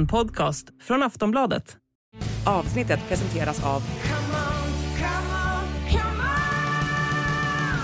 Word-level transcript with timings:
En 0.00 0.06
podcast 0.06 0.66
från 0.82 1.02
Aftonbladet. 1.02 1.76
Avsnittet 2.46 3.00
presenteras 3.08 3.64
av 3.64 3.82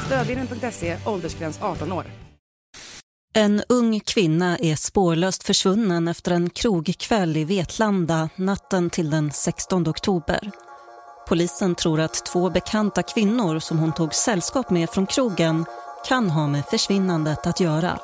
Stödlinjen.se, 0.07 0.97
åldersgräns 1.07 1.63
18 1.63 1.93
år. 1.93 2.05
En 3.35 3.63
ung 3.69 4.01
kvinna 4.01 4.59
är 4.59 4.77
spårlöst 4.77 5.43
försvunnen 5.43 6.09
efter 6.09 6.33
en 6.33 6.51
krogkväll 6.51 7.37
i 7.37 7.45
Vetlanda 7.45 8.29
natten 8.37 8.91
till 8.91 9.11
den 9.11 9.31
16 9.31 9.89
oktober. 9.89 10.51
Polisen 11.29 11.75
tror 11.75 12.01
att 12.01 12.27
två 12.27 12.51
bekanta 12.51 13.03
kvinnor 13.03 13.59
som 13.59 13.79
hon 13.79 13.93
tog 13.93 14.15
sällskap 14.15 14.71
med 14.71 14.91
från 14.91 15.07
krogen 15.07 15.65
kan 16.09 16.31
ha 16.31 16.47
med 16.47 16.65
försvinnandet 16.65 17.47
att 17.47 17.61
göra. 17.61 17.99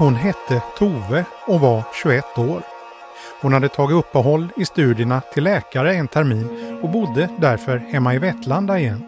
Hon 0.00 0.14
hette 0.14 0.62
Tove 0.78 1.24
och 1.46 1.60
var 1.60 1.82
21 2.02 2.38
år. 2.38 2.62
Hon 3.42 3.52
hade 3.52 3.68
tagit 3.68 3.96
uppehåll 3.96 4.48
i 4.56 4.64
studierna 4.64 5.20
till 5.20 5.44
läkare 5.44 5.94
en 5.94 6.08
termin 6.08 6.78
och 6.82 6.90
bodde 6.90 7.28
därför 7.40 7.78
hemma 7.78 8.14
i 8.14 8.18
Vetlanda 8.18 8.78
igen. 8.78 9.02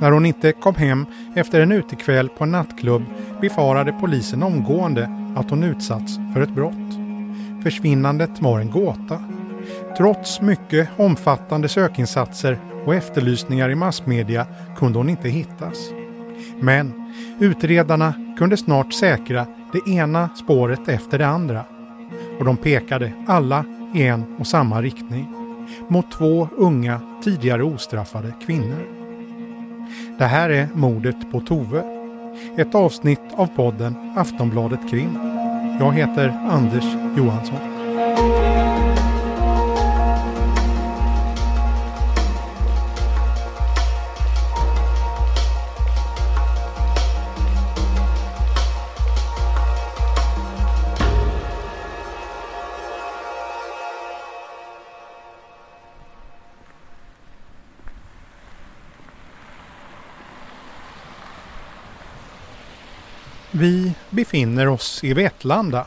När 0.00 0.10
hon 0.10 0.26
inte 0.26 0.52
kom 0.52 0.74
hem 0.74 1.06
efter 1.34 1.60
en 1.60 1.72
utekväll 1.72 2.28
på 2.28 2.44
en 2.44 2.50
nattklubb 2.50 3.04
befarade 3.40 3.92
polisen 3.92 4.42
omgående 4.42 5.10
att 5.36 5.50
hon 5.50 5.64
utsatts 5.64 6.16
för 6.34 6.40
ett 6.40 6.54
brott. 6.54 6.98
Försvinnandet 7.62 8.40
var 8.40 8.60
en 8.60 8.70
gåta. 8.70 9.24
Trots 9.96 10.40
mycket 10.40 10.88
omfattande 10.96 11.68
sökinsatser 11.68 12.58
och 12.86 12.94
efterlysningar 12.94 13.70
i 13.70 13.74
massmedia 13.74 14.46
kunde 14.76 14.98
hon 14.98 15.08
inte 15.08 15.28
hittas. 15.28 15.90
Men 16.60 17.12
utredarna 17.40 18.34
kunde 18.38 18.56
snart 18.56 18.92
säkra 18.92 19.46
det 19.72 19.90
ena 19.90 20.28
spåret 20.28 20.88
efter 20.88 21.18
det 21.18 21.26
andra. 21.26 21.64
Och 22.38 22.44
de 22.44 22.56
pekade 22.56 23.12
alla 23.26 23.64
i 23.94 24.02
en 24.02 24.36
och 24.38 24.46
samma 24.46 24.82
riktning. 24.82 25.26
Mot 25.88 26.10
två 26.10 26.48
unga, 26.56 27.00
tidigare 27.24 27.62
ostraffade 27.62 28.32
kvinnor. 28.46 28.86
Det 30.18 30.24
här 30.24 30.50
är 30.50 30.68
mordet 30.74 31.32
på 31.32 31.40
Tove. 31.40 31.82
Ett 32.56 32.74
avsnitt 32.74 33.20
av 33.36 33.46
podden 33.46 34.12
Aftonbladet 34.16 34.90
Krim. 34.90 35.18
Jag 35.80 35.92
heter 35.92 36.28
Anders 36.48 36.84
Johansson. 37.16 38.57
Vi 63.60 63.94
befinner 64.10 64.68
oss 64.68 65.04
i 65.04 65.14
Vetlanda. 65.14 65.86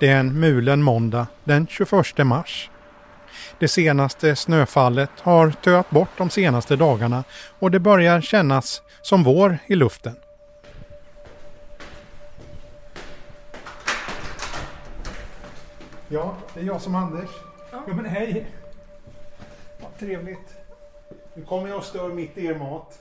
Det 0.00 0.08
är 0.08 0.20
en 0.20 0.40
mulen 0.40 0.82
måndag 0.82 1.26
den 1.44 1.66
21 1.66 2.18
mars. 2.18 2.70
Det 3.58 3.68
senaste 3.68 4.36
snöfallet 4.36 5.10
har 5.20 5.50
töat 5.50 5.90
bort 5.90 6.08
de 6.16 6.30
senaste 6.30 6.76
dagarna 6.76 7.24
och 7.58 7.70
det 7.70 7.80
börjar 7.80 8.20
kännas 8.20 8.82
som 9.02 9.22
vår 9.22 9.58
i 9.66 9.74
luften. 9.74 10.16
Ja, 16.08 16.36
det 16.54 16.60
är 16.60 16.64
jag 16.64 16.80
som 16.80 16.94
Anders. 16.94 17.30
Ja, 17.70 17.82
men 17.86 18.04
hej! 18.04 18.46
Vad 19.80 19.98
trevligt. 19.98 20.54
Nu 21.34 21.44
kommer 21.44 21.68
jag 21.68 21.78
och 21.78 21.84
stör 21.84 22.08
mitt 22.08 22.38
i 22.38 22.46
er 22.46 22.54
mat. 22.54 22.98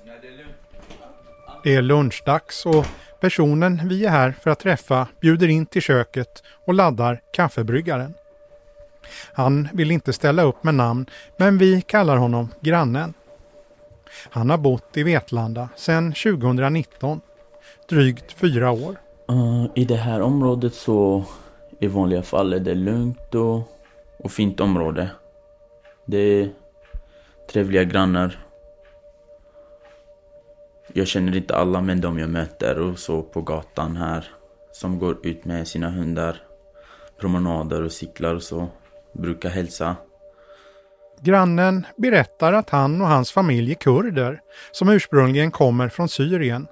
Det 1.64 1.76
är 1.76 1.82
lunchdags 1.82 2.66
och 2.66 2.86
Personen 3.20 3.82
vi 3.88 4.06
är 4.06 4.10
här 4.10 4.32
för 4.42 4.50
att 4.50 4.60
träffa 4.60 5.08
bjuder 5.22 5.48
in 5.48 5.66
till 5.66 5.82
köket 5.82 6.44
och 6.66 6.74
laddar 6.74 7.22
kaffebryggaren. 7.34 8.14
Han 9.34 9.68
vill 9.74 9.92
inte 9.92 10.14
ställa 10.14 10.44
upp 10.44 10.64
med 10.64 10.76
namn 10.76 11.06
men 11.38 11.58
vi 11.58 11.82
kallar 11.82 12.18
honom 12.18 12.50
grannen. 12.62 13.14
Han 14.30 14.50
har 14.50 14.58
bott 14.58 14.98
i 14.98 15.04
Vetlanda 15.04 15.70
sedan 15.76 16.14
2019, 16.14 17.22
drygt 17.90 18.32
fyra 18.32 18.72
år. 18.72 18.96
Uh, 19.32 19.66
I 19.76 19.86
det 19.86 19.96
här 19.96 20.22
området 20.22 20.74
så 20.74 21.26
i 21.80 21.88
vanliga 21.88 22.22
fall 22.22 22.54
är 22.54 22.60
det 22.60 22.76
lugnt 22.76 23.36
och, 23.36 23.62
och 24.20 24.32
fint 24.32 24.60
område. 24.60 25.10
Det 26.06 26.18
är 26.18 26.50
trevliga 27.52 27.84
grannar 27.84 28.45
jag 30.98 31.08
känner 31.08 31.38
inte 31.38 31.56
alla 31.56 31.82
men 31.82 32.02
de 32.02 32.20
jag 32.20 32.30
möter 32.30 32.80
och 32.80 33.00
så 33.00 33.22
på 33.22 33.42
gatan 33.42 33.98
här 33.98 34.28
som 34.72 35.00
går 35.00 35.28
ut 35.28 35.46
med 35.46 35.68
sina 35.68 35.90
hundar, 35.90 36.38
promenader 37.20 37.84
och 37.84 37.92
cyklar 37.92 38.36
och 38.36 38.44
så, 38.44 38.68
brukar 39.14 39.50
hälsa. 39.50 39.96
Grannen 41.22 41.86
berättar 41.98 42.54
att 42.54 42.70
han 42.70 43.02
och 43.02 43.08
hans 43.08 43.32
familj 43.32 43.72
är 43.72 43.76
kurder 43.76 44.40
som 44.72 44.90
ursprungligen 44.90 45.52
kommer 45.52 45.90
från 45.90 46.10
Syrien. 46.10 46.68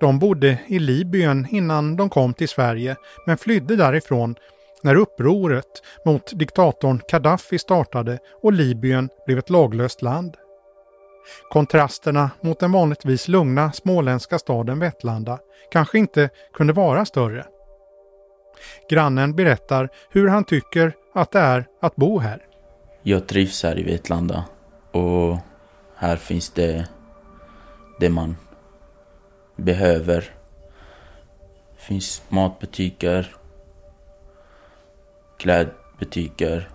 De 0.00 0.18
bodde 0.18 0.58
i 0.66 0.78
Libyen 0.78 1.46
innan 1.50 1.96
de 1.96 2.10
kom 2.10 2.34
till 2.34 2.48
Sverige 2.48 2.96
men 3.26 3.38
flydde 3.38 3.76
därifrån 3.76 4.34
när 4.82 4.94
upproret 4.94 5.82
mot 6.04 6.38
diktatorn 6.38 7.00
Gaddafi 7.10 7.58
startade 7.58 8.18
och 8.42 8.52
Libyen 8.52 9.08
blev 9.26 9.38
ett 9.38 9.50
laglöst 9.50 10.02
land. 10.02 10.36
Kontrasterna 11.50 12.30
mot 12.40 12.60
den 12.60 12.72
vanligtvis 12.72 13.28
lugna 13.28 13.72
småländska 13.72 14.38
staden 14.38 14.78
Vetlanda 14.78 15.38
kanske 15.70 15.98
inte 15.98 16.30
kunde 16.52 16.72
vara 16.72 17.04
större. 17.04 17.46
Grannen 18.90 19.34
berättar 19.36 19.88
hur 20.10 20.28
han 20.28 20.44
tycker 20.44 20.92
att 21.14 21.32
det 21.32 21.38
är 21.38 21.66
att 21.80 21.96
bo 21.96 22.18
här. 22.18 22.44
Jag 23.02 23.26
trivs 23.26 23.62
här 23.62 23.78
i 23.78 23.82
Vetlanda 23.82 24.44
och 24.92 25.38
här 25.96 26.16
finns 26.16 26.50
det 26.50 26.88
det 28.00 28.08
man 28.10 28.36
behöver. 29.56 30.34
Det 31.76 31.82
finns 31.82 32.22
matbutiker, 32.28 33.36
klädbutiker, 35.36 36.70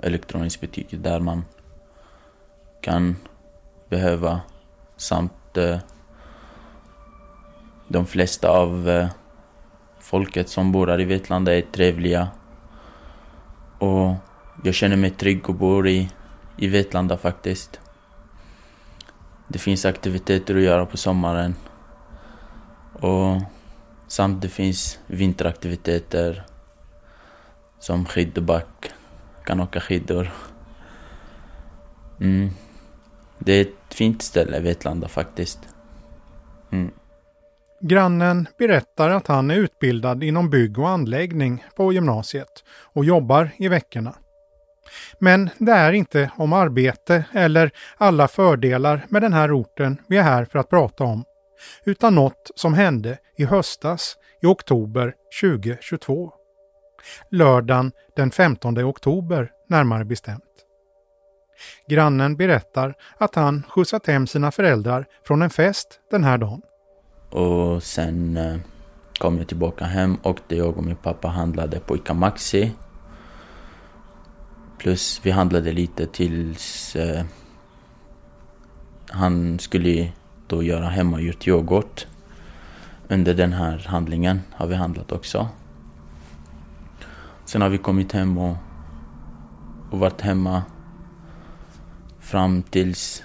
elektroniska 0.00 0.66
butiker 0.66 0.96
där 0.96 1.20
man 1.20 1.44
kan 2.80 3.16
behöva 3.88 4.40
samt 4.96 5.56
eh, 5.56 5.78
de 7.88 8.06
flesta 8.06 8.50
av 8.50 8.88
eh, 8.88 9.08
folket 10.00 10.48
som 10.48 10.72
bor 10.72 10.86
här 10.86 11.00
i 11.00 11.04
Vetlanda 11.04 11.54
är 11.54 11.62
trevliga. 11.62 12.28
Och 13.78 14.14
jag 14.64 14.74
känner 14.74 14.96
mig 14.96 15.10
trygg 15.10 15.48
och 15.48 15.54
bor 15.54 15.88
i, 15.88 16.10
i 16.56 16.68
Vetlanda 16.68 17.16
faktiskt. 17.16 17.80
Det 19.48 19.58
finns 19.58 19.84
aktiviteter 19.84 20.56
att 20.56 20.62
göra 20.62 20.86
på 20.86 20.96
sommaren. 20.96 21.54
Och 22.92 23.42
samt 24.06 24.42
det 24.42 24.48
finns 24.48 24.98
vinteraktiviteter 25.06 26.44
som 27.78 28.04
skidback, 28.04 28.90
kan 29.44 29.60
åka 29.60 29.80
skidor. 29.80 30.30
Mm. 32.20 32.50
Det 33.38 33.52
är 33.52 33.60
ett 33.60 33.75
fint 33.96 34.22
ställe, 34.22 34.60
Vetlanda 34.60 35.08
faktiskt. 35.08 35.58
Mm. 36.72 36.90
Grannen 37.80 38.48
berättar 38.58 39.10
att 39.10 39.26
han 39.26 39.50
är 39.50 39.56
utbildad 39.56 40.22
inom 40.22 40.50
bygg 40.50 40.78
och 40.78 40.88
anläggning 40.88 41.64
på 41.76 41.92
gymnasiet 41.92 42.64
och 42.94 43.04
jobbar 43.04 43.50
i 43.56 43.68
veckorna. 43.68 44.14
Men 45.18 45.50
det 45.58 45.72
är 45.72 45.92
inte 45.92 46.30
om 46.36 46.52
arbete 46.52 47.24
eller 47.32 47.70
alla 47.96 48.28
fördelar 48.28 49.06
med 49.08 49.22
den 49.22 49.32
här 49.32 49.60
orten 49.60 49.96
vi 50.08 50.16
är 50.16 50.22
här 50.22 50.44
för 50.44 50.58
att 50.58 50.70
prata 50.70 51.04
om, 51.04 51.24
utan 51.84 52.14
något 52.14 52.50
som 52.54 52.74
hände 52.74 53.18
i 53.36 53.44
höstas 53.44 54.16
i 54.42 54.46
oktober 54.46 55.14
2022. 55.42 56.32
Lördagen 57.30 57.92
den 58.16 58.30
15 58.30 58.78
oktober 58.78 59.50
närmare 59.68 60.04
bestämt. 60.04 60.65
Grannen 61.88 62.36
berättar 62.36 62.94
att 63.18 63.34
han 63.34 63.62
skjutsat 63.68 64.06
hem 64.06 64.26
sina 64.26 64.50
föräldrar 64.50 65.06
från 65.26 65.42
en 65.42 65.50
fest 65.50 66.00
den 66.10 66.24
här 66.24 66.38
dagen. 66.38 66.62
Och 67.30 67.82
sen 67.82 68.36
eh, 68.36 68.56
kom 69.18 69.38
jag 69.38 69.48
tillbaka 69.48 69.84
hem 69.84 70.16
och 70.22 70.40
det 70.48 70.56
jag 70.56 70.76
och 70.78 70.84
min 70.84 70.96
pappa 70.96 71.28
handlade 71.28 71.80
på 71.80 71.96
Ica 71.96 72.14
Maxi. 72.14 72.72
Plus 74.78 75.20
vi 75.22 75.30
handlade 75.30 75.72
lite 75.72 76.06
tills 76.06 76.96
eh, 76.96 77.24
han 79.10 79.58
skulle 79.58 80.12
då 80.46 80.62
göra 80.62 80.86
hemmagjort 80.88 81.48
yoghurt 81.48 82.06
under 83.08 83.34
den 83.34 83.52
här 83.52 83.86
handlingen 83.86 84.40
har 84.52 84.66
vi 84.66 84.74
handlat 84.74 85.12
också. 85.12 85.48
Sen 87.44 87.62
har 87.62 87.68
vi 87.68 87.78
kommit 87.78 88.12
hem 88.12 88.38
och, 88.38 88.56
och 89.90 89.98
varit 89.98 90.20
hemma 90.20 90.62
fram 92.26 92.62
tills 92.62 93.22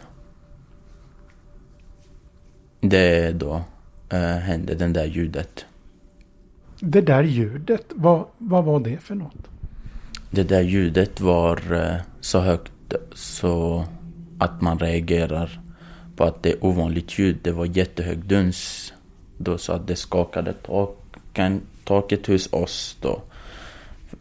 det 2.79 3.31
då 3.31 3.61
äh, 4.09 4.19
hände, 4.19 4.75
den 4.75 4.93
där 4.93 5.05
ljudet. 5.05 5.65
Det 6.79 7.01
där 7.01 7.23
ljudet, 7.23 7.85
vad, 7.89 8.25
vad 8.37 8.63
var 8.63 8.79
det 8.79 8.97
för 8.97 9.15
något? 9.15 9.47
Det 10.31 10.43
där 10.43 10.61
ljudet 10.61 11.19
var 11.21 11.73
äh, 11.73 11.95
så 12.19 12.39
högt 12.39 12.71
så 13.13 13.85
att 14.39 14.61
man 14.61 14.79
reagerar 14.79 15.61
på 16.15 16.23
att 16.23 16.43
det 16.43 16.51
är 16.51 16.65
ovanligt 16.65 17.19
ljud. 17.19 17.37
Det 17.41 17.51
var 17.51 17.65
jättehög 17.65 18.17
duns 18.17 18.93
då 19.37 19.57
så 19.57 19.73
att 19.73 19.87
det 19.87 19.95
skakade 19.95 20.53
taken, 20.53 21.61
taket 21.83 22.27
hos 22.27 22.53
oss 22.53 22.97
då. 23.01 23.21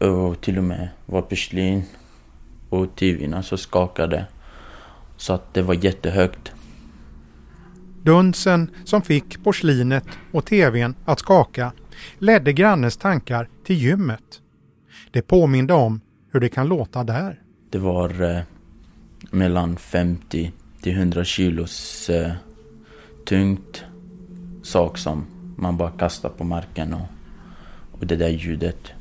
Och 0.07 0.41
till 0.41 0.57
och 0.57 0.63
med 0.63 0.89
var 1.05 1.21
porslin 1.21 1.83
och 2.69 2.95
tvn 2.95 3.43
så 3.43 3.57
skakade. 3.57 4.25
Så 5.21 5.33
att 5.33 5.53
det 5.53 5.61
var 5.61 5.73
jättehögt. 5.73 6.51
Dunsen 8.03 8.71
som 8.85 9.01
fick 9.01 9.43
porslinet 9.43 10.03
och 10.31 10.45
tvn 10.45 10.95
att 11.05 11.19
skaka 11.19 11.71
ledde 12.17 12.53
grannens 12.53 12.97
tankar 12.97 13.49
till 13.63 13.75
gymmet. 13.75 14.41
Det 15.11 15.21
påminde 15.21 15.73
om 15.73 16.01
hur 16.31 16.39
det 16.39 16.49
kan 16.49 16.67
låta 16.67 17.03
där. 17.03 17.39
Det 17.69 17.77
var 17.77 18.35
eh, 18.35 18.41
mellan 19.31 19.77
50 19.77 20.51
till 20.81 20.93
100 20.93 21.23
kilos 21.23 22.09
eh, 22.09 22.31
tungt 23.25 23.83
sak 24.63 24.97
som 24.97 25.25
man 25.55 25.77
bara 25.77 25.91
kastar 25.91 26.29
på 26.29 26.43
marken 26.43 26.93
och, 26.93 27.07
och 27.91 28.07
det 28.07 28.15
där 28.15 28.29
ljudet. 28.29 28.91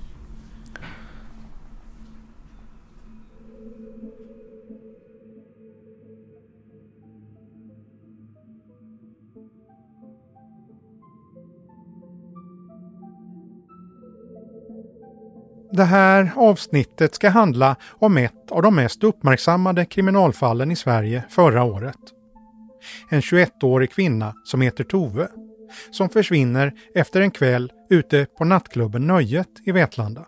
Det 15.72 15.84
här 15.84 16.32
avsnittet 16.37 17.14
ska 17.14 17.28
handla 17.28 17.76
om 17.99 18.17
ett 18.17 18.50
av 18.50 18.62
de 18.62 18.75
mest 18.75 19.05
uppmärksammade 19.05 19.84
kriminalfallen 19.84 20.70
i 20.70 20.76
Sverige 20.76 21.25
förra 21.28 21.64
året. 21.64 21.96
En 23.08 23.20
21-årig 23.20 23.90
kvinna 23.90 24.34
som 24.44 24.61
heter 24.61 24.84
Tove 24.84 25.28
som 25.90 26.08
försvinner 26.08 26.72
efter 26.94 27.20
en 27.20 27.31
kväll 27.31 27.72
ute 27.90 28.26
på 28.38 28.44
nattklubben 28.44 29.06
Nöjet 29.06 29.49
i 29.64 29.72
Vetlanda. 29.72 30.26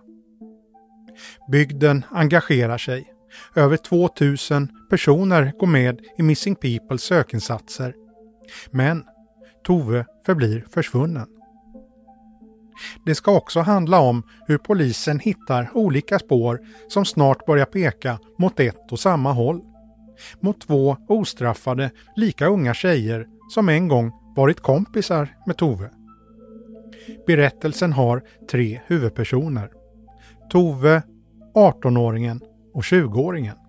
Bygden 1.52 2.04
engagerar 2.10 2.78
sig. 2.78 3.12
Över 3.54 3.76
2000 3.76 4.68
personer 4.90 5.52
går 5.58 5.66
med 5.66 6.00
i 6.18 6.22
Missing 6.22 6.54
Peoples 6.54 7.02
sökinsatser. 7.02 7.94
Men 8.70 9.04
Tove 9.64 10.06
förblir 10.26 10.64
försvunnen. 10.70 11.26
Det 13.04 13.14
ska 13.14 13.36
också 13.36 13.60
handla 13.60 14.00
om 14.00 14.22
hur 14.46 14.58
polisen 14.58 15.18
hittar 15.18 15.70
olika 15.74 16.18
spår 16.18 16.60
som 16.88 17.04
snart 17.04 17.46
börjar 17.46 17.64
peka 17.64 18.18
mot 18.38 18.60
ett 18.60 18.92
och 18.92 19.00
samma 19.00 19.32
håll. 19.32 19.60
Mot 20.40 20.60
två 20.60 20.96
ostraffade, 21.08 21.90
lika 22.16 22.46
unga 22.46 22.74
tjejer 22.74 23.26
som 23.50 23.68
en 23.68 23.88
gång 23.88 24.12
varit 24.36 24.60
kompisar 24.60 25.28
med 25.46 25.56
Tove. 25.56 25.90
Berättelsen 27.26 27.92
har 27.92 28.22
tre 28.50 28.80
huvudpersoner. 28.86 29.70
Tove, 30.50 31.02
18-åringen 31.54 32.40
och 32.74 32.82
20-åringen. 32.82 33.61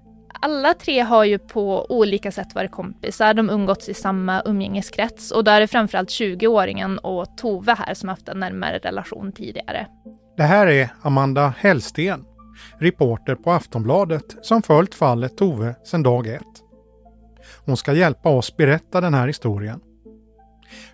Alla 0.45 0.73
tre 0.73 0.99
har 0.99 1.23
ju 1.23 1.39
på 1.39 1.85
olika 1.89 2.31
sätt 2.31 2.55
varit 2.55 2.71
kompisar. 2.71 3.33
De 3.33 3.49
umgåtts 3.49 3.89
i 3.89 3.93
samma 3.93 4.41
umgängeskrets 4.45 5.31
och 5.31 5.43
då 5.43 5.51
är 5.51 5.59
det 5.59 5.67
framförallt 5.67 6.09
20-åringen 6.09 6.97
och 6.97 7.37
Tove 7.37 7.73
här 7.73 7.93
som 7.93 8.09
haft 8.09 8.29
en 8.29 8.39
närmare 8.39 8.77
relation 8.77 9.31
tidigare. 9.31 9.87
Det 10.37 10.43
här 10.43 10.67
är 10.67 10.89
Amanda 11.01 11.53
Hellsten, 11.57 12.25
reporter 12.77 13.35
på 13.35 13.51
Aftonbladet 13.51 14.23
som 14.41 14.61
följt 14.61 14.95
fallet 14.95 15.37
Tove 15.37 15.75
sedan 15.83 16.03
dag 16.03 16.27
ett. 16.27 16.63
Hon 17.65 17.77
ska 17.77 17.93
hjälpa 17.93 18.29
oss 18.29 18.57
berätta 18.57 19.01
den 19.01 19.13
här 19.13 19.27
historien. 19.27 19.79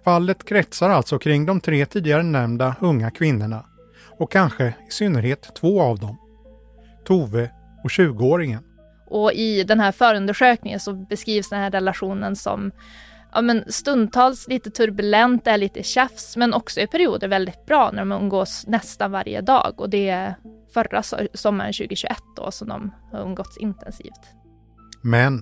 Fallet 0.04 0.46
kretsar 0.46 0.90
alltså 0.90 1.20
kring 1.20 1.46
de 1.46 1.62
tre 1.62 1.86
tidigare 1.86 2.24
nämnda 2.24 2.76
unga 2.80 3.12
kvinnorna 3.12 3.66
och 4.20 4.32
kanske 4.32 4.66
i 4.88 4.92
synnerhet 4.92 5.56
två 5.56 5.82
av 5.82 6.00
dem. 6.00 6.18
Tove 7.06 7.52
och 7.84 7.90
20-åringen. 7.90 8.69
Och 9.10 9.34
i 9.34 9.64
den 9.64 9.80
här 9.80 9.92
förundersökningen 9.92 10.80
så 10.80 10.94
beskrivs 10.94 11.50
den 11.50 11.60
här 11.60 11.72
relationen 11.72 12.36
som 12.36 12.72
ja, 13.34 13.42
men 13.42 13.64
stundtals 13.68 14.48
lite 14.48 14.70
turbulent, 14.70 15.48
är 15.48 15.58
lite 15.58 15.84
tjafs, 15.84 16.38
men 16.38 16.54
också 16.54 16.80
i 16.80 16.88
perioder 16.88 17.28
väldigt 17.28 17.66
bra 17.66 17.92
när 17.92 18.00
de 18.00 18.12
umgås 18.12 18.68
nästan 18.68 19.12
varje 19.12 19.42
dag. 19.42 19.74
Och 19.78 19.90
det 19.90 20.10
är 20.10 20.36
förra 20.74 21.04
sommaren 21.34 21.74
2021 21.74 22.18
då 22.36 22.52
som 22.52 22.68
de 22.68 22.94
har 23.12 23.22
umgåtts 23.22 23.58
intensivt. 23.58 24.40
Men 25.02 25.42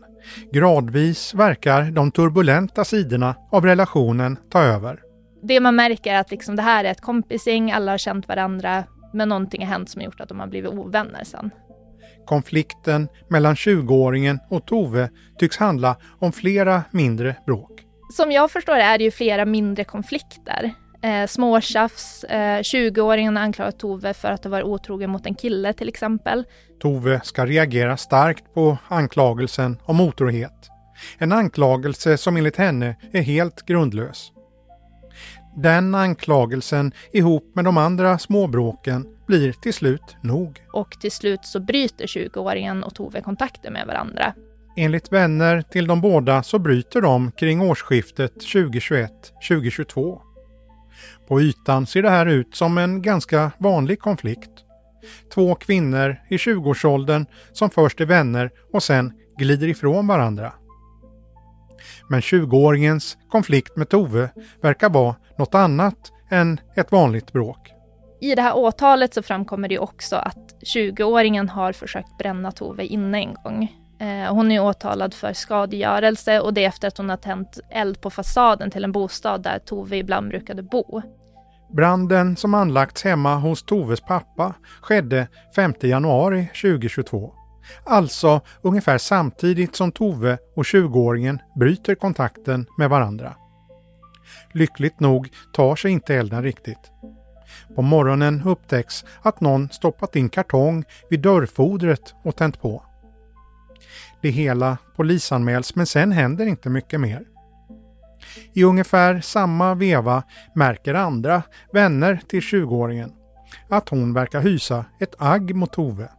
gradvis 0.51 1.33
verkar 1.33 1.91
de 1.91 2.11
turbulenta 2.11 2.85
sidorna 2.85 3.35
av 3.51 3.65
relationen 3.65 4.37
ta 4.49 4.61
över. 4.61 4.99
Det 5.43 5.59
man 5.59 5.75
märker 5.75 6.13
är 6.13 6.19
att 6.19 6.31
liksom 6.31 6.55
det 6.55 6.61
här 6.61 6.83
är 6.83 6.91
ett 6.91 7.01
kompisgäng, 7.01 7.71
alla 7.71 7.91
har 7.91 7.97
känt 7.97 8.27
varandra, 8.27 8.83
men 9.13 9.29
någonting 9.29 9.65
har 9.65 9.73
hänt 9.73 9.89
som 9.89 9.99
har 9.99 10.05
gjort 10.05 10.21
att 10.21 10.29
de 10.29 10.39
har 10.39 10.47
blivit 10.47 10.71
ovänner 10.71 11.23
sen. 11.23 11.51
Konflikten 12.27 13.07
mellan 13.29 13.55
20-åringen 13.55 14.39
och 14.49 14.65
Tove 14.67 15.09
tycks 15.39 15.57
handla 15.57 15.95
om 16.19 16.31
flera 16.31 16.83
mindre 16.91 17.35
bråk. 17.45 17.71
Som 18.13 18.31
jag 18.31 18.51
förstår 18.51 18.75
det 18.75 18.83
är 18.83 18.97
det 18.97 19.03
ju 19.03 19.11
flera 19.11 19.45
mindre 19.45 19.83
konflikter. 19.83 20.73
Eh, 21.01 21.27
småtjafs, 21.27 22.23
eh, 22.23 22.61
20-åringen 22.61 23.37
anklagar 23.37 23.71
Tove 23.71 24.13
för 24.13 24.31
att 24.31 24.43
ha 24.43 24.51
varit 24.51 24.65
otrogen 24.65 25.09
mot 25.09 25.25
en 25.25 25.35
kille 25.35 25.73
till 25.73 25.89
exempel. 25.89 26.43
Tove 26.81 27.21
ska 27.23 27.45
reagera 27.45 27.97
starkt 27.97 28.53
på 28.53 28.77
anklagelsen 28.87 29.77
om 29.85 30.01
otrohet. 30.01 30.69
En 31.17 31.31
anklagelse 31.31 32.17
som 32.17 32.37
enligt 32.37 32.57
henne 32.57 32.95
är 33.11 33.21
helt 33.21 33.65
grundlös. 33.65 34.31
Den 35.59 35.95
anklagelsen 35.95 36.91
ihop 37.13 37.51
med 37.55 37.65
de 37.65 37.77
andra 37.77 38.17
småbråken 38.17 39.05
blir 39.27 39.51
till 39.51 39.73
slut 39.73 40.15
nog. 40.23 40.63
Och 40.73 40.91
till 41.01 41.11
slut 41.11 41.39
så 41.43 41.59
bryter 41.59 42.05
20-åringen 42.07 42.83
och 42.83 42.95
Tove 42.95 43.21
kontakten 43.21 43.73
med 43.73 43.87
varandra. 43.87 44.33
Enligt 44.75 45.11
vänner 45.11 45.61
till 45.61 45.87
de 45.87 46.01
båda 46.01 46.43
så 46.43 46.59
bryter 46.59 47.01
de 47.01 47.31
kring 47.31 47.61
årsskiftet 47.61 48.33
2021-2022. 48.35 50.19
På 51.27 51.41
ytan 51.41 51.85
ser 51.85 52.01
det 52.01 52.09
här 52.09 52.25
ut 52.25 52.55
som 52.55 52.77
en 52.77 53.01
ganska 53.01 53.51
vanlig 53.57 53.99
konflikt. 53.99 54.51
Två 55.33 55.55
kvinnor 55.55 56.17
i 56.29 56.37
20-årsåldern 56.37 57.25
som 57.51 57.69
först 57.69 58.01
är 58.01 58.05
vänner 58.05 58.51
och 58.73 58.83
sen 58.83 59.13
glider 59.37 59.67
ifrån 59.67 60.07
varandra. 60.07 60.53
Men 62.09 62.19
20-åringens 62.19 63.17
konflikt 63.29 63.77
med 63.77 63.89
Tove 63.89 64.29
verkar 64.61 64.89
vara 64.89 65.15
något 65.37 65.55
annat 65.55 66.11
än 66.29 66.59
ett 66.75 66.91
vanligt 66.91 67.33
bråk. 67.33 67.73
I 68.21 68.35
det 68.35 68.41
här 68.41 68.57
åtalet 68.57 69.13
så 69.13 69.21
framkommer 69.21 69.69
det 69.69 69.79
också 69.79 70.15
att 70.15 70.55
20-åringen 70.75 71.49
har 71.49 71.73
försökt 71.73 72.17
bränna 72.17 72.51
Tove 72.51 72.85
inne 72.85 73.17
en 73.17 73.33
gång. 73.33 73.71
Eh, 73.99 74.33
hon 74.33 74.51
är 74.51 74.63
åtalad 74.63 75.13
för 75.13 75.33
skadegörelse 75.33 76.39
och 76.39 76.53
det 76.53 76.65
efter 76.65 76.87
att 76.87 76.97
hon 76.97 77.09
har 77.09 77.17
tänt 77.17 77.59
eld 77.69 78.01
på 78.01 78.09
fasaden 78.09 78.71
till 78.71 78.83
en 78.83 78.91
bostad 78.91 79.43
där 79.43 79.59
Tove 79.59 79.97
ibland 79.97 80.29
brukade 80.29 80.63
bo. 80.63 81.01
Branden 81.69 82.35
som 82.35 82.53
anlagts 82.53 83.03
hemma 83.03 83.35
hos 83.35 83.63
Toves 83.63 84.01
pappa 84.01 84.53
skedde 84.81 85.27
5 85.55 85.73
januari 85.81 86.47
2022. 86.61 87.33
Alltså 87.83 88.41
ungefär 88.61 88.97
samtidigt 88.97 89.75
som 89.75 89.91
Tove 89.91 90.37
och 90.55 90.63
20-åringen 90.63 91.39
bryter 91.55 91.95
kontakten 91.95 92.65
med 92.77 92.89
varandra. 92.89 93.35
Lyckligt 94.51 94.99
nog 94.99 95.29
tar 95.53 95.75
sig 95.75 95.91
inte 95.91 96.15
elden 96.15 96.43
riktigt. 96.43 96.91
På 97.75 97.81
morgonen 97.81 98.41
upptäcks 98.45 99.05
att 99.21 99.41
någon 99.41 99.69
stoppat 99.69 100.15
in 100.15 100.29
kartong 100.29 100.83
vid 101.09 101.19
dörrfodret 101.19 102.15
och 102.23 102.35
tänt 102.35 102.61
på. 102.61 102.83
Det 104.21 104.29
hela 104.29 104.77
polisanmäls 104.95 105.75
men 105.75 105.85
sen 105.85 106.11
händer 106.11 106.45
inte 106.45 106.69
mycket 106.69 106.99
mer. 106.99 107.23
I 108.53 108.63
ungefär 108.63 109.21
samma 109.21 109.75
veva 109.75 110.23
märker 110.55 110.93
andra 110.93 111.43
vänner 111.73 112.19
till 112.27 112.39
20-åringen 112.39 113.11
att 113.69 113.89
hon 113.89 114.13
verkar 114.13 114.41
hysa 114.41 114.85
ett 114.99 115.15
agg 115.17 115.55
mot 115.55 115.73
Tove. 115.73 116.09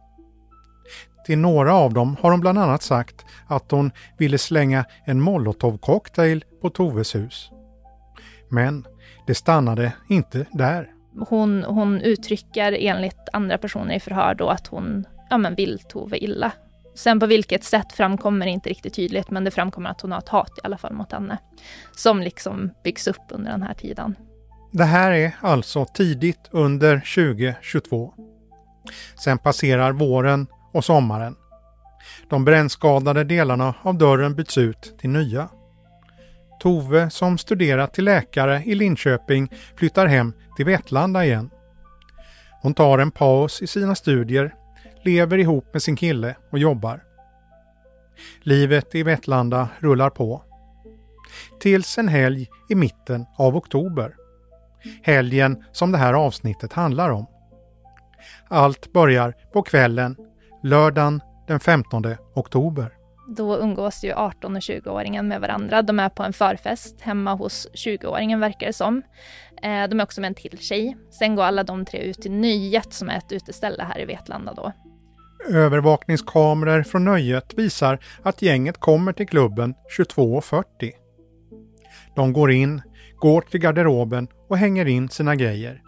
Till 1.29 1.39
några 1.39 1.73
av 1.73 1.93
dem 1.93 2.17
har 2.21 2.31
hon 2.31 2.39
bland 2.39 2.59
annat 2.59 2.81
sagt 2.81 3.25
att 3.47 3.71
hon 3.71 3.91
ville 4.17 4.37
slänga 4.37 4.85
en 5.05 5.21
molotovcocktail 5.21 6.45
på 6.61 6.69
Toves 6.69 7.15
hus. 7.15 7.51
Men 8.49 8.85
Det 9.27 9.35
stannade 9.35 9.93
inte 10.07 10.45
där. 10.51 10.89
Hon, 11.29 11.63
hon 11.63 12.01
uttrycker 12.01 12.77
enligt 12.79 13.29
andra 13.33 13.57
personer 13.57 13.95
i 13.95 13.99
förhör 13.99 14.33
då 14.33 14.49
att 14.49 14.67
hon 14.67 15.05
ja, 15.29 15.37
men 15.37 15.55
vill 15.55 15.79
Tove 15.89 16.17
illa. 16.17 16.51
Sen 16.95 17.19
på 17.19 17.25
vilket 17.25 17.63
sätt 17.63 17.93
framkommer 17.93 18.45
inte 18.45 18.69
riktigt 18.69 18.93
tydligt, 18.93 19.31
men 19.31 19.43
det 19.43 19.51
framkommer 19.51 19.89
att 19.89 20.01
hon 20.01 20.11
har 20.11 20.19
ett 20.19 20.29
hat 20.29 20.57
i 20.57 20.61
alla 20.63 20.77
fall 20.77 20.93
mot 20.93 21.11
henne. 21.11 21.37
Som 21.95 22.21
liksom 22.21 22.71
byggs 22.83 23.07
upp 23.07 23.25
under 23.29 23.51
den 23.51 23.63
här 23.63 23.73
tiden. 23.73 24.15
Det 24.71 24.83
här 24.83 25.11
är 25.11 25.35
alltså 25.41 25.85
tidigt 25.85 26.49
under 26.51 26.99
2022. 26.99 28.13
Sen 29.23 29.37
passerar 29.37 29.91
våren 29.91 30.47
och 30.71 30.85
sommaren. 30.85 31.35
De 32.29 32.45
brännskadade 32.45 33.23
delarna 33.23 33.73
av 33.81 33.97
dörren 33.97 34.35
byts 34.35 34.57
ut 34.57 34.95
till 34.99 35.09
nya. 35.09 35.49
Tove 36.59 37.09
som 37.09 37.37
studerat 37.37 37.93
till 37.93 38.05
läkare 38.05 38.63
i 38.65 38.75
Linköping 38.75 39.51
flyttar 39.75 40.05
hem 40.05 40.33
till 40.55 40.65
Vetlanda 40.65 41.25
igen. 41.25 41.49
Hon 42.61 42.73
tar 42.73 42.99
en 42.99 43.11
paus 43.11 43.61
i 43.61 43.67
sina 43.67 43.95
studier, 43.95 44.55
lever 45.03 45.37
ihop 45.37 45.73
med 45.73 45.83
sin 45.83 45.95
kille 45.95 46.35
och 46.51 46.59
jobbar. 46.59 47.03
Livet 48.41 48.95
i 48.95 49.03
Vetlanda 49.03 49.69
rullar 49.79 50.09
på. 50.09 50.43
Tills 51.59 51.97
en 51.97 52.07
helg 52.07 52.47
i 52.69 52.75
mitten 52.75 53.25
av 53.37 53.57
oktober. 53.57 54.15
Helgen 55.03 55.63
som 55.71 55.91
det 55.91 55.97
här 55.97 56.13
avsnittet 56.13 56.73
handlar 56.73 57.09
om. 57.09 57.25
Allt 58.47 58.93
börjar 58.93 59.33
på 59.53 59.61
kvällen, 59.61 60.15
lördagen 60.63 61.21
den 61.47 61.59
15 61.59 62.03
oktober. 62.35 62.93
Då 63.37 63.57
umgås 63.57 64.03
ju 64.03 64.13
18 64.13 64.55
och 64.55 64.61
20-åringen 64.61 65.27
med 65.27 65.41
varandra. 65.41 65.81
De 65.81 65.99
är 65.99 66.09
på 66.09 66.23
en 66.23 66.33
förfest 66.33 67.01
hemma 67.01 67.33
hos 67.33 67.67
20-åringen 67.73 68.39
verkar 68.39 68.67
det 68.67 68.73
som. 68.73 69.01
Eh, 69.61 69.87
de 69.89 69.99
är 69.99 70.03
också 70.03 70.21
med 70.21 70.27
en 70.27 70.35
till 70.35 70.57
tjej. 70.57 70.97
Sen 71.19 71.35
går 71.35 71.43
alla 71.43 71.63
de 71.63 71.85
tre 71.85 71.99
ut 71.99 72.21
till 72.21 72.31
Nöjet 72.31 72.93
som 72.93 73.09
är 73.09 73.17
ett 73.17 73.31
uteställe 73.31 73.83
här 73.83 74.01
i 74.01 74.05
Vetlanda 74.05 74.53
då. 74.53 74.71
Övervakningskameror 75.49 76.83
från 76.83 77.05
Nöjet 77.05 77.53
visar 77.53 77.99
att 78.23 78.41
gänget 78.41 78.77
kommer 78.77 79.13
till 79.13 79.27
klubben 79.27 79.73
22.40. 79.97 80.63
De 82.15 82.33
går 82.33 82.51
in, 82.51 82.81
går 83.19 83.41
till 83.41 83.59
garderoben 83.59 84.27
och 84.49 84.57
hänger 84.57 84.85
in 84.85 85.09
sina 85.09 85.35
grejer. 85.35 85.81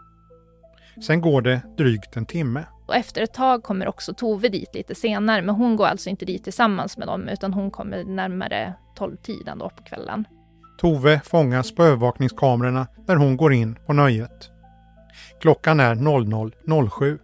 Sen 1.05 1.21
går 1.21 1.41
det 1.41 1.61
drygt 1.77 2.17
en 2.17 2.25
timme. 2.25 2.63
Och 2.91 2.97
efter 2.97 3.21
ett 3.21 3.33
tag 3.33 3.63
kommer 3.63 3.87
också 3.87 4.13
Tove 4.13 4.49
dit 4.49 4.75
lite 4.75 4.95
senare, 4.95 5.41
men 5.41 5.55
hon 5.55 5.75
går 5.75 5.85
alltså 5.85 6.09
inte 6.09 6.25
dit 6.25 6.43
tillsammans 6.43 6.97
med 6.97 7.07
dem, 7.07 7.27
utan 7.27 7.53
hon 7.53 7.71
kommer 7.71 8.03
närmare 8.03 8.73
12-tiden 8.97 9.59
då 9.59 9.69
på 9.69 9.83
kvällen. 9.83 10.27
Tove 10.77 11.21
fångas 11.23 11.75
på 11.75 11.83
övervakningskamerorna 11.83 12.87
när 13.07 13.15
hon 13.15 13.37
går 13.37 13.53
in 13.53 13.75
på 13.85 13.93
nöjet. 13.93 14.49
Klockan 15.41 15.79
är 15.79 15.95
00.07. 15.95 17.19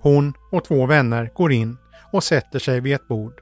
Hon 0.00 0.32
och 0.52 0.64
två 0.64 0.86
vänner 0.86 1.30
går 1.34 1.52
in 1.52 1.76
och 2.12 2.24
sätter 2.24 2.58
sig 2.58 2.80
vid 2.80 2.94
ett 2.94 3.08
bord. 3.08 3.40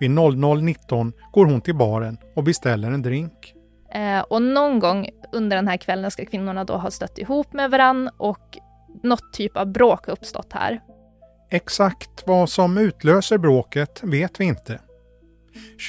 Vid 0.00 0.10
00.19 0.10 1.12
går 1.32 1.46
hon 1.46 1.60
till 1.60 1.74
baren 1.74 2.18
och 2.36 2.44
beställer 2.44 2.90
en 2.90 3.02
drink. 3.02 3.54
Eh, 3.94 4.20
och 4.20 4.42
någon 4.42 4.78
gång 4.78 5.08
under 5.32 5.56
den 5.56 5.68
här 5.68 5.76
kvällen 5.76 6.10
ska 6.10 6.24
kvinnorna 6.24 6.64
då 6.64 6.76
ha 6.76 6.90
stött 6.90 7.18
ihop 7.18 7.52
med 7.52 7.70
varann 7.70 8.10
och 8.16 8.58
något 9.02 9.32
typ 9.32 9.56
av 9.56 9.66
bråk 9.66 10.08
uppstått 10.08 10.52
här. 10.52 10.80
Exakt 11.50 12.22
vad 12.26 12.50
som 12.50 12.78
utlöser 12.78 13.38
bråket 13.38 14.00
vet 14.02 14.40
vi 14.40 14.44
inte. 14.44 14.80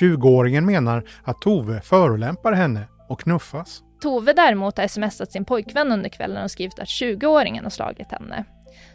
20-åringen 0.01 0.65
menar 0.65 1.03
att 1.23 1.41
Tove 1.41 1.81
förolämpar 1.81 2.53
henne 2.53 2.87
och 3.09 3.19
knuffas. 3.19 3.81
Tove 4.01 4.33
däremot 4.33 4.77
har 4.77 4.87
smsat 4.87 5.31
sin 5.31 5.45
pojkvän 5.45 5.91
under 5.91 6.09
kvällen 6.09 6.43
och 6.43 6.51
skrivit 6.51 6.79
att 6.79 6.87
20-åringen 6.87 7.63
har 7.63 7.69
slagit 7.69 8.11
henne. 8.11 8.45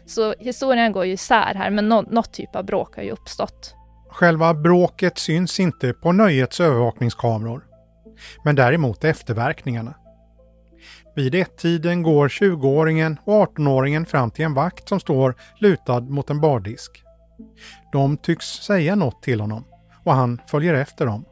Så 0.05 0.33
historien 0.39 0.91
går 0.91 1.05
ju 1.05 1.13
isär 1.13 1.53
här, 1.55 1.69
men 1.69 1.89
något, 1.89 2.11
något 2.11 2.33
typ 2.33 2.55
av 2.55 2.65
bråk 2.65 2.95
har 2.95 3.03
ju 3.03 3.11
uppstått. 3.11 3.75
Själva 4.09 4.53
bråket 4.53 5.17
syns 5.17 5.59
inte 5.59 5.93
på 5.93 6.11
nöjets 6.11 6.59
övervakningskameror, 6.59 7.63
men 8.43 8.55
däremot 8.55 9.03
efterverkningarna. 9.03 9.95
Vid 11.15 11.35
ett-tiden 11.35 12.03
går 12.03 12.27
20-åringen 12.27 13.17
och 13.25 13.57
18-åringen 13.57 14.05
fram 14.05 14.31
till 14.31 14.45
en 14.45 14.53
vakt 14.53 14.89
som 14.89 14.99
står 14.99 15.35
lutad 15.57 16.01
mot 16.01 16.29
en 16.29 16.41
bardisk. 16.41 17.03
De 17.91 18.17
tycks 18.17 18.45
säga 18.45 18.95
något 18.95 19.23
till 19.23 19.41
honom 19.41 19.63
och 20.03 20.13
han 20.13 20.41
följer 20.47 20.73
efter 20.73 21.05
dem. 21.05 21.25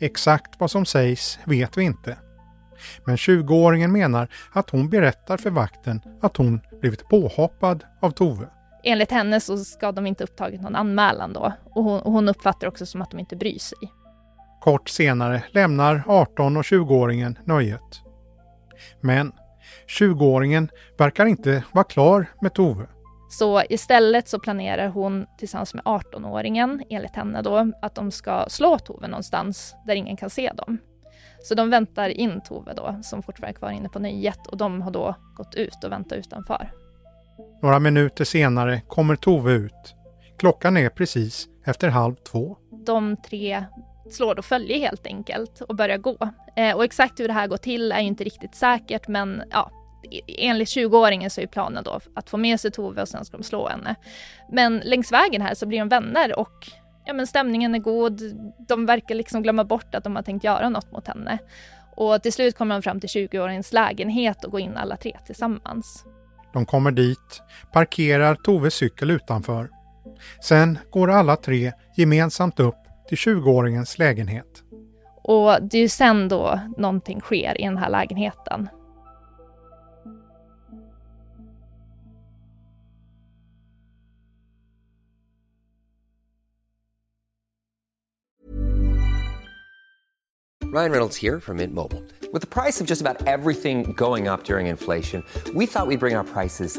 Exakt 0.00 0.60
vad 0.60 0.70
som 0.70 0.86
sägs 0.86 1.38
vet 1.44 1.76
vi 1.76 1.82
inte. 1.82 2.16
Men 3.04 3.16
20-åringen 3.16 3.92
menar 3.92 4.28
att 4.52 4.70
hon 4.70 4.90
berättar 4.90 5.36
för 5.36 5.50
vakten 5.50 6.00
att 6.20 6.36
hon 6.36 6.60
blivit 6.80 7.08
påhoppad 7.08 7.84
av 8.00 8.10
Tove. 8.10 8.46
Enligt 8.84 9.10
henne 9.10 9.40
så 9.40 9.58
ska 9.58 9.92
de 9.92 10.06
inte 10.06 10.24
upptagit 10.24 10.60
någon 10.60 10.76
anmälan 10.76 11.32
då 11.32 11.52
och 11.64 11.84
hon, 11.84 12.00
och 12.00 12.12
hon 12.12 12.28
uppfattar 12.28 12.66
också 12.68 12.86
som 12.86 13.02
att 13.02 13.10
de 13.10 13.20
inte 13.20 13.36
bryr 13.36 13.58
sig. 13.58 13.78
Kort 14.60 14.88
senare 14.88 15.44
lämnar 15.50 16.02
18 16.06 16.56
och 16.56 16.62
20-åringen 16.62 17.38
nöjet. 17.44 18.05
Men 19.00 19.32
20-åringen 20.00 20.68
verkar 20.98 21.26
inte 21.26 21.64
vara 21.72 21.84
klar 21.84 22.26
med 22.40 22.54
Tove. 22.54 22.86
Så 23.28 23.62
istället 23.68 24.28
så 24.28 24.38
planerar 24.38 24.88
hon 24.88 25.26
tillsammans 25.38 25.74
med 25.74 25.84
18-åringen, 25.84 26.82
enligt 26.90 27.16
henne 27.16 27.42
då, 27.42 27.72
att 27.82 27.94
de 27.94 28.10
ska 28.10 28.44
slå 28.48 28.78
Tove 28.78 29.08
någonstans 29.08 29.74
där 29.86 29.94
ingen 29.94 30.16
kan 30.16 30.30
se 30.30 30.52
dem. 30.52 30.78
Så 31.42 31.54
de 31.54 31.70
väntar 31.70 32.08
in 32.08 32.40
Tove 32.40 32.72
då, 32.72 33.00
som 33.02 33.22
fortfarande 33.22 33.56
är 33.56 33.58
kvar 33.58 33.70
inne 33.70 33.88
på 33.88 33.98
nöjet 33.98 34.46
och 34.46 34.56
de 34.56 34.82
har 34.82 34.90
då 34.90 35.14
gått 35.34 35.54
ut 35.54 35.84
och 35.84 35.92
väntar 35.92 36.16
utanför. 36.16 36.70
Några 37.62 37.78
minuter 37.78 38.24
senare 38.24 38.80
kommer 38.80 39.16
Tove 39.16 39.52
ut. 39.52 39.94
Klockan 40.38 40.76
är 40.76 40.88
precis 40.88 41.48
efter 41.64 41.88
halv 41.88 42.14
två. 42.14 42.56
De 42.86 43.16
tre 43.16 43.64
slår 44.10 44.34
då 44.34 44.42
följe 44.42 44.78
helt 44.78 45.06
enkelt 45.06 45.60
och 45.60 45.76
börjar 45.76 45.98
gå. 45.98 46.16
Eh, 46.56 46.76
och 46.76 46.84
exakt 46.84 47.20
hur 47.20 47.28
det 47.28 47.34
här 47.34 47.46
går 47.46 47.56
till 47.56 47.92
är 47.92 48.00
inte 48.00 48.24
riktigt 48.24 48.54
säkert 48.54 49.08
men 49.08 49.42
ja, 49.50 49.70
e-, 50.10 50.20
enligt 50.48 50.68
20-åringen 50.68 51.28
så 51.28 51.40
är 51.40 51.46
planen 51.46 51.84
då 51.84 52.00
att 52.14 52.30
få 52.30 52.36
med 52.36 52.60
sig 52.60 52.70
Tove 52.70 53.02
och 53.02 53.08
sen 53.08 53.24
ska 53.24 53.36
de 53.36 53.42
slå 53.42 53.68
henne. 53.68 53.94
Men 54.52 54.78
längs 54.78 55.12
vägen 55.12 55.42
här 55.42 55.54
så 55.54 55.66
blir 55.66 55.78
de 55.78 55.88
vänner 55.88 56.38
och 56.38 56.66
ja, 57.04 57.12
men 57.12 57.26
stämningen 57.26 57.74
är 57.74 57.78
god. 57.78 58.20
De 58.68 58.86
verkar 58.86 59.14
liksom 59.14 59.42
glömma 59.42 59.64
bort 59.64 59.94
att 59.94 60.04
de 60.04 60.16
har 60.16 60.22
tänkt 60.22 60.44
göra 60.44 60.68
något 60.68 60.92
mot 60.92 61.08
henne. 61.08 61.38
Och 61.96 62.22
till 62.22 62.32
slut 62.32 62.56
kommer 62.58 62.74
de 62.74 62.82
fram 62.82 63.00
till 63.00 63.08
20-åringens 63.08 63.74
lägenhet 63.74 64.44
och 64.44 64.50
går 64.50 64.60
in 64.60 64.76
alla 64.76 64.96
tre 64.96 65.18
tillsammans. 65.26 66.04
De 66.52 66.66
kommer 66.66 66.90
dit, 66.90 67.42
parkerar 67.72 68.34
Toves 68.34 68.74
cykel 68.74 69.10
utanför. 69.10 69.70
Sen 70.42 70.78
går 70.90 71.10
alla 71.10 71.36
tre 71.36 71.72
gemensamt 71.96 72.60
upp 72.60 72.85
till 73.08 73.18
20-åringens 73.18 73.98
lägenhet. 73.98 74.62
Och 75.22 75.62
det 75.62 75.78
är 75.78 75.82
ju 75.82 75.88
sen 75.88 76.28
då 76.28 76.60
någonting 76.76 77.20
sker 77.20 77.60
i 77.60 77.64
den 77.64 77.76
här 77.76 77.90
lägenheten. 77.90 78.68
Ryan 90.76 90.90
Reynolds 90.90 91.16
here 91.16 91.40
from 91.40 91.56
Mint 91.56 91.72
Mobile. 91.72 92.02
With 92.32 92.42
the 92.42 92.46
price 92.62 92.82
of 92.82 92.86
just 92.86 93.00
about 93.00 93.26
everything 93.26 93.94
going 93.94 94.28
up 94.28 94.44
during 94.44 94.66
inflation, 94.66 95.22
we 95.54 95.64
thought 95.64 95.86
we'd 95.86 96.00
bring 96.00 96.16
our 96.16 96.24
prices 96.24 96.78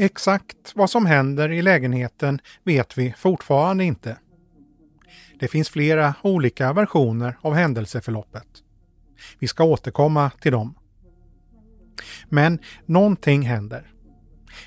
Exakt 0.00 0.72
vad 0.74 0.90
som 0.90 1.06
händer 1.06 1.52
i 1.52 1.62
lägenheten 1.62 2.40
vet 2.64 2.98
vi 2.98 3.14
fortfarande 3.16 3.84
inte. 3.84 4.16
Det 5.40 5.48
finns 5.48 5.68
flera 5.68 6.14
olika 6.22 6.72
versioner 6.72 7.38
av 7.40 7.54
händelseförloppet. 7.54 8.46
Vi 9.38 9.48
ska 9.48 9.64
återkomma 9.64 10.30
till 10.40 10.52
dem. 10.52 10.74
Men 12.28 12.58
någonting 12.86 13.42
händer. 13.42 13.92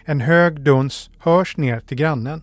En 0.05 0.21
hög 0.21 0.61
duns 0.61 1.09
hörs 1.19 1.57
ner 1.57 1.79
till 1.79 1.97
grannen. 1.97 2.41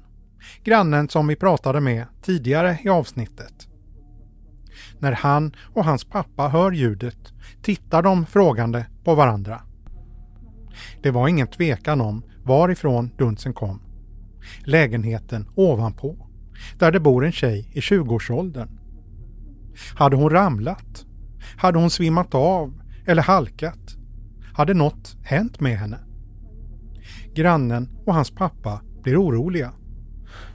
Grannen 0.65 1.09
som 1.09 1.27
vi 1.27 1.37
pratade 1.37 1.81
med 1.81 2.07
tidigare 2.23 2.79
i 2.85 2.89
avsnittet. 2.89 3.69
När 4.99 5.13
han 5.13 5.57
och 5.75 5.85
hans 5.85 6.05
pappa 6.05 6.49
hör 6.49 6.73
ljudet 6.73 7.33
tittar 7.63 8.03
de 8.03 8.27
frågande 8.27 8.87
på 9.05 9.15
varandra. 9.15 9.63
Det 11.03 11.11
var 11.11 11.29
ingen 11.29 11.47
tvekan 11.47 12.01
om 12.01 12.23
varifrån 12.49 13.11
dunsen 13.19 13.53
kom. 13.53 13.81
Lägenheten 14.65 15.47
ovanpå, 15.55 16.29
där 16.79 16.93
det 16.93 17.01
bor 17.01 17.25
en 17.25 17.33
tjej 17.33 17.71
i 17.73 17.81
20-årsåldern. 17.81 18.69
Hade 19.95 20.17
hon 20.17 20.31
ramlat? 20.31 21.07
Hade 21.57 21.79
hon 21.79 21.91
svimmat 21.91 22.35
av 22.35 22.81
eller 23.07 23.23
halkat? 23.23 23.97
Hade 24.55 24.75
något 24.75 25.17
hänt 25.23 25.61
med 25.61 25.79
henne? 25.79 25.99
Grannen 27.35 27.89
och 28.07 28.15
hans 28.15 28.31
pappa 28.31 28.81
blir 29.03 29.23
oroliga. 29.23 29.73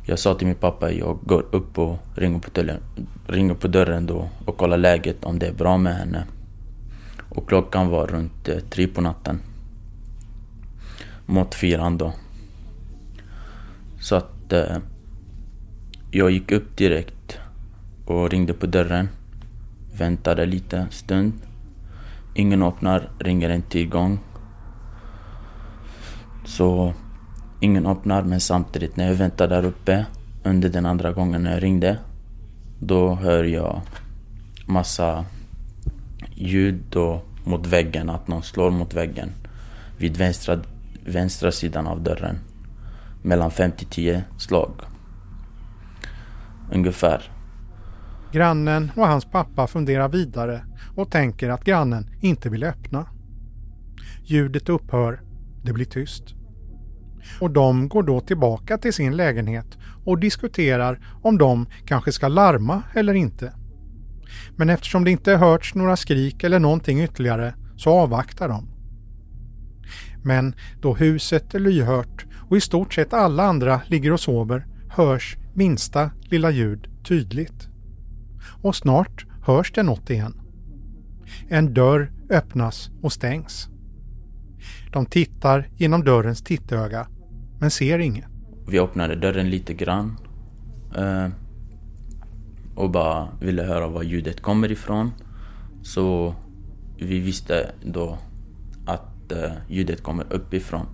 Jag 0.05 0.19
sa 0.19 0.35
till 0.35 0.47
min 0.47 0.55
pappa 0.55 0.91
jag 0.91 1.19
går 1.23 1.45
upp 1.51 1.79
och 1.79 1.97
ringer 2.15 2.39
på, 2.39 2.49
dörren, 2.53 2.81
ringer 3.27 3.53
på 3.53 3.67
dörren 3.67 4.05
då 4.05 4.29
och 4.45 4.57
kollar 4.57 4.77
läget 4.77 5.23
om 5.23 5.39
det 5.39 5.47
är 5.47 5.53
bra 5.53 5.77
med 5.77 5.95
henne. 5.95 6.25
Och 7.29 7.47
klockan 7.47 7.89
var 7.89 8.07
runt 8.07 8.49
eh, 8.49 8.57
tre 8.57 8.87
på 8.87 9.01
natten. 9.01 9.39
Mot 11.25 11.55
fyran 11.55 11.97
då. 11.97 12.13
Så 13.99 14.15
att 14.15 14.53
eh, 14.53 14.77
jag 16.11 16.31
gick 16.31 16.51
upp 16.51 16.77
direkt 16.77 17.39
och 18.05 18.29
ringde 18.29 18.53
på 18.53 18.65
dörren. 18.65 19.09
Väntade 19.97 20.45
lite 20.45 20.87
stund. 20.89 21.33
Ingen 22.33 22.63
öppnar, 22.63 23.09
ringer 23.19 23.49
en 23.49 23.61
till 23.61 23.89
gång. 23.89 24.19
Så 26.45 26.93
ingen 27.59 27.85
öppnar 27.85 28.23
men 28.23 28.39
samtidigt 28.39 28.95
när 28.95 29.07
jag 29.07 29.15
väntar 29.15 29.47
där 29.47 29.65
uppe 29.65 30.05
under 30.43 30.69
den 30.69 30.85
andra 30.85 31.11
gången 31.11 31.43
när 31.43 31.51
jag 31.51 31.63
ringde 31.63 31.97
då 32.79 33.15
hör 33.15 33.43
jag 33.43 33.81
massa 34.65 35.25
ljud 36.35 36.83
då 36.89 37.21
mot 37.43 37.67
väggen, 37.67 38.09
att 38.09 38.27
någon 38.27 38.43
slår 38.43 38.71
mot 38.71 38.93
väggen 38.93 39.29
vid 39.97 40.17
vänstra, 40.17 40.59
vänstra 41.05 41.51
sidan 41.51 41.87
av 41.87 42.01
dörren. 42.03 42.39
Mellan 43.21 43.51
5 43.51 43.71
till 43.71 43.87
10 43.87 44.23
slag. 44.37 44.81
Ungefär. 46.71 47.31
Grannen 48.31 48.91
och 48.95 49.07
hans 49.07 49.25
pappa 49.25 49.67
funderar 49.67 50.09
vidare 50.09 50.65
och 50.95 51.11
tänker 51.11 51.49
att 51.49 51.63
grannen 51.63 52.09
inte 52.21 52.49
vill 52.49 52.63
öppna. 52.63 53.05
Ljudet 54.23 54.69
upphör, 54.69 55.21
det 55.63 55.73
blir 55.73 55.85
tyst. 55.85 56.23
Och 57.39 57.51
de 57.51 57.89
går 57.89 58.03
då 58.03 58.19
tillbaka 58.19 58.77
till 58.77 58.93
sin 58.93 59.15
lägenhet 59.15 59.77
och 60.05 60.19
diskuterar 60.19 60.99
om 61.21 61.37
de 61.37 61.65
kanske 61.85 62.11
ska 62.11 62.27
larma 62.27 62.83
eller 62.93 63.13
inte. 63.13 63.53
Men 64.55 64.69
eftersom 64.69 65.03
det 65.03 65.11
inte 65.11 65.35
hörts 65.35 65.75
några 65.75 65.95
skrik 65.95 66.43
eller 66.43 66.59
någonting 66.59 67.03
ytterligare 67.03 67.53
så 67.77 67.89
avvaktar 67.89 68.49
de. 68.49 68.72
Men 70.23 70.55
då 70.81 70.95
huset 70.95 71.55
är 71.55 71.59
lyhört 71.59 72.25
och 72.49 72.57
i 72.57 72.61
stort 72.61 72.93
sett 72.93 73.13
alla 73.13 73.43
andra 73.43 73.81
ligger 73.87 74.13
och 74.13 74.19
sover 74.19 74.65
hörs 74.89 75.37
minsta 75.53 76.11
lilla 76.21 76.51
ljud 76.51 76.87
tydligt. 77.07 77.67
Och 78.61 78.75
snart 78.75 79.25
hörs 79.45 79.71
det 79.71 79.83
något 79.83 80.09
igen. 80.09 80.41
En 81.47 81.73
dörr 81.73 82.11
öppnas 82.29 82.91
och 83.01 83.13
stängs. 83.13 83.67
De 84.91 85.05
tittar 85.05 85.67
genom 85.77 86.03
dörrens 86.03 86.41
tittöga 86.41 87.07
men 87.59 87.71
ser 87.71 87.99
inget. 87.99 88.25
Vi 88.67 88.79
öppnade 88.79 89.15
dörren 89.15 89.49
lite 89.49 89.73
grann. 89.73 90.17
Eh, 90.97 91.27
och 92.75 92.91
bara 92.91 93.27
ville 93.41 93.63
höra 93.63 93.87
var 93.87 94.03
ljudet 94.03 94.41
kommer 94.41 94.71
ifrån. 94.71 95.11
Så 95.81 96.35
vi 96.97 97.19
visste 97.19 97.71
då 97.85 98.17
ljudet 99.67 100.03
kommer 100.03 100.33
uppifrån. 100.33 100.85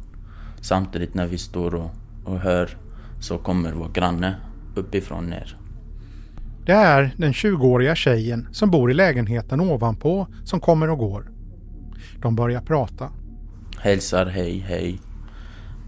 Samtidigt 0.62 1.14
när 1.14 1.28
vi 1.28 1.38
står 1.38 1.76
och, 1.76 1.90
och 2.26 2.40
hör 2.40 2.70
så 3.20 3.38
kommer 3.38 3.72
vår 3.72 3.90
granne 3.90 4.36
uppifrån 4.76 5.26
ner. 5.26 5.56
Det 6.66 6.72
är 6.74 7.12
den 7.18 7.32
20-åriga 7.32 7.96
tjejen 7.96 8.48
som 8.52 8.72
bor 8.72 8.92
i 8.92 8.94
lägenheten 8.94 9.62
ovanpå 9.62 10.28
som 10.44 10.60
kommer 10.60 10.90
och 10.90 10.98
går. 10.98 11.32
De 12.22 12.36
börjar 12.36 12.62
prata. 12.62 13.10
Hälsar 13.80 14.26
hej, 14.26 14.60
hej. 14.60 15.00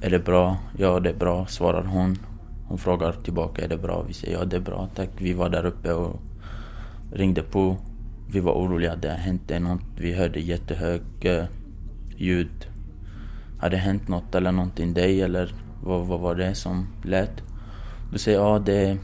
Är 0.02 0.10
det 0.10 0.20
bra? 0.20 0.58
Ja, 0.78 1.00
det 1.00 1.10
är 1.10 1.14
bra, 1.14 1.46
svarar 1.46 1.84
hon. 1.84 2.18
Hon 2.68 2.78
frågar 2.78 3.12
tillbaka, 3.12 3.64
är 3.66 3.68
det 3.68 3.78
bra? 3.78 4.04
Vi 4.08 4.14
säger 4.14 4.34
ja, 4.38 4.46
det 4.46 4.56
är 4.56 4.62
bra, 4.62 4.90
tack. 4.96 5.10
Vi 5.18 5.34
var 5.34 5.50
där 5.50 5.66
uppe 5.66 5.94
och 5.94 6.22
ringde 7.14 7.42
på. 7.42 7.78
Vi 8.32 8.40
var 8.40 8.54
oroliga, 8.54 8.96
det 8.96 9.10
hänt 9.10 9.50
något. 9.60 9.82
Vi 9.98 10.14
hörde 10.14 10.40
jättehög 10.40 11.02
eh, 11.22 11.46
ljud. 12.22 12.68
Har 13.60 13.70
det 13.70 13.78
hänt 13.78 14.08
något 14.08 14.36
eller 14.36 14.52
någonting 14.52 14.94
dig 14.94 15.22
eller 15.22 15.54
vad, 15.84 16.08
vad 16.08 16.20
var 16.20 16.36
det 16.36 16.56
som 16.56 16.88
lät? 17.04 17.44
Du 18.12 18.18
säger 18.18 18.40
ja 18.40 18.60
det, 18.60 18.98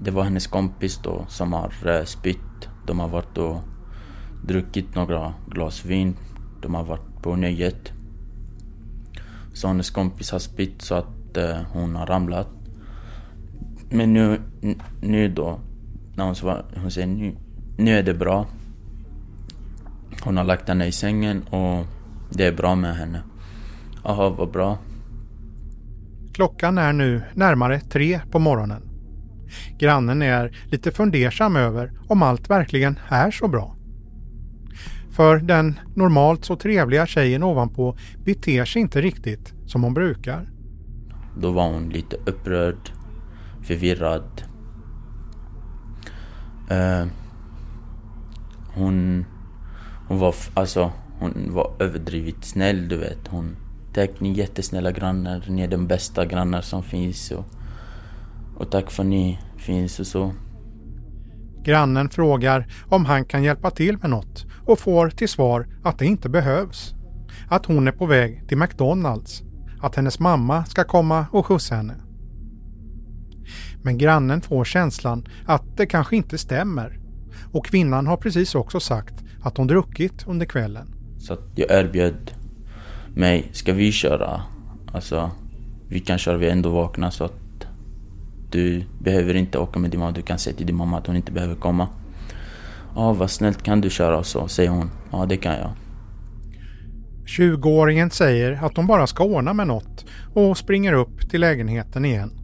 det 0.00 0.10
var 0.10 0.24
hennes 0.24 0.46
kompis 0.46 1.00
då 1.02 1.24
som 1.28 1.52
har 1.52 1.72
eh, 1.86 2.04
spytt. 2.04 2.68
De 2.86 2.98
har 2.98 3.08
varit 3.08 3.38
och 3.38 3.56
druckit 4.44 4.94
några 4.94 5.34
glas 5.46 5.84
vin. 5.84 6.16
De 6.62 6.74
har 6.74 6.84
varit 6.84 7.22
på 7.22 7.36
nöjet. 7.36 7.92
Så 9.52 9.68
hennes 9.68 9.90
kompis 9.90 10.30
har 10.30 10.38
spytt 10.38 10.82
så 10.82 10.94
att 10.94 11.36
eh, 11.36 11.56
hon 11.72 11.96
har 11.96 12.06
ramlat. 12.06 12.48
Men 13.90 14.12
nu, 14.12 14.40
nu 15.00 15.28
då, 15.28 15.60
när 16.14 16.24
hon, 16.24 16.34
svar, 16.34 16.64
hon 16.76 16.90
säger 16.90 17.06
nu, 17.06 17.36
nu 17.76 17.98
är 17.98 18.02
det 18.02 18.14
bra. 18.14 18.46
Hon 20.22 20.36
har 20.36 20.44
lagt 20.44 20.68
henne 20.68 20.86
i 20.86 20.92
sängen 20.92 21.42
och 21.42 21.86
det 22.30 22.46
är 22.46 22.52
bra 22.52 22.74
med 22.74 22.96
henne. 22.96 23.22
Jaha, 24.04 24.30
vad 24.30 24.50
bra. 24.50 24.78
Klockan 26.32 26.78
är 26.78 26.92
nu 26.92 27.22
närmare 27.34 27.80
tre 27.80 28.20
på 28.30 28.38
morgonen. 28.38 28.82
Grannen 29.78 30.22
är 30.22 30.56
lite 30.64 30.92
fundersam 30.92 31.56
över 31.56 31.92
om 32.08 32.22
allt 32.22 32.50
verkligen 32.50 32.98
är 33.08 33.30
så 33.30 33.48
bra. 33.48 33.74
För 35.10 35.38
den 35.38 35.80
normalt 35.94 36.44
så 36.44 36.56
trevliga 36.56 37.06
tjejen 37.06 37.42
ovanpå 37.42 37.96
beter 38.24 38.64
sig 38.64 38.82
inte 38.82 39.00
riktigt 39.00 39.54
som 39.66 39.82
hon 39.82 39.94
brukar. 39.94 40.48
Då 41.36 41.52
var 41.52 41.68
hon 41.68 41.88
lite 41.88 42.16
upprörd, 42.26 42.92
förvirrad. 43.62 44.42
Uh, 46.70 47.06
hon, 48.74 49.24
hon 50.08 50.18
var 50.18 50.34
alltså, 50.54 50.92
hon 51.20 51.54
var 51.54 51.72
överdrivet 51.78 52.44
snäll 52.44 52.88
du 52.88 52.96
vet. 52.96 53.28
Hon 53.28 53.56
Tack 53.98 54.20
ni 54.20 54.32
jättesnälla 54.32 54.92
grannar, 54.92 55.44
ni 55.48 55.62
är 55.62 55.68
de 55.68 55.86
bästa 55.86 56.26
grannar 56.26 56.60
som 56.60 56.82
finns 56.82 57.30
och, 57.30 57.44
och 58.56 58.70
tack 58.70 58.90
för 58.90 59.04
ni 59.04 59.38
finns 59.56 60.00
och 60.00 60.06
så. 60.06 60.32
Grannen 61.62 62.08
frågar 62.08 62.66
om 62.88 63.04
han 63.04 63.24
kan 63.24 63.42
hjälpa 63.42 63.70
till 63.70 63.98
med 63.98 64.10
något 64.10 64.46
och 64.66 64.78
får 64.78 65.10
till 65.10 65.28
svar 65.28 65.66
att 65.84 65.98
det 65.98 66.06
inte 66.06 66.28
behövs. 66.28 66.94
Att 67.48 67.66
hon 67.66 67.88
är 67.88 67.92
på 67.92 68.06
väg 68.06 68.48
till 68.48 68.58
McDonalds. 68.58 69.42
Att 69.80 69.94
hennes 69.96 70.18
mamma 70.18 70.64
ska 70.64 70.84
komma 70.84 71.26
och 71.32 71.46
skjutsa 71.46 71.74
henne. 71.74 71.94
Men 73.82 73.98
grannen 73.98 74.40
får 74.40 74.64
känslan 74.64 75.26
att 75.46 75.76
det 75.76 75.86
kanske 75.86 76.16
inte 76.16 76.38
stämmer. 76.38 76.98
Och 77.52 77.66
kvinnan 77.66 78.06
har 78.06 78.16
precis 78.16 78.54
också 78.54 78.80
sagt 78.80 79.14
att 79.42 79.56
hon 79.56 79.66
druckit 79.66 80.26
under 80.26 80.46
kvällen. 80.46 80.97
Så 81.28 81.36
jag 81.54 81.70
erbjöd 81.70 82.30
mig, 83.14 83.48
ska 83.52 83.72
vi 83.72 83.92
köra? 83.92 84.42
Alltså, 84.92 85.30
vi 85.88 86.00
kan 86.00 86.18
köra, 86.18 86.36
vi 86.36 86.46
är 86.46 86.52
ändå 86.52 86.70
vakna 86.70 87.10
så 87.10 87.24
att 87.24 87.66
du 88.50 88.84
behöver 88.98 89.34
inte 89.34 89.58
åka 89.58 89.78
med 89.78 89.90
din 89.90 90.00
mamma, 90.00 90.12
du 90.12 90.22
kan 90.22 90.38
säga 90.38 90.56
till 90.56 90.66
din 90.66 90.76
mamma 90.76 90.98
att 90.98 91.06
hon 91.06 91.16
inte 91.16 91.32
behöver 91.32 91.54
komma. 91.54 91.88
Ja, 92.94 93.12
vad 93.12 93.30
snällt, 93.30 93.62
kan 93.62 93.80
du 93.80 93.90
köra? 93.90 94.22
Så 94.22 94.48
säger 94.48 94.70
hon, 94.70 94.90
ja 95.10 95.26
det 95.26 95.36
kan 95.36 95.54
jag. 95.54 95.70
20-åringen 97.26 98.10
säger 98.10 98.64
att 98.64 98.74
de 98.74 98.86
bara 98.86 99.06
ska 99.06 99.24
ordna 99.24 99.52
med 99.52 99.66
något 99.66 100.06
och 100.34 100.58
springer 100.58 100.92
upp 100.92 101.30
till 101.30 101.40
lägenheten 101.40 102.04
igen. 102.04 102.37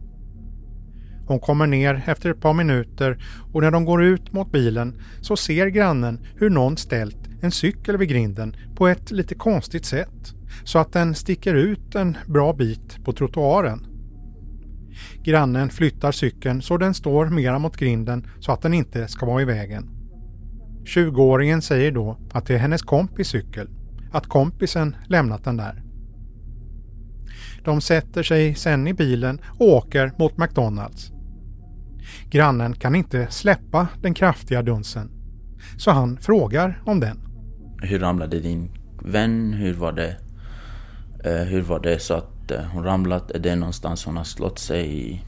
Hon 1.27 1.39
kommer 1.39 1.67
ner 1.67 2.03
efter 2.05 2.29
ett 2.29 2.41
par 2.41 2.53
minuter 2.53 3.17
och 3.53 3.61
när 3.61 3.71
de 3.71 3.85
går 3.85 4.03
ut 4.03 4.33
mot 4.33 4.51
bilen 4.51 5.01
så 5.21 5.37
ser 5.37 5.67
grannen 5.67 6.19
hur 6.35 6.49
någon 6.49 6.77
ställt 6.77 7.17
en 7.41 7.51
cykel 7.51 7.97
vid 7.97 8.09
grinden 8.09 8.55
på 8.75 8.87
ett 8.87 9.11
lite 9.11 9.35
konstigt 9.35 9.85
sätt 9.85 10.33
så 10.63 10.79
att 10.79 10.93
den 10.93 11.15
sticker 11.15 11.53
ut 11.53 11.95
en 11.95 12.17
bra 12.27 12.53
bit 12.53 13.05
på 13.05 13.13
trottoaren. 13.13 13.85
Grannen 15.23 15.69
flyttar 15.69 16.11
cykeln 16.11 16.61
så 16.61 16.77
den 16.77 16.93
står 16.93 17.25
mera 17.25 17.59
mot 17.59 17.77
grinden 17.77 18.27
så 18.39 18.51
att 18.51 18.61
den 18.61 18.73
inte 18.73 19.07
ska 19.07 19.25
vara 19.25 19.41
i 19.41 19.45
vägen. 19.45 19.89
20-åringen 20.85 21.61
säger 21.61 21.91
då 21.91 22.17
att 22.31 22.45
det 22.45 22.53
är 22.53 22.59
hennes 22.59 22.81
kompis 22.81 23.27
cykel, 23.27 23.69
att 24.11 24.27
kompisen 24.27 24.95
lämnat 25.07 25.43
den 25.43 25.57
där. 25.57 25.83
De 27.63 27.81
sätter 27.81 28.23
sig 28.23 28.55
sen 28.55 28.87
i 28.87 28.93
bilen 28.93 29.39
och 29.59 29.67
åker 29.67 30.11
mot 30.17 30.37
McDonalds. 30.37 31.11
Grannen 32.29 32.75
kan 32.75 32.95
inte 32.95 33.27
släppa 33.29 33.87
den 34.01 34.13
kraftiga 34.13 34.61
dunsen. 34.61 35.11
så 35.77 35.91
han 35.91 36.17
frågar 36.17 36.81
om 36.85 36.99
den. 36.99 37.19
Hur 37.81 37.99
ramlade 37.99 38.39
din 38.39 38.71
vän? 39.01 39.53
Hur 39.53 39.73
var 39.73 39.91
det? 39.91 40.15
Eh, 41.23 41.33
hur 41.33 41.61
var 41.61 41.79
det 41.79 41.99
så 41.99 42.13
att 42.13 42.51
eh, 42.51 42.63
hon 42.63 42.83
ramlat? 42.83 43.31
Är 43.31 43.39
det 43.39 43.55
någonstans 43.55 44.05
hon 44.05 44.17
har 44.17 44.23
slått 44.23 44.59
sig 44.59 44.99
i? 44.99 45.21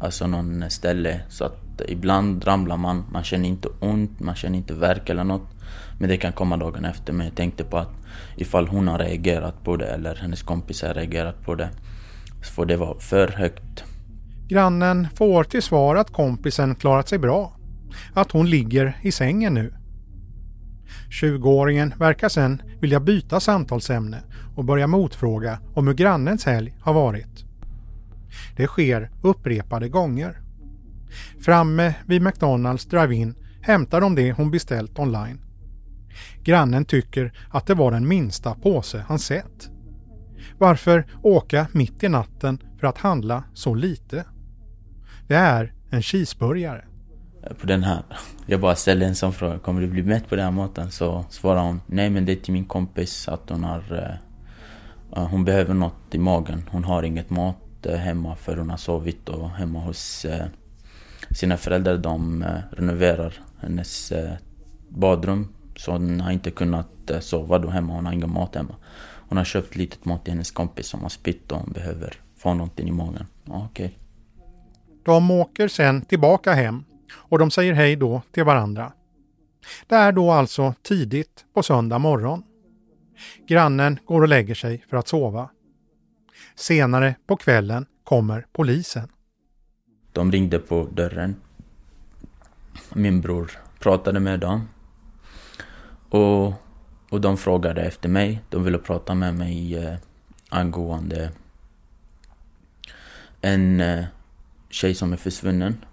Alltså 0.00 0.26
någon 0.26 0.70
ställe 0.70 1.20
så 1.28 1.44
att 1.44 1.80
ibland 1.88 2.46
ramlar 2.46 2.76
man, 2.76 3.04
man 3.12 3.24
känner 3.24 3.48
inte 3.48 3.68
ont, 3.80 4.20
man 4.20 4.34
känner 4.34 4.58
inte 4.58 4.74
värk 4.74 5.10
eller 5.10 5.24
något. 5.24 5.48
Men 5.98 6.08
det 6.08 6.16
kan 6.16 6.32
komma 6.32 6.56
dagen 6.56 6.84
efter. 6.84 7.12
Men 7.12 7.26
jag 7.26 7.36
tänkte 7.36 7.64
på 7.64 7.78
att 7.78 7.92
ifall 8.36 8.68
hon 8.68 8.88
har 8.88 8.98
reagerat 8.98 9.64
på 9.64 9.76
det 9.76 9.86
eller 9.86 10.14
hennes 10.14 10.42
kompisar 10.42 10.88
har 10.88 10.94
reagerat 10.94 11.42
på 11.42 11.54
det 11.54 11.68
så 12.42 12.52
får 12.52 12.66
det 12.66 12.76
vara 12.76 12.98
för 12.98 13.28
högt. 13.28 13.84
Grannen 14.48 15.08
får 15.14 15.44
till 15.44 15.62
svar 15.62 15.96
att 15.96 16.12
kompisen 16.12 16.74
klarat 16.74 17.08
sig 17.08 17.18
bra. 17.18 17.56
Att 18.14 18.32
hon 18.32 18.50
ligger 18.50 18.98
i 19.02 19.12
sängen 19.12 19.54
nu. 19.54 19.74
20-åringen 21.22 21.98
verkar 21.98 22.28
sen 22.28 22.62
vilja 22.80 23.00
byta 23.00 23.40
samtalsämne 23.40 24.22
och 24.56 24.64
börja 24.64 24.86
motfråga 24.86 25.58
om 25.74 25.86
hur 25.86 25.94
grannens 25.94 26.44
helg 26.44 26.76
har 26.80 26.92
varit. 26.92 27.44
Det 28.56 28.66
sker 28.66 29.10
upprepade 29.22 29.88
gånger. 29.88 30.40
Framme 31.40 31.94
vid 32.06 32.22
McDonalds 32.22 32.86
drive-in 32.86 33.34
hämtar 33.62 34.00
de 34.00 34.14
det 34.14 34.32
hon 34.32 34.50
beställt 34.50 34.98
online. 34.98 35.40
Grannen 36.42 36.84
tycker 36.84 37.32
att 37.50 37.66
det 37.66 37.74
var 37.74 37.90
den 37.90 38.08
minsta 38.08 38.54
påse 38.54 39.04
han 39.08 39.18
sett. 39.18 39.70
Varför 40.58 41.06
åka 41.22 41.66
mitt 41.72 42.04
i 42.04 42.08
natten 42.08 42.58
för 42.80 42.86
att 42.86 42.98
handla 42.98 43.44
så 43.54 43.74
lite? 43.74 44.24
Det 45.26 45.34
är 45.34 45.72
en 45.90 46.02
cheeseburgare. 46.02 46.84
Eh, 47.42 47.52
på 47.56 47.66
den 47.66 47.82
här, 47.82 48.02
jag 48.46 48.60
bara 48.60 48.76
ställde 48.76 49.06
en 49.06 49.14
sån 49.14 49.32
fråga, 49.32 49.58
kommer 49.58 49.80
du 49.80 49.86
bli 49.86 50.02
mätt 50.02 50.28
på 50.28 50.36
den 50.36 50.44
här 50.44 50.52
maten? 50.52 50.90
Så 50.90 51.24
svarar 51.28 51.62
hon, 51.62 51.80
nej 51.86 52.10
men 52.10 52.24
det 52.24 52.32
är 52.32 52.36
till 52.36 52.52
min 52.52 52.64
kompis 52.64 53.28
att 53.28 53.50
hon 53.50 53.64
har 53.64 53.92
uh, 53.92 55.26
Hon 55.26 55.44
behöver 55.44 55.74
något 55.74 56.14
i 56.14 56.18
magen, 56.18 56.62
hon 56.70 56.84
har 56.84 57.02
inget 57.02 57.30
mat 57.30 57.56
uh, 57.86 57.94
hemma 57.94 58.36
för 58.36 58.56
hon 58.56 58.70
har 58.70 58.76
sovit 58.76 59.28
och 59.28 59.50
hemma 59.50 59.78
hos 59.80 60.24
uh, 60.24 60.44
sina 61.30 61.56
föräldrar. 61.56 61.96
De 61.98 62.44
renoverar 62.70 63.34
hennes 63.60 64.12
badrum 64.88 65.48
så 65.76 65.92
hon 65.92 66.20
har 66.20 66.32
inte 66.32 66.50
kunnat 66.50 67.10
sova 67.20 67.58
då 67.58 67.68
hemma, 67.68 67.92
hon 67.92 68.06
har 68.06 68.12
ingen 68.12 68.32
mat 68.32 68.54
hemma. 68.54 68.74
Hon 69.28 69.38
har 69.38 69.44
köpt 69.44 69.76
lite 69.76 70.08
mat 70.08 70.24
till 70.24 70.32
hennes 70.32 70.50
kompis 70.50 70.86
som 70.86 71.02
har 71.02 71.08
spytt 71.08 71.52
och 71.52 71.58
hon 71.58 71.72
behöver 71.72 72.14
få 72.36 72.54
någonting 72.54 72.88
i 72.88 72.92
magen. 72.92 73.26
Okej. 73.46 73.86
Okay. 73.86 74.03
De 75.04 75.30
åker 75.30 75.68
sen 75.68 76.02
tillbaka 76.02 76.52
hem 76.52 76.84
och 77.12 77.38
de 77.38 77.50
säger 77.50 77.72
hej 77.72 77.96
då 77.96 78.22
till 78.32 78.44
varandra. 78.44 78.92
Det 79.86 79.94
är 79.94 80.12
då 80.12 80.30
alltså 80.30 80.74
tidigt 80.82 81.44
på 81.54 81.62
söndag 81.62 81.98
morgon. 81.98 82.42
Grannen 83.46 83.98
går 84.04 84.22
och 84.22 84.28
lägger 84.28 84.54
sig 84.54 84.84
för 84.90 84.96
att 84.96 85.08
sova. 85.08 85.50
Senare 86.54 87.14
på 87.26 87.36
kvällen 87.36 87.86
kommer 88.04 88.46
polisen. 88.52 89.08
De 90.12 90.32
ringde 90.32 90.58
på 90.58 90.88
dörren. 90.92 91.36
Min 92.94 93.20
bror 93.20 93.50
pratade 93.78 94.20
med 94.20 94.40
dem. 94.40 94.68
Och, 96.08 96.46
och 97.10 97.20
de 97.20 97.36
frågade 97.36 97.82
efter 97.82 98.08
mig. 98.08 98.40
De 98.50 98.64
ville 98.64 98.78
prata 98.78 99.14
med 99.14 99.34
mig 99.34 99.76
eh, 99.76 99.94
angående 100.48 101.30
en 103.40 103.80
eh, 103.80 104.04
tjej 104.74 104.94
som 104.94 105.12
är 105.12 105.16
försvunnen. 105.16 105.84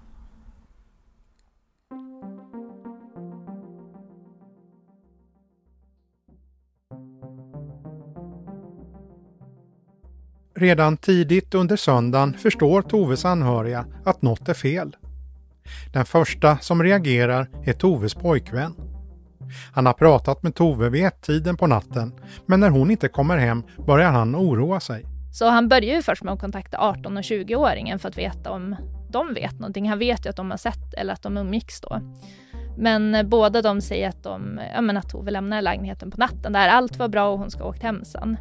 Redan 10.55 10.97
tidigt 10.97 11.53
under 11.53 11.75
söndagen 11.75 12.33
förstår 12.33 12.81
Toves 12.81 13.25
anhöriga 13.25 13.85
att 14.05 14.21
något 14.21 14.49
är 14.49 14.53
fel. 14.53 14.95
Den 15.93 16.05
första 16.05 16.57
som 16.57 16.83
reagerar 16.83 17.49
är 17.63 17.73
Toves 17.73 18.13
pojkvän. 18.13 18.75
Han 19.73 19.85
har 19.85 19.93
pratat 19.93 20.43
med 20.43 20.55
Tove 20.55 20.89
vid 20.89 21.05
ett-tiden 21.05 21.57
på 21.57 21.67
natten, 21.67 22.13
men 22.45 22.59
när 22.59 22.69
hon 22.69 22.91
inte 22.91 23.07
kommer 23.07 23.37
hem 23.37 23.63
börjar 23.87 24.11
han 24.11 24.35
oroa 24.35 24.79
sig. 24.79 25.10
Så 25.31 25.49
han 25.49 25.67
börjar 25.67 25.95
ju 25.95 26.01
först 26.01 26.23
med 26.23 26.33
att 26.33 26.39
kontakta 26.39 26.77
18 26.79 27.17
och 27.17 27.23
20-åringen 27.23 27.97
för 27.97 28.09
att 28.09 28.17
veta 28.17 28.51
om 28.51 28.75
de 29.11 29.33
vet 29.33 29.59
någonting. 29.59 29.89
Han 29.89 29.99
vet 29.99 30.25
ju 30.25 30.29
att 30.29 30.35
de 30.35 30.51
har 30.51 30.57
sett 30.57 30.93
eller 30.93 31.13
att 31.13 31.21
de 31.21 31.37
umgicks 31.37 31.81
då. 31.81 31.99
Men 32.77 33.29
båda 33.29 33.61
de 33.61 33.81
säger 33.81 34.09
att, 34.09 34.23
de, 34.23 34.61
ja, 34.73 34.81
men 34.81 34.97
att 34.97 35.09
Tove 35.09 35.31
lämnar 35.31 35.61
lägenheten 35.61 36.11
på 36.11 36.17
natten 36.17 36.53
där 36.53 36.69
allt 36.69 36.97
var 36.97 37.07
bra 37.07 37.29
och 37.29 37.39
hon 37.39 37.51
ska 37.51 37.63
ha 37.63 37.69
åkt 37.69 37.83
hem 37.83 38.05
sen. 38.05 38.37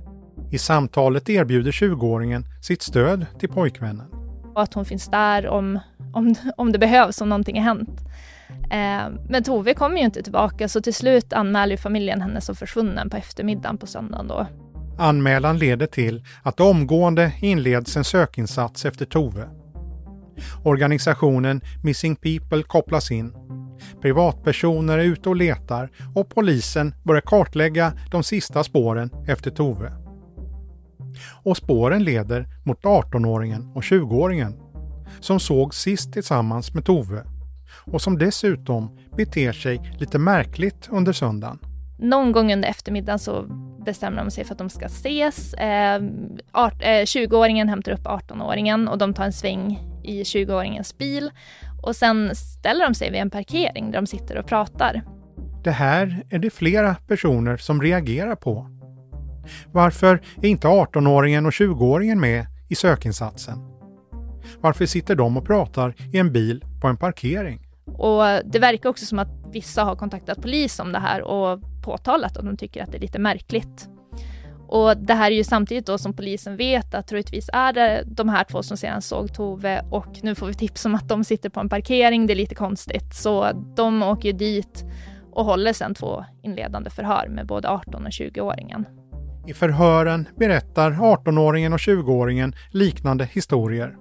I 0.50 0.58
samtalet 0.58 1.28
erbjuder 1.28 1.72
20-åringen 1.72 2.44
sitt 2.62 2.82
stöd 2.82 3.26
till 3.38 3.48
pojkvännen. 3.48 4.06
Och 4.54 4.62
att 4.62 4.74
hon 4.74 4.84
finns 4.84 5.08
där 5.08 5.48
om, 5.48 5.78
om, 6.14 6.34
om 6.56 6.72
det 6.72 6.78
behövs, 6.78 7.20
om 7.20 7.28
någonting 7.28 7.56
har 7.56 7.64
hänt. 7.64 8.00
Eh, 8.70 9.20
men 9.28 9.42
Tove 9.42 9.74
kommer 9.74 9.96
ju 9.96 10.04
inte 10.04 10.22
tillbaka 10.22 10.68
så 10.68 10.80
till 10.80 10.94
slut 10.94 11.32
anmäler 11.32 11.76
familjen 11.76 12.20
henne 12.20 12.40
som 12.40 12.54
försvunnen 12.54 13.10
på 13.10 13.16
eftermiddagen 13.16 13.78
på 13.78 13.86
söndagen 13.86 14.28
då. 14.28 14.46
Anmälan 15.00 15.58
leder 15.58 15.86
till 15.86 16.24
att 16.42 16.60
omgående 16.60 17.32
inleds 17.40 17.96
en 17.96 18.04
sökinsats 18.04 18.84
efter 18.84 19.04
Tove. 19.04 19.48
Organisationen 20.64 21.60
Missing 21.82 22.16
People 22.16 22.62
kopplas 22.62 23.10
in. 23.10 23.32
Privatpersoner 24.02 24.98
är 24.98 25.04
ute 25.04 25.28
och 25.28 25.36
letar 25.36 25.90
och 26.14 26.28
polisen 26.28 26.94
börjar 27.02 27.20
kartlägga 27.20 27.92
de 28.10 28.22
sista 28.22 28.64
spåren 28.64 29.10
efter 29.26 29.50
Tove 29.50 29.92
och 31.42 31.56
spåren 31.56 32.04
leder 32.04 32.48
mot 32.64 32.82
18-åringen 32.82 33.72
och 33.74 33.82
20-åringen 33.82 34.52
som 35.20 35.40
såg 35.40 35.74
sist 35.74 36.12
tillsammans 36.12 36.74
med 36.74 36.84
Tove 36.84 37.24
och 37.92 38.02
som 38.02 38.18
dessutom 38.18 38.98
beter 39.16 39.52
sig 39.52 39.96
lite 39.98 40.18
märkligt 40.18 40.88
under 40.90 41.12
söndagen. 41.12 41.58
Någon 41.98 42.32
gång 42.32 42.52
under 42.52 42.68
eftermiddagen 42.68 43.18
så 43.18 43.46
bestämmer 43.90 44.24
de 44.24 44.30
sig 44.30 44.44
för 44.44 44.54
att 44.54 44.58
de 44.58 44.70
ska 44.70 44.86
ses. 44.86 45.54
Ehm, 45.58 46.38
eh, 46.80 47.04
20-åringen 47.04 47.68
hämtar 47.68 47.92
upp 47.92 48.06
18-åringen 48.06 48.88
och 48.88 48.98
de 48.98 49.14
tar 49.14 49.24
en 49.24 49.32
sväng 49.32 49.78
i 50.04 50.22
20-åringens 50.22 50.98
bil 50.98 51.30
och 51.82 51.96
sen 51.96 52.36
ställer 52.36 52.84
de 52.84 52.94
sig 52.94 53.10
vid 53.10 53.20
en 53.20 53.30
parkering 53.30 53.90
där 53.90 53.98
de 54.00 54.06
sitter 54.06 54.38
och 54.38 54.46
pratar. 54.46 55.02
Det 55.64 55.70
här 55.70 56.22
är 56.30 56.38
det 56.38 56.50
flera 56.50 56.94
personer 56.94 57.56
som 57.56 57.82
reagerar 57.82 58.34
på 58.34 58.66
varför 59.72 60.20
är 60.42 60.48
inte 60.48 60.68
18-åringen 60.68 61.46
och 61.46 61.52
20-åringen 61.52 62.20
med 62.20 62.46
i 62.68 62.74
sökinsatsen? 62.74 63.58
Varför 64.60 64.86
sitter 64.86 65.14
de 65.14 65.36
och 65.36 65.46
pratar 65.46 65.94
i 66.12 66.18
en 66.18 66.32
bil 66.32 66.64
på 66.80 66.88
en 66.88 66.96
parkering? 66.96 67.69
Och 67.94 68.22
Det 68.44 68.58
verkar 68.58 68.88
också 68.88 69.06
som 69.06 69.18
att 69.18 69.28
vissa 69.52 69.84
har 69.84 69.96
kontaktat 69.96 70.42
polis 70.42 70.78
om 70.78 70.92
det 70.92 70.98
här 70.98 71.22
och 71.22 71.60
påtalat 71.84 72.36
att 72.36 72.44
de 72.44 72.56
tycker 72.56 72.82
att 72.82 72.92
det 72.92 72.98
är 72.98 73.00
lite 73.00 73.18
märkligt. 73.18 73.88
Och 74.68 74.96
Det 74.96 75.14
här 75.14 75.30
är 75.30 75.34
ju 75.34 75.44
samtidigt 75.44 75.86
då 75.86 75.98
som 75.98 76.12
polisen 76.12 76.56
vet 76.56 76.94
att 76.94 77.06
troligtvis 77.06 77.50
är 77.52 77.72
det 77.72 78.04
de 78.06 78.28
här 78.28 78.44
två 78.44 78.62
som 78.62 78.76
sedan 78.76 79.02
såg 79.02 79.34
Tove 79.34 79.84
och 79.90 80.18
nu 80.22 80.34
får 80.34 80.46
vi 80.46 80.54
tips 80.54 80.84
om 80.84 80.94
att 80.94 81.08
de 81.08 81.24
sitter 81.24 81.48
på 81.48 81.60
en 81.60 81.68
parkering. 81.68 82.26
Det 82.26 82.32
är 82.32 82.36
lite 82.36 82.54
konstigt. 82.54 83.14
Så 83.14 83.52
de 83.76 84.02
åker 84.02 84.28
ju 84.28 84.32
dit 84.32 84.84
och 85.32 85.44
håller 85.44 85.72
sedan 85.72 85.94
två 85.94 86.24
inledande 86.42 86.90
förhör 86.90 87.28
med 87.28 87.46
både 87.46 87.68
18 87.68 88.06
och 88.06 88.10
20-åringen. 88.10 88.84
I 89.46 89.52
förhören 89.52 90.28
berättar 90.36 90.90
18-åringen 90.90 91.72
och 91.72 91.78
20-åringen 91.78 92.54
liknande 92.70 93.24
historier. 93.24 93.96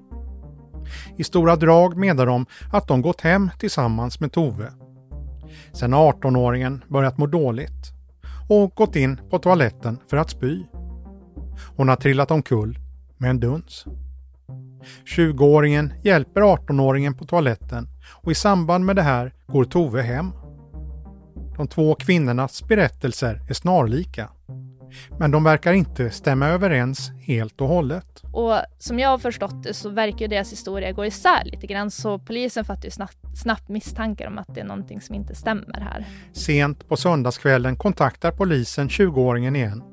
I 1.18 1.24
stora 1.24 1.56
drag 1.56 1.98
menar 1.98 2.26
de 2.26 2.46
att 2.72 2.88
de 2.88 3.02
gått 3.02 3.22
hem 3.22 3.50
tillsammans 3.60 4.20
med 4.20 4.32
Tove. 4.32 4.72
Sen 5.74 5.94
har 5.94 6.14
18-åringen 6.14 6.82
börjat 6.88 7.18
må 7.18 7.28
dåligt 7.28 7.94
och 8.50 8.76
gått 8.76 8.96
in 8.96 9.20
på 9.30 9.40
toaletten 9.40 10.00
för 10.10 10.18
att 10.18 10.30
spy. 10.30 10.64
Hon 11.76 11.90
har 11.90 11.96
trillat 11.96 12.32
omkull 12.32 12.80
med 13.18 13.30
en 13.30 13.40
duns. 13.40 13.86
20-åringen 15.18 15.94
hjälper 16.04 16.42
18-åringen 16.42 17.18
på 17.18 17.26
toaletten 17.26 17.88
och 18.24 18.32
i 18.32 18.36
samband 18.36 18.86
med 18.86 18.96
det 18.96 19.02
här 19.02 19.34
går 19.48 19.64
Tove 19.64 20.02
hem. 20.02 20.32
De 21.58 21.68
två 21.68 21.96
kvinnornas 21.96 22.68
berättelser 22.68 23.42
är 23.50 23.54
snarlika. 23.54 24.30
Men 25.20 25.32
de 25.32 25.44
verkar 25.44 25.74
inte 25.74 26.10
stämma 26.10 26.48
överens 26.48 27.12
helt 27.20 27.62
och 27.62 27.68
hållet. 27.68 28.24
Och 28.32 28.54
som 28.78 29.00
jag 29.00 29.10
har 29.10 29.18
förstått 29.18 29.64
det 29.64 29.74
så 29.74 29.90
verkar 29.90 30.28
deras 30.28 30.52
historia 30.52 30.92
gå 30.92 31.06
isär 31.06 31.46
lite 31.46 31.68
grann 31.68 31.92
så 31.92 32.20
polisen 32.20 32.66
fattar 32.66 32.86
ju 32.86 32.92
snabbt, 32.92 33.18
snabbt 33.36 33.70
misstankar 33.70 34.28
om 34.28 34.38
att 34.38 34.56
det 34.56 34.62
är 34.62 34.66
någonting 34.66 35.02
som 35.02 35.16
inte 35.16 35.36
stämmer 35.36 35.80
här. 35.82 36.06
Sent 36.34 36.88
på 36.90 36.98
söndagskvällen 36.98 37.76
kontaktar 37.76 38.32
polisen 38.32 38.90
20-åringen 38.90 39.56
igen. 39.56 39.84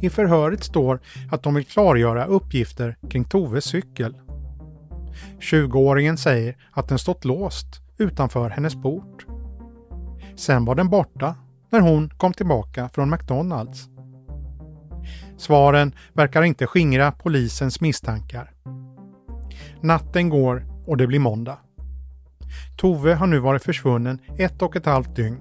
I 0.00 0.10
förhöret 0.10 0.64
står 0.64 1.00
att 1.30 1.42
de 1.42 1.54
vill 1.54 1.64
klargöra 1.64 2.24
uppgifter 2.24 2.96
kring 3.10 3.24
Toves 3.24 3.64
cykel. 3.64 4.16
20-åringen 5.40 6.16
säger 6.16 6.56
att 6.72 6.88
den 6.88 6.98
stått 6.98 7.24
låst 7.24 7.66
utanför 7.98 8.50
hennes 8.50 8.82
port. 8.82 9.26
Sen 10.36 10.64
var 10.64 10.74
den 10.74 10.88
borta 10.88 11.34
när 11.70 11.80
hon 11.80 12.10
kom 12.10 12.32
tillbaka 12.32 12.88
från 12.88 13.10
McDonalds. 13.10 13.88
Svaren 15.36 15.92
verkar 16.12 16.42
inte 16.42 16.66
skingra 16.66 17.12
polisens 17.12 17.80
misstankar. 17.80 18.52
Natten 19.80 20.28
går 20.28 20.66
och 20.86 20.96
det 20.96 21.06
blir 21.06 21.18
måndag. 21.18 21.58
Tove 22.76 23.14
har 23.14 23.26
nu 23.26 23.38
varit 23.38 23.62
försvunnen 23.62 24.18
ett 24.38 24.62
och 24.62 24.76
ett 24.76 24.86
halvt 24.86 25.16
dygn. 25.16 25.40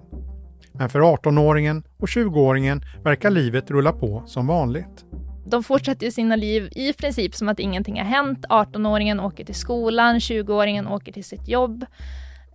Men 0.71 0.89
för 0.89 0.99
18-åringen 0.99 1.83
och 1.97 2.07
20-åringen 2.07 2.81
verkar 3.03 3.31
livet 3.31 3.71
rulla 3.71 3.91
på 3.91 4.23
som 4.25 4.47
vanligt. 4.47 5.05
De 5.47 5.63
fortsätter 5.63 6.09
sina 6.09 6.35
liv 6.35 6.69
i 6.71 6.93
princip 6.93 7.35
som 7.35 7.49
att 7.49 7.59
ingenting 7.59 7.97
har 7.97 8.05
hänt. 8.05 8.45
18-åringen 8.49 9.21
åker 9.21 9.45
till 9.45 9.55
skolan, 9.55 10.19
20-åringen 10.19 10.87
åker 10.87 11.11
till 11.11 11.23
sitt 11.23 11.47
jobb. 11.47 11.85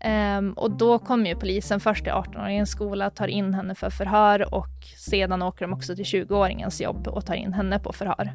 Um, 0.04 0.52
och 0.52 0.70
då 0.70 0.98
kommer 0.98 1.30
ju 1.30 1.36
polisen 1.36 1.80
först 1.80 2.04
till 2.04 2.12
18-åringens 2.12 2.66
skola, 2.66 3.10
tar 3.10 3.26
in 3.26 3.54
henne 3.54 3.74
för 3.74 3.90
förhör 3.90 4.54
och 4.54 4.68
sedan 4.96 5.42
åker 5.42 5.64
de 5.64 5.72
också 5.72 5.96
till 5.96 6.04
20-åringens 6.04 6.82
jobb 6.82 7.08
och 7.08 7.26
tar 7.26 7.34
in 7.34 7.52
henne 7.52 7.78
på 7.78 7.92
förhör. 7.92 8.32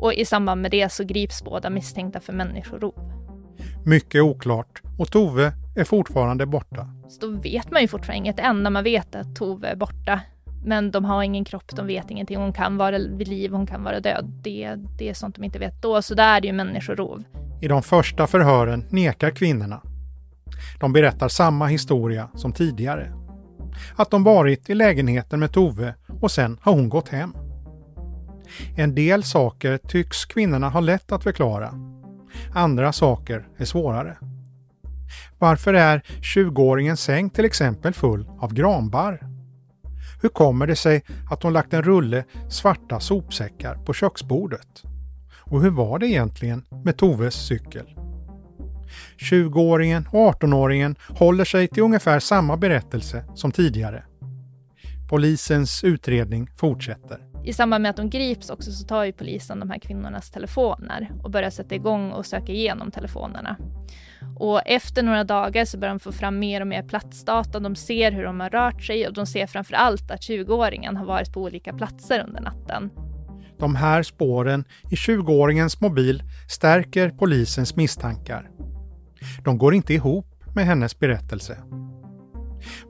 Och 0.00 0.14
i 0.14 0.24
samband 0.24 0.62
med 0.62 0.70
det 0.70 0.92
så 0.92 1.04
grips 1.04 1.44
båda 1.44 1.70
misstänkta 1.70 2.20
för 2.20 2.32
människorov. 2.32 2.94
Mycket 3.84 4.22
oklart 4.22 4.82
och 4.98 5.10
Tove 5.10 5.52
är 5.76 5.84
fortfarande 5.84 6.46
borta. 6.46 6.88
Så 7.08 7.26
då 7.26 7.32
vet 7.32 7.70
man 7.70 7.82
ju 7.82 7.88
fortfarande 7.88 8.18
inget. 8.18 8.36
Det 8.36 8.42
enda 8.42 8.70
man 8.70 8.84
vet 8.84 9.14
är 9.14 9.20
att 9.20 9.36
Tove 9.36 9.68
är 9.68 9.76
borta. 9.76 10.20
Men 10.64 10.90
de 10.90 11.04
har 11.04 11.22
ingen 11.22 11.44
kropp, 11.44 11.76
de 11.76 11.86
vet 11.86 12.10
ingenting. 12.10 12.36
Hon 12.36 12.52
kan 12.52 12.76
vara 12.76 12.98
vid 12.98 13.28
liv, 13.28 13.52
hon 13.52 13.66
kan 13.66 13.84
vara 13.84 14.00
död. 14.00 14.40
Det, 14.42 14.74
det 14.98 15.08
är 15.08 15.14
sånt 15.14 15.34
de 15.34 15.44
inte 15.44 15.58
vet 15.58 15.82
då. 15.82 16.02
Så 16.02 16.14
där 16.14 16.36
är 16.36 16.40
det 16.40 16.46
ju 16.46 16.52
människorov. 16.52 17.22
I 17.60 17.68
de 17.68 17.82
första 17.82 18.26
förhören 18.26 18.84
nekar 18.90 19.30
kvinnorna. 19.30 19.80
De 20.80 20.92
berättar 20.92 21.28
samma 21.28 21.66
historia 21.66 22.28
som 22.34 22.52
tidigare. 22.52 23.12
Att 23.96 24.10
de 24.10 24.24
varit 24.24 24.70
i 24.70 24.74
lägenheten 24.74 25.40
med 25.40 25.52
Tove 25.52 25.94
och 26.20 26.30
sen 26.30 26.58
har 26.62 26.72
hon 26.72 26.88
gått 26.88 27.08
hem. 27.08 27.34
En 28.76 28.94
del 28.94 29.22
saker 29.22 29.78
tycks 29.78 30.24
kvinnorna 30.24 30.68
ha 30.68 30.80
lätt 30.80 31.12
att 31.12 31.22
förklara. 31.22 31.74
Andra 32.54 32.92
saker 32.92 33.48
är 33.56 33.64
svårare. 33.64 34.16
Varför 35.38 35.74
är 35.74 36.02
20-åringens 36.34 36.96
säng 36.96 37.30
till 37.30 37.44
exempel 37.44 37.94
full 37.94 38.30
av 38.40 38.54
granbarr? 38.54 39.26
Hur 40.22 40.28
kommer 40.28 40.66
det 40.66 40.76
sig 40.76 41.02
att 41.30 41.42
hon 41.42 41.52
lagt 41.52 41.74
en 41.74 41.82
rulle 41.82 42.24
svarta 42.48 43.00
sopsäckar 43.00 43.74
på 43.74 43.92
köksbordet? 43.92 44.82
Och 45.40 45.62
hur 45.62 45.70
var 45.70 45.98
det 45.98 46.06
egentligen 46.06 46.64
med 46.84 46.96
Toves 46.96 47.34
cykel? 47.34 47.86
20-åringen 49.18 50.06
och 50.12 50.42
18-åringen 50.42 50.96
håller 51.08 51.44
sig 51.44 51.68
till 51.68 51.82
ungefär 51.82 52.20
samma 52.20 52.56
berättelse 52.56 53.24
som 53.34 53.52
tidigare. 53.52 54.04
Polisens 55.08 55.84
utredning 55.84 56.48
fortsätter. 56.56 57.18
I 57.44 57.52
samband 57.52 57.82
med 57.82 57.90
att 57.90 57.96
de 57.96 58.10
grips 58.10 58.50
också 58.50 58.72
så 58.72 58.86
tar 58.86 59.04
ju 59.04 59.12
polisen 59.12 59.60
de 59.60 59.70
här 59.70 59.78
kvinnornas 59.78 60.30
telefoner 60.30 61.12
och 61.22 61.30
börjar 61.30 61.50
sätta 61.50 61.74
igång 61.74 62.10
och 62.10 62.26
söka 62.26 62.52
igenom 62.52 62.90
telefonerna. 62.90 63.56
Och 64.36 64.60
efter 64.66 65.02
några 65.02 65.24
dagar 65.24 65.64
så 65.64 65.78
börjar 65.78 65.94
de 65.94 66.00
få 66.00 66.12
fram 66.12 66.38
mer 66.38 66.60
och 66.60 66.66
mer 66.66 66.82
platsdata. 66.82 67.60
De 67.60 67.76
ser 67.76 68.12
hur 68.12 68.24
de 68.24 68.40
har 68.40 68.50
rört 68.50 68.82
sig 68.82 69.06
och 69.06 69.14
de 69.14 69.26
ser 69.26 69.46
framför 69.46 69.74
allt 69.74 70.10
att 70.10 70.20
20-åringen 70.20 70.96
har 70.96 71.06
varit 71.06 71.32
på 71.32 71.42
olika 71.42 71.72
platser 71.72 72.24
under 72.28 72.40
natten. 72.40 72.90
De 73.58 73.76
här 73.76 74.02
spåren 74.02 74.64
i 74.90 74.94
20-åringens 74.94 75.80
mobil 75.80 76.22
stärker 76.48 77.10
polisens 77.10 77.76
misstankar. 77.76 78.50
De 79.44 79.58
går 79.58 79.74
inte 79.74 79.94
ihop 79.94 80.26
med 80.54 80.66
hennes 80.66 80.98
berättelse. 80.98 81.56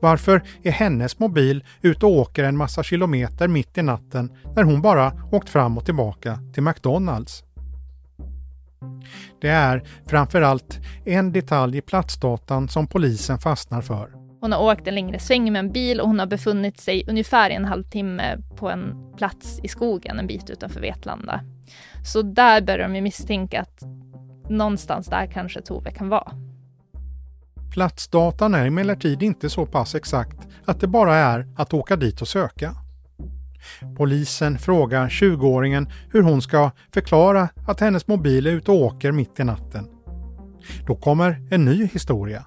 Varför 0.01 0.43
är 0.63 0.71
hennes 0.71 1.19
mobil 1.19 1.65
ute 1.83 2.07
och 2.07 2.13
åker 2.13 2.45
en 2.45 2.57
massa 2.57 2.83
kilometer 2.83 3.49
mitt 3.49 3.79
i 3.79 3.83
natten 3.83 4.33
när 4.57 4.63
hon 4.63 4.83
bara 4.83 5.13
åkt 5.33 5.49
fram 5.49 5.79
och 5.79 5.85
tillbaka 5.85 6.39
till 6.55 6.63
McDonalds? 6.63 7.45
Det 9.41 9.49
är 9.49 9.83
framförallt 10.07 10.81
en 11.05 11.33
detalj 11.33 11.79
i 11.79 11.81
platsdatan 11.81 12.69
som 12.69 12.87
polisen 12.87 13.39
fastnar 13.39 13.83
för. 13.83 14.11
Hon 14.41 14.53
har 14.53 14.73
åkt 14.73 14.87
en 14.87 14.95
längre 14.95 15.19
sväng 15.19 15.53
med 15.53 15.61
en 15.61 15.73
bil 15.73 16.01
och 16.01 16.07
hon 16.07 16.19
har 16.19 16.27
befunnit 16.27 16.81
sig 16.81 17.05
ungefär 17.09 17.51
en 17.51 17.65
halvtimme 17.65 18.39
på 18.57 18.71
en 18.71 19.13
plats 19.17 19.61
i 19.63 19.69
skogen 19.69 20.19
en 20.19 20.27
bit 20.27 20.51
utanför 20.51 20.81
Vetlanda. 20.81 21.41
Så 22.05 22.23
där 22.23 22.61
börjar 22.61 22.89
de 22.89 23.01
misstänka 23.01 23.61
att 23.61 23.83
någonstans 24.53 25.07
där 25.07 25.27
kanske 25.27 25.63
Tove 25.63 25.91
kan 25.91 26.09
vara. 26.09 26.33
Platsdatan 27.73 28.55
är 28.55 28.67
emellertid 28.67 29.23
inte 29.23 29.51
så 29.51 29.67
pass 29.67 29.95
exakt 29.95 30.37
att 30.65 30.81
det 30.81 30.87
bara 30.87 31.17
är 31.17 31.47
att 31.57 31.75
åka 31.75 31.97
dit 31.97 32.21
och 32.21 32.29
söka. 32.29 32.77
Polisen 33.97 34.59
frågar 34.59 35.09
20-åringen 35.09 35.91
hur 36.11 36.23
hon 36.23 36.43
ska 36.43 36.71
förklara 36.95 37.49
att 37.67 37.81
hennes 37.81 38.07
mobil 38.07 38.47
är 38.47 38.51
ute 38.51 38.71
och 38.71 38.77
åker 38.77 39.13
mitt 39.13 39.41
i 39.41 39.45
natten. 39.45 39.89
Då 40.87 40.95
kommer 40.95 41.49
en 41.51 41.65
ny 41.65 41.87
historia. 41.87 42.47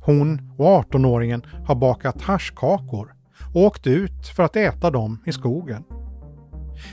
Hon 0.00 0.54
och 0.58 0.84
18-åringen 0.84 1.46
har 1.66 1.74
bakat 1.74 2.22
haschkakor 2.22 3.14
och 3.54 3.62
åkt 3.62 3.86
ut 3.86 4.26
för 4.36 4.42
att 4.42 4.56
äta 4.56 4.90
dem 4.90 5.22
i 5.26 5.32
skogen. 5.32 5.84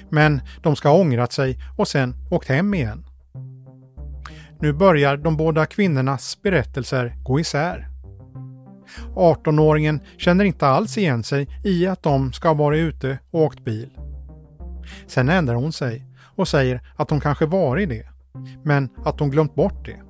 Men 0.10 0.42
de 0.64 0.76
ska 0.76 0.90
ha 0.90 0.98
ångrat 0.98 1.32
sig 1.32 1.60
och 1.78 1.88
sen 1.88 2.16
åkt 2.32 2.48
hem 2.48 2.74
igen. 2.74 3.06
Nu 4.66 4.74
börjar 4.74 5.18
de 5.18 5.38
båda 5.38 5.66
kvinnornas 5.66 6.42
berättelser 6.42 7.16
gå 7.24 7.40
isär. 7.40 7.90
18-åringen 9.16 10.00
känner 10.18 10.46
inte 10.46 10.68
alls 10.68 10.98
igen 10.98 11.24
sig 11.24 11.62
i 11.64 11.88
att 11.88 12.04
de 12.04 12.34
ska 12.34 12.48
ha 12.48 12.54
varit 12.54 12.80
ute 12.80 13.20
och 13.32 13.42
åkt 13.42 13.66
bil. 13.66 13.90
Sen 15.08 15.30
ändrar 15.30 15.56
hon 15.56 15.74
sig 15.74 16.06
och 16.36 16.48
säger 16.48 16.82
att 16.96 17.08
de 17.08 17.22
kanske 17.22 17.46
varit 17.46 17.90
det, 17.90 18.06
men 18.64 18.90
att 19.06 19.18
de 19.18 19.30
glömt 19.30 19.56
bort 19.56 19.86
det. 19.86 20.02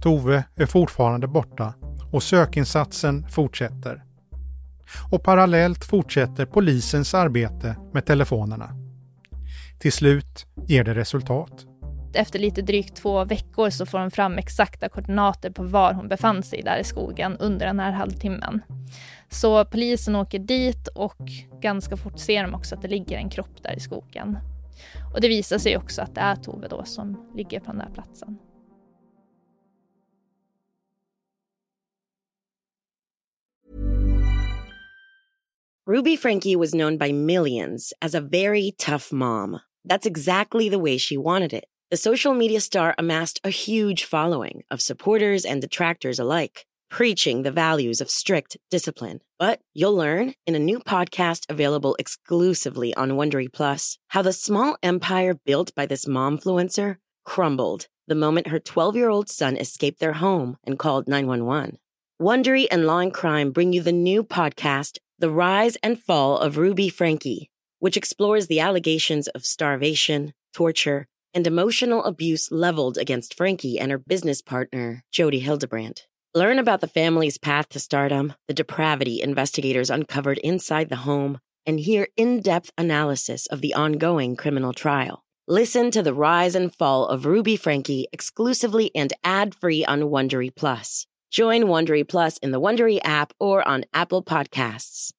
Tove 0.00 0.44
är 0.56 0.66
fortfarande 0.66 1.26
borta 1.26 1.74
och 2.12 2.22
sökinsatsen 2.22 3.28
fortsätter. 3.28 4.04
Och 5.10 5.22
parallellt 5.22 5.84
fortsätter 5.84 6.46
polisens 6.46 7.14
arbete 7.14 7.76
med 7.92 8.06
telefonerna. 8.06 8.70
Till 9.78 9.92
slut 9.92 10.46
ger 10.66 10.84
det 10.84 10.94
resultat 10.94 11.66
efter 12.16 12.38
lite 12.38 12.62
drygt 12.62 12.96
två 12.96 13.24
veckor 13.24 13.70
så 13.70 13.86
får 13.86 13.98
de 13.98 14.10
fram 14.10 14.38
exakta 14.38 14.88
koordinater 14.88 15.50
på 15.50 15.62
var 15.62 15.92
hon 15.94 16.08
befann 16.08 16.42
sig 16.42 16.62
där 16.62 16.78
i 16.78 16.84
skogen 16.84 17.36
under 17.36 17.66
den 17.66 17.80
här 17.80 17.92
halvtimmen. 17.92 18.62
Så 19.28 19.64
polisen 19.64 20.16
åker 20.16 20.38
dit 20.38 20.88
och 20.88 21.22
ganska 21.60 21.96
fort 21.96 22.18
ser 22.18 22.42
de 22.42 22.54
också 22.54 22.74
att 22.74 22.82
det 22.82 22.88
ligger 22.88 23.16
en 23.16 23.30
kropp 23.30 23.62
där 23.62 23.76
i 23.76 23.80
skogen. 23.80 24.38
Och 25.14 25.20
det 25.20 25.28
visar 25.28 25.58
sig 25.58 25.76
också 25.76 26.02
att 26.02 26.14
det 26.14 26.20
är 26.20 26.36
Tove 26.36 26.68
då 26.68 26.84
som 26.84 27.30
ligger 27.36 27.60
på 27.60 27.66
den 27.66 27.78
där 27.78 27.90
platsen. 27.94 28.38
Ruby 35.90 36.16
Frankie 36.16 36.56
was 36.56 36.70
known 36.70 36.98
by 36.98 37.12
millions 37.12 37.92
as 38.00 38.14
a 38.14 38.20
very 38.20 38.72
tough 38.78 39.12
mom. 39.12 39.58
That's 39.88 40.06
exactly 40.06 40.70
the 40.70 40.78
way 40.78 40.98
she 40.98 41.16
wanted 41.16 41.52
it. 41.52 41.64
The 41.90 41.96
social 41.96 42.34
media 42.34 42.60
star 42.60 42.94
amassed 42.98 43.40
a 43.42 43.50
huge 43.50 44.04
following 44.04 44.62
of 44.70 44.80
supporters 44.80 45.44
and 45.44 45.60
detractors 45.60 46.20
alike, 46.20 46.64
preaching 46.88 47.42
the 47.42 47.50
values 47.50 48.00
of 48.00 48.08
strict 48.08 48.56
discipline. 48.70 49.22
But 49.40 49.58
you'll 49.74 49.96
learn 49.96 50.34
in 50.46 50.54
a 50.54 50.60
new 50.60 50.78
podcast 50.78 51.46
available 51.50 51.96
exclusively 51.98 52.94
on 52.94 53.10
Wondery 53.10 53.52
Plus 53.52 53.98
how 54.10 54.22
the 54.22 54.32
small 54.32 54.76
empire 54.84 55.34
built 55.34 55.74
by 55.74 55.84
this 55.84 56.04
momfluencer 56.06 56.98
crumbled 57.24 57.88
the 58.06 58.14
moment 58.14 58.46
her 58.46 58.60
12-year-old 58.60 59.28
son 59.28 59.56
escaped 59.56 59.98
their 59.98 60.12
home 60.12 60.58
and 60.62 60.78
called 60.78 61.08
911. 61.08 61.78
Wondery 62.22 62.68
and 62.70 62.86
Law 62.86 63.00
and 63.00 63.12
Crime 63.12 63.50
bring 63.50 63.72
you 63.72 63.82
the 63.82 63.90
new 63.90 64.22
podcast, 64.22 64.98
The 65.18 65.28
Rise 65.28 65.76
and 65.82 66.00
Fall 66.00 66.38
of 66.38 66.56
Ruby 66.56 66.88
Frankie, 66.88 67.50
which 67.80 67.96
explores 67.96 68.46
the 68.46 68.60
allegations 68.60 69.26
of 69.26 69.44
starvation, 69.44 70.34
torture, 70.54 71.08
and 71.34 71.46
emotional 71.46 72.04
abuse 72.04 72.50
leveled 72.50 72.98
against 72.98 73.34
Frankie 73.34 73.78
and 73.78 73.90
her 73.90 73.98
business 73.98 74.42
partner, 74.42 75.04
Jody 75.10 75.40
Hildebrandt. 75.40 76.06
Learn 76.34 76.58
about 76.58 76.80
the 76.80 76.86
family's 76.86 77.38
path 77.38 77.68
to 77.70 77.80
stardom, 77.80 78.34
the 78.46 78.54
depravity 78.54 79.20
investigators 79.20 79.90
uncovered 79.90 80.38
inside 80.38 80.88
the 80.88 80.96
home, 80.96 81.40
and 81.66 81.80
hear 81.80 82.08
in 82.16 82.40
depth 82.40 82.70
analysis 82.78 83.46
of 83.46 83.60
the 83.60 83.74
ongoing 83.74 84.36
criminal 84.36 84.72
trial. 84.72 85.24
Listen 85.48 85.90
to 85.90 86.02
the 86.02 86.14
rise 86.14 86.54
and 86.54 86.74
fall 86.74 87.06
of 87.06 87.26
Ruby 87.26 87.56
Frankie 87.56 88.06
exclusively 88.12 88.92
and 88.94 89.12
ad 89.24 89.54
free 89.54 89.84
on 89.84 90.02
Wondery 90.02 90.54
Plus. 90.54 91.06
Join 91.30 91.62
Wondery 91.64 92.08
Plus 92.08 92.38
in 92.38 92.52
the 92.52 92.60
Wondery 92.60 93.00
app 93.02 93.32
or 93.40 93.66
on 93.66 93.84
Apple 93.92 94.22
Podcasts. 94.22 95.12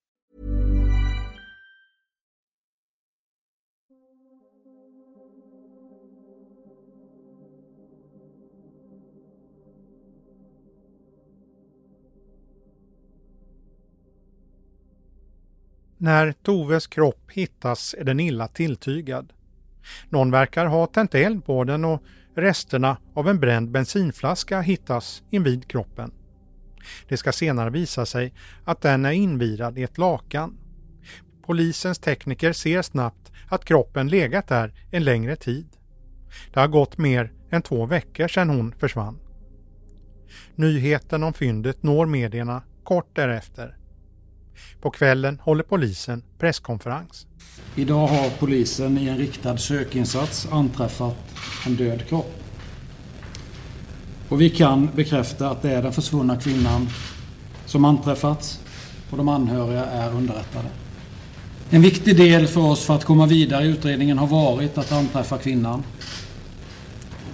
När 16.03 16.31
Toves 16.31 16.87
kropp 16.87 17.31
hittas 17.31 17.95
är 17.97 18.03
den 18.03 18.19
illa 18.19 18.47
tilltygad. 18.47 19.33
Någon 20.09 20.31
verkar 20.31 20.65
ha 20.65 20.87
tänt 20.87 21.15
eld 21.15 21.45
på 21.45 21.63
den 21.63 21.85
och 21.85 22.03
resterna 22.35 22.97
av 23.13 23.29
en 23.29 23.39
bränd 23.39 23.71
bensinflaska 23.71 24.61
hittas 24.61 25.23
invid 25.29 25.67
kroppen. 25.67 26.11
Det 27.07 27.17
ska 27.17 27.31
senare 27.31 27.69
visa 27.69 28.05
sig 28.05 28.33
att 28.63 28.81
den 28.81 29.05
är 29.05 29.11
invirad 29.11 29.77
i 29.77 29.83
ett 29.83 29.97
lakan. 29.97 30.57
Polisens 31.45 31.99
tekniker 31.99 32.53
ser 32.53 32.81
snabbt 32.81 33.31
att 33.49 33.65
kroppen 33.65 34.07
legat 34.07 34.47
där 34.47 34.73
en 34.91 35.03
längre 35.03 35.35
tid. 35.35 35.67
Det 36.53 36.59
har 36.59 36.67
gått 36.67 36.97
mer 36.97 37.31
än 37.51 37.61
två 37.61 37.85
veckor 37.85 38.27
sedan 38.27 38.49
hon 38.49 38.71
försvann. 38.71 39.19
Nyheten 40.55 41.23
om 41.23 41.33
fyndet 41.33 41.83
når 41.83 42.05
medierna 42.05 42.63
kort 42.83 43.15
därefter. 43.15 43.77
På 44.81 44.89
kvällen 44.89 45.39
håller 45.43 45.63
polisen 45.63 46.23
presskonferens. 46.39 47.27
Idag 47.75 48.07
har 48.07 48.29
polisen 48.39 48.97
i 48.97 49.07
en 49.07 49.17
riktad 49.17 49.57
sökinsats 49.57 50.47
anträffat 50.51 51.17
en 51.65 51.75
död 51.75 52.07
kropp. 52.07 52.43
Och 54.29 54.41
vi 54.41 54.49
kan 54.49 54.89
bekräfta 54.95 55.49
att 55.49 55.61
det 55.61 55.71
är 55.71 55.81
den 55.81 55.93
försvunna 55.93 56.37
kvinnan 56.37 56.89
som 57.65 57.85
anträffats 57.85 58.59
och 59.09 59.17
de 59.17 59.27
anhöriga 59.27 59.85
är 59.85 60.11
underrättade. 60.13 60.67
En 61.69 61.81
viktig 61.81 62.17
del 62.17 62.47
för 62.47 62.61
oss 62.61 62.85
för 62.85 62.95
att 62.95 63.05
komma 63.05 63.25
vidare 63.25 63.65
i 63.65 63.67
utredningen 63.67 64.17
har 64.17 64.27
varit 64.27 64.77
att 64.77 64.91
anträffa 64.91 65.37
kvinnan. 65.37 65.83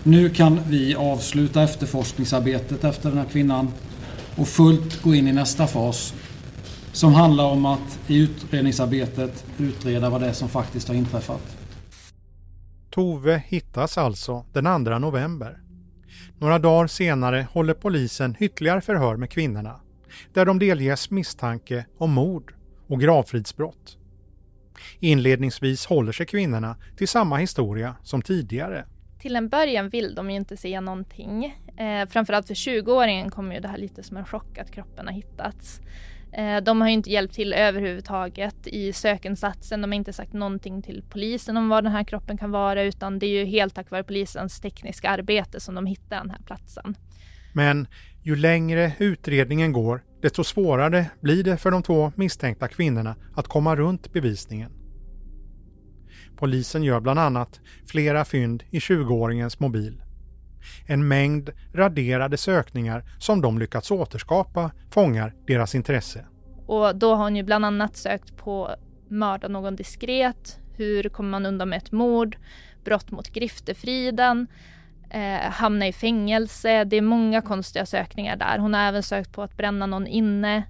Nu 0.03 0.29
kan 0.29 0.59
vi 0.67 0.95
avsluta 0.95 1.63
efterforskningsarbetet 1.63 2.83
efter 2.83 3.09
den 3.09 3.17
här 3.17 3.25
kvinnan 3.25 3.71
och 4.35 4.47
fullt 4.47 5.01
gå 5.01 5.15
in 5.15 5.27
i 5.27 5.33
nästa 5.33 5.67
fas 5.67 6.13
som 6.97 7.13
handlar 7.13 7.45
om 7.45 7.65
att 7.65 7.99
i 8.07 8.17
utredningsarbetet 8.17 9.45
utreda 9.57 10.09
vad 10.09 10.21
det 10.21 10.27
är 10.27 10.33
som 10.33 10.49
faktiskt 10.49 10.87
har 10.87 10.95
inträffat. 10.95 11.57
Tove 12.89 13.43
hittas 13.47 13.97
alltså 13.97 14.45
den 14.53 14.85
2 14.85 14.99
november. 14.99 15.59
Några 16.37 16.59
dagar 16.59 16.87
senare 16.87 17.47
håller 17.51 17.73
polisen 17.73 18.35
ytterligare 18.39 18.81
förhör 18.81 19.15
med 19.15 19.29
kvinnorna 19.29 19.79
där 20.33 20.45
de 20.45 20.59
delges 20.59 21.11
misstanke 21.11 21.85
om 21.97 22.11
mord 22.11 22.53
och 22.87 23.01
gravfridsbrott. 23.01 23.97
Inledningsvis 24.99 25.85
håller 25.85 26.11
sig 26.11 26.25
kvinnorna 26.25 26.75
till 26.97 27.07
samma 27.07 27.37
historia 27.37 27.95
som 28.03 28.21
tidigare. 28.21 28.85
Till 29.19 29.35
en 29.35 29.49
början 29.49 29.89
vill 29.89 30.15
de 30.15 30.29
ju 30.29 30.35
inte 30.35 30.57
säga 30.57 30.81
någonting. 30.81 31.45
Eh, 31.77 32.07
framförallt 32.09 32.47
för 32.47 32.53
20-åringen 32.53 33.29
kommer 33.29 33.55
ju 33.55 33.61
det 33.61 33.67
här 33.67 33.77
lite 33.77 34.03
som 34.03 34.17
en 34.17 34.25
chock 34.25 34.57
att 34.57 34.71
kroppen 34.71 35.07
har 35.07 35.13
hittats. 35.13 35.81
Eh, 36.31 36.57
de 36.57 36.81
har 36.81 36.87
ju 36.87 36.93
inte 36.93 37.09
hjälpt 37.09 37.33
till 37.33 37.53
överhuvudtaget 37.53 38.67
i 38.67 38.93
sökinsatsen. 38.93 39.81
De 39.81 39.91
har 39.91 39.95
inte 39.95 40.13
sagt 40.13 40.33
någonting 40.33 40.81
till 40.81 41.03
polisen 41.09 41.57
om 41.57 41.69
var 41.69 41.81
den 41.81 41.91
här 41.91 42.03
kroppen 42.03 42.37
kan 42.37 42.51
vara 42.51 42.83
utan 42.83 43.19
det 43.19 43.25
är 43.25 43.39
ju 43.39 43.45
helt 43.45 43.75
tack 43.75 43.91
vare 43.91 44.03
polisens 44.03 44.59
tekniska 44.59 45.09
arbete 45.09 45.59
som 45.59 45.75
de 45.75 45.85
hittar 45.85 46.17
den 46.17 46.29
här 46.29 46.41
platsen. 46.45 46.95
Men 47.53 47.87
ju 48.23 48.35
längre 48.35 48.91
utredningen 48.97 49.71
går 49.71 50.03
desto 50.21 50.43
svårare 50.43 51.05
blir 51.21 51.43
det 51.43 51.57
för 51.57 51.71
de 51.71 51.83
två 51.83 52.11
misstänkta 52.15 52.67
kvinnorna 52.67 53.15
att 53.35 53.47
komma 53.47 53.75
runt 53.75 54.13
bevisningen. 54.13 54.71
Polisen 56.37 56.83
gör 56.83 56.99
bland 56.99 57.19
annat 57.19 57.59
flera 57.87 58.25
fynd 58.25 58.63
i 58.69 58.79
20-åringens 58.79 59.55
mobil. 59.59 60.01
En 60.85 61.07
mängd 61.07 61.49
raderade 61.73 62.37
sökningar 62.37 63.03
som 63.19 63.41
de 63.41 63.59
lyckats 63.59 63.91
återskapa 63.91 64.71
fångar 64.91 65.33
deras 65.47 65.75
intresse. 65.75 66.25
Och 66.65 66.95
då 66.95 67.15
har 67.15 67.23
hon 67.23 67.35
ju 67.35 67.43
bland 67.43 67.65
annat 67.65 67.97
sökt 67.97 68.37
på 68.37 68.75
mörda 69.09 69.47
någon 69.47 69.75
diskret, 69.75 70.59
hur 70.77 71.09
kommer 71.09 71.29
man 71.29 71.45
undan 71.45 71.69
med 71.69 71.77
ett 71.77 71.91
mord, 71.91 72.37
brott 72.83 73.11
mot 73.11 73.29
griftefriden, 73.29 74.47
eh, 75.09 75.51
hamna 75.51 75.87
i 75.87 75.93
fängelse. 75.93 76.83
Det 76.83 76.97
är 76.97 77.01
många 77.01 77.41
konstiga 77.41 77.85
sökningar 77.85 78.35
där. 78.35 78.57
Hon 78.57 78.73
har 78.73 78.81
även 78.81 79.03
sökt 79.03 79.31
på 79.31 79.41
att 79.41 79.57
bränna 79.57 79.85
någon 79.85 80.07
inne. 80.07 80.63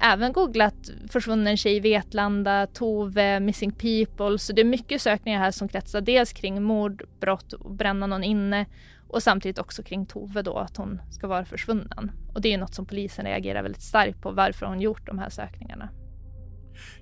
Även 0.00 0.32
googlat 0.32 0.90
försvunnen 1.08 1.56
tjej 1.56 1.76
i 1.76 1.80
Vetlanda, 1.80 2.66
Tove, 2.66 3.40
missing 3.40 3.72
people. 3.72 4.38
Så 4.38 4.52
det 4.52 4.60
är 4.60 4.64
mycket 4.64 5.02
sökningar 5.02 5.38
här 5.38 5.50
som 5.50 5.68
kretsar 5.68 6.00
dels 6.00 6.32
kring 6.32 6.62
mord, 6.62 7.02
brott 7.20 7.52
och 7.52 7.70
bränna 7.70 8.06
någon 8.06 8.24
inne 8.24 8.66
och 9.08 9.22
samtidigt 9.22 9.58
också 9.58 9.82
kring 9.82 10.06
Tove 10.06 10.42
då, 10.42 10.58
att 10.58 10.76
hon 10.76 11.00
ska 11.10 11.26
vara 11.26 11.44
försvunnen. 11.44 12.10
Och 12.34 12.40
det 12.40 12.54
är 12.54 12.58
något 12.58 12.74
som 12.74 12.86
polisen 12.86 13.24
reagerar 13.24 13.62
väldigt 13.62 13.82
starkt 13.82 14.20
på, 14.20 14.30
varför 14.30 14.66
hon 14.66 14.80
gjort 14.80 15.06
de 15.06 15.18
här 15.18 15.28
sökningarna. 15.28 15.88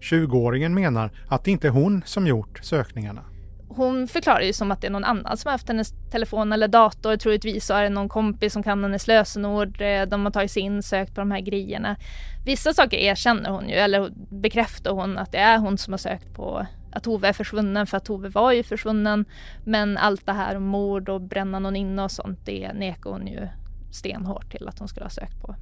20-åringen 0.01 0.75
menar 0.75 1.11
att 1.29 1.45
det 1.45 1.51
inte 1.51 1.67
är 1.67 1.71
hon 1.71 2.03
som 2.07 2.27
gjort 2.27 2.61
sökningarna. 2.63 3.25
Hon 3.69 4.09
förklarar 4.09 4.41
ju 4.41 4.53
som 4.53 4.71
att 4.71 4.81
det 4.81 4.87
är 4.87 4.91
någon 4.91 5.05
annan 5.05 5.37
som 5.37 5.49
har 5.49 5.53
haft 5.53 5.69
hennes 5.69 5.95
telefon 6.11 6.53
eller 6.53 6.69
dator. 6.69 7.17
Troligtvis 7.17 7.67
så 7.67 7.75
är 7.75 7.83
det 7.83 7.89
någon 7.89 8.09
kompis 8.09 8.53
som 8.53 8.63
kan 8.63 8.83
hennes 8.83 9.07
lösenord. 9.07 9.81
Eh, 9.81 10.03
de 10.03 10.25
har 10.25 10.31
tagit 10.31 10.51
sig 10.51 10.63
in, 10.63 10.83
sökt 10.83 11.15
på 11.15 11.21
de 11.21 11.31
här 11.31 11.41
grejerna. 11.41 11.97
Vissa 12.45 12.73
saker 12.73 12.97
erkänner 12.97 13.51
hon 13.51 13.69
ju, 13.69 13.75
eller 13.75 14.11
bekräftar 14.31 14.91
hon 14.91 15.19
att 15.19 15.33
det 15.33 15.39
är 15.39 15.59
hon 15.59 15.79
som 15.79 15.93
har 15.93 15.99
sökt 15.99 16.35
på 16.35 16.67
att 16.93 17.03
Tove 17.03 17.29
är 17.29 17.33
försvunnen 17.33 17.87
för 17.87 17.97
att 17.97 18.05
Tove 18.05 18.29
var 18.29 18.53
ju 18.53 18.63
försvunnen. 18.63 19.25
Men 19.65 19.99
allt 19.99 20.27
det 20.27 20.33
här 20.33 20.57
om 20.57 20.63
mord 20.63 21.09
och 21.09 21.21
bränna 21.21 21.59
någon 21.59 21.77
inne 21.77 22.03
och 22.03 22.11
sånt, 22.11 22.39
det 22.45 22.73
nekar 22.73 23.11
hon 23.11 23.27
ju 23.27 23.49
stenhårt 23.91 24.51
till 24.51 24.69
att 24.69 24.79
hon 24.79 24.89
skulle 24.89 25.05
ha 25.05 25.11
sökt 25.11 25.41
på. 25.41 25.57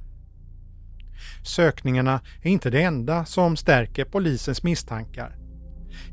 Sökningarna 1.43 2.21
är 2.41 2.49
inte 2.49 2.69
det 2.69 2.81
enda 2.81 3.25
som 3.25 3.57
stärker 3.57 4.05
polisens 4.05 4.63
misstankar. 4.63 5.35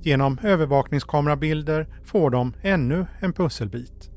Genom 0.02 0.38
övervakningskamerabilder 0.42 1.88
får 2.04 2.30
de 2.30 2.54
ännu 2.62 3.06
en 3.20 3.32
pusselbit. 3.32 4.10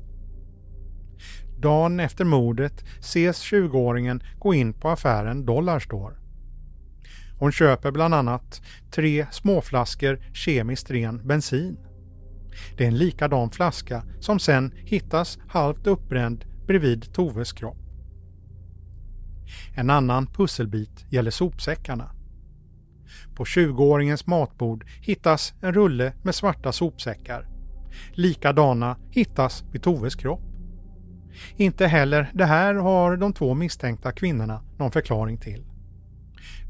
Dagen 1.58 2.00
efter 2.00 2.24
mordet 2.24 2.84
ses 2.98 3.42
20-åringen 3.42 4.22
gå 4.38 4.54
in 4.54 4.72
på 4.72 4.88
affären 4.88 5.46
Dollarstore. 5.46 6.21
Hon 7.42 7.52
köper 7.52 7.90
bland 7.90 8.14
annat 8.14 8.62
tre 8.90 9.26
småflaskor 9.30 10.20
kemiskt 10.32 10.90
ren 10.90 11.26
bensin. 11.26 11.78
Det 12.76 12.84
är 12.84 12.88
en 12.88 12.98
likadan 12.98 13.50
flaska 13.50 14.04
som 14.20 14.38
sen 14.38 14.72
hittas 14.76 15.38
halvt 15.48 15.86
uppbränd 15.86 16.44
bredvid 16.66 17.12
Toves 17.12 17.52
kropp. 17.52 17.78
En 19.74 19.90
annan 19.90 20.26
pusselbit 20.26 21.04
gäller 21.10 21.30
sopsäckarna. 21.30 22.10
På 23.34 23.44
20-åringens 23.44 24.22
matbord 24.26 24.84
hittas 25.00 25.54
en 25.60 25.72
rulle 25.72 26.12
med 26.22 26.34
svarta 26.34 26.72
sopsäckar. 26.72 27.48
Likadana 28.12 28.96
hittas 29.10 29.64
vid 29.72 29.82
Toves 29.82 30.14
kropp. 30.14 30.42
Inte 31.56 31.86
heller 31.86 32.30
det 32.34 32.46
här 32.46 32.74
har 32.74 33.16
de 33.16 33.32
två 33.32 33.54
misstänkta 33.54 34.12
kvinnorna 34.12 34.62
någon 34.78 34.90
förklaring 34.90 35.38
till. 35.38 35.71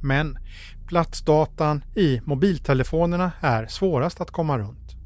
Men 0.03 0.39
platsdatan 0.87 1.85
i 1.97 2.21
mobiltelefonerna 2.25 3.33
är 3.41 3.67
svårast 3.67 4.21
att 4.21 4.31
komma 4.31 4.59
runt. 4.59 4.97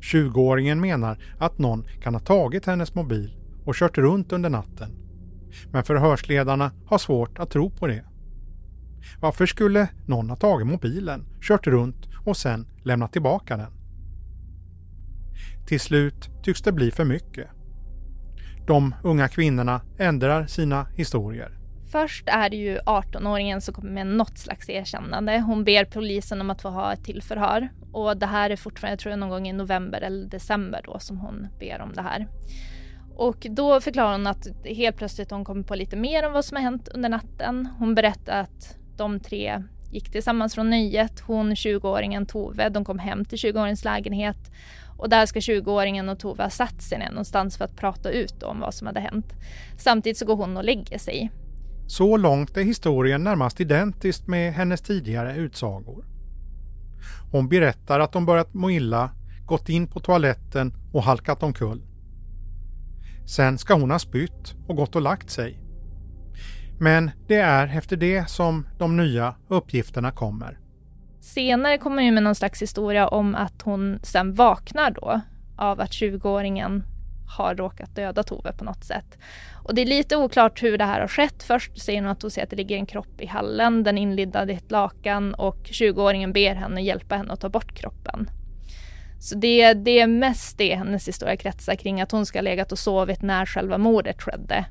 20-åringen 0.00 0.80
menar 0.80 1.18
att 1.38 1.58
någon 1.58 1.86
kan 2.02 2.14
ha 2.14 2.20
tagit 2.20 2.66
hennes 2.66 2.94
mobil 2.94 3.36
och 3.64 3.74
kört 3.74 3.98
runt 3.98 4.32
under 4.32 4.50
natten. 4.50 4.90
Men 5.72 5.84
förhörsledarna 5.84 6.72
har 6.86 6.98
svårt 6.98 7.38
att 7.38 7.50
tro 7.50 7.70
på 7.70 7.86
det. 7.86 8.04
Varför 9.20 9.46
skulle 9.46 9.88
någon 10.06 10.30
ha 10.30 10.36
tagit 10.36 10.66
mobilen, 10.66 11.24
kört 11.40 11.66
runt 11.66 12.08
och 12.24 12.36
sen 12.36 12.66
lämnat 12.84 13.12
tillbaka 13.12 13.56
den? 13.56 13.72
Till 15.66 15.80
slut 15.80 16.30
tycks 16.42 16.62
det 16.62 16.72
bli 16.72 16.90
för 16.90 17.04
mycket. 17.04 17.48
De 18.66 18.94
unga 19.04 19.28
kvinnorna 19.28 19.80
ändrar 19.98 20.46
sina 20.46 20.86
historier. 20.94 21.58
Först 22.00 22.28
är 22.28 22.50
det 22.50 22.56
ju 22.56 22.78
18-åringen 22.78 23.60
som 23.60 23.74
kommer 23.74 23.90
med 23.90 24.06
något 24.06 24.38
slags 24.38 24.68
erkännande. 24.68 25.38
Hon 25.38 25.64
ber 25.64 25.84
polisen 25.84 26.40
om 26.40 26.50
att 26.50 26.62
få 26.62 26.68
ha 26.68 26.92
ett 26.92 27.04
till 27.04 27.22
förhör. 27.22 27.68
Och 27.92 28.16
det 28.16 28.26
här 28.26 28.50
är 28.50 28.56
fortfarande, 28.56 28.92
jag 28.92 28.98
tror 28.98 29.16
någon 29.16 29.28
gång 29.28 29.48
i 29.48 29.52
november 29.52 30.00
eller 30.00 30.26
december 30.26 30.80
då 30.84 30.98
som 30.98 31.18
hon 31.18 31.48
ber 31.60 31.80
om 31.80 31.92
det 31.94 32.02
här. 32.02 32.26
Och 33.16 33.46
då 33.50 33.80
förklarar 33.80 34.12
hon 34.12 34.26
att 34.26 34.46
helt 34.64 34.96
plötsligt 34.96 35.30
hon 35.30 35.44
kommer 35.44 35.62
på 35.62 35.74
lite 35.74 35.96
mer 35.96 36.26
om 36.26 36.32
vad 36.32 36.44
som 36.44 36.56
har 36.56 36.62
hänt 36.62 36.88
under 36.88 37.08
natten. 37.08 37.68
Hon 37.78 37.94
berättar 37.94 38.40
att 38.40 38.76
de 38.96 39.20
tre 39.20 39.62
gick 39.92 40.12
tillsammans 40.12 40.54
från 40.54 40.70
nöjet. 40.70 41.20
Hon, 41.20 41.54
20-åringen 41.54 42.26
Tove, 42.26 42.68
de 42.68 42.84
kom 42.84 42.98
hem 42.98 43.24
till 43.24 43.38
20-åringens 43.38 43.84
lägenhet. 43.84 44.52
Och 44.98 45.08
där 45.08 45.26
ska 45.26 45.40
20-åringen 45.40 46.08
och 46.12 46.18
Tove 46.18 46.42
ha 46.42 46.50
satt 46.50 46.82
sig 46.82 46.98
ner 46.98 47.10
någonstans 47.10 47.56
för 47.56 47.64
att 47.64 47.76
prata 47.76 48.10
ut 48.10 48.42
om 48.42 48.60
vad 48.60 48.74
som 48.74 48.86
hade 48.86 49.00
hänt. 49.00 49.32
Samtidigt 49.78 50.18
så 50.18 50.26
går 50.26 50.36
hon 50.36 50.56
och 50.56 50.64
lägger 50.64 50.98
sig. 50.98 51.30
Så 51.86 52.16
långt 52.16 52.56
är 52.56 52.62
historien 52.62 53.24
närmast 53.24 53.60
identiskt 53.60 54.26
med 54.26 54.52
hennes 54.52 54.80
tidigare 54.80 55.36
utsagor. 55.36 56.04
Hon 57.32 57.48
berättar 57.48 58.00
att 58.00 58.12
de 58.12 58.26
börjat 58.26 58.54
må 58.54 58.70
illa, 58.70 59.10
gått 59.46 59.68
in 59.68 59.86
på 59.86 60.00
toaletten 60.00 60.72
och 60.92 61.02
halkat 61.02 61.42
omkull. 61.42 61.82
Sen 63.26 63.58
ska 63.58 63.74
hon 63.74 63.90
ha 63.90 63.98
spytt 63.98 64.54
och 64.68 64.76
gått 64.76 64.96
och 64.96 65.02
lagt 65.02 65.30
sig. 65.30 65.60
Men 66.78 67.10
det 67.28 67.36
är 67.36 67.78
efter 67.78 67.96
det 67.96 68.30
som 68.30 68.66
de 68.78 68.96
nya 68.96 69.34
uppgifterna 69.48 70.10
kommer. 70.10 70.58
Senare 71.20 71.78
kommer 71.78 72.02
hon 72.02 72.14
med 72.14 72.22
någon 72.22 72.34
slags 72.34 72.62
historia 72.62 73.08
om 73.08 73.34
att 73.34 73.62
hon 73.62 73.98
sen 74.02 74.34
vaknar 74.34 74.90
då 74.90 75.20
av 75.56 75.80
att 75.80 75.90
20-åringen 75.90 76.82
har 77.28 77.54
råkat 77.54 77.96
döda 77.96 78.22
Tove 78.22 78.52
på 78.52 78.64
något 78.64 78.84
sätt. 78.84 79.18
Och 79.64 79.74
det 79.74 79.82
är 79.82 79.86
lite 79.86 80.16
oklart 80.16 80.62
hur 80.62 80.78
det 80.78 80.84
här 80.84 81.00
har 81.00 81.08
skett. 81.08 81.42
Först 81.42 81.80
säger 81.80 82.00
hon 82.00 82.10
att 82.10 82.22
hon 82.22 82.30
ser 82.30 82.42
att 82.42 82.50
det 82.50 82.56
ligger 82.56 82.76
en 82.76 82.86
kropp 82.86 83.20
i 83.20 83.26
hallen, 83.26 83.82
den 83.82 83.98
inlindad 83.98 84.50
i 84.50 84.54
ett 84.54 84.70
lakan 84.70 85.34
och 85.34 85.62
20-åringen 85.64 86.32
ber 86.32 86.54
henne 86.54 86.82
hjälpa 86.82 87.16
henne 87.16 87.32
att 87.32 87.40
ta 87.40 87.48
bort 87.48 87.74
kroppen. 87.74 88.30
Så 89.20 89.34
det, 89.34 89.74
det 89.74 90.00
är 90.00 90.06
mest 90.06 90.58
det 90.58 90.74
hennes 90.74 91.08
historia 91.08 91.36
kretsar 91.36 91.74
kring, 91.74 92.00
att 92.00 92.12
hon 92.12 92.26
ska 92.26 92.38
ha 92.38 92.42
legat 92.42 92.72
och 92.72 92.78
sovit 92.78 93.22
när 93.22 93.46
själva 93.46 93.78
mordet 93.78 94.22
skedde. 94.22 94.64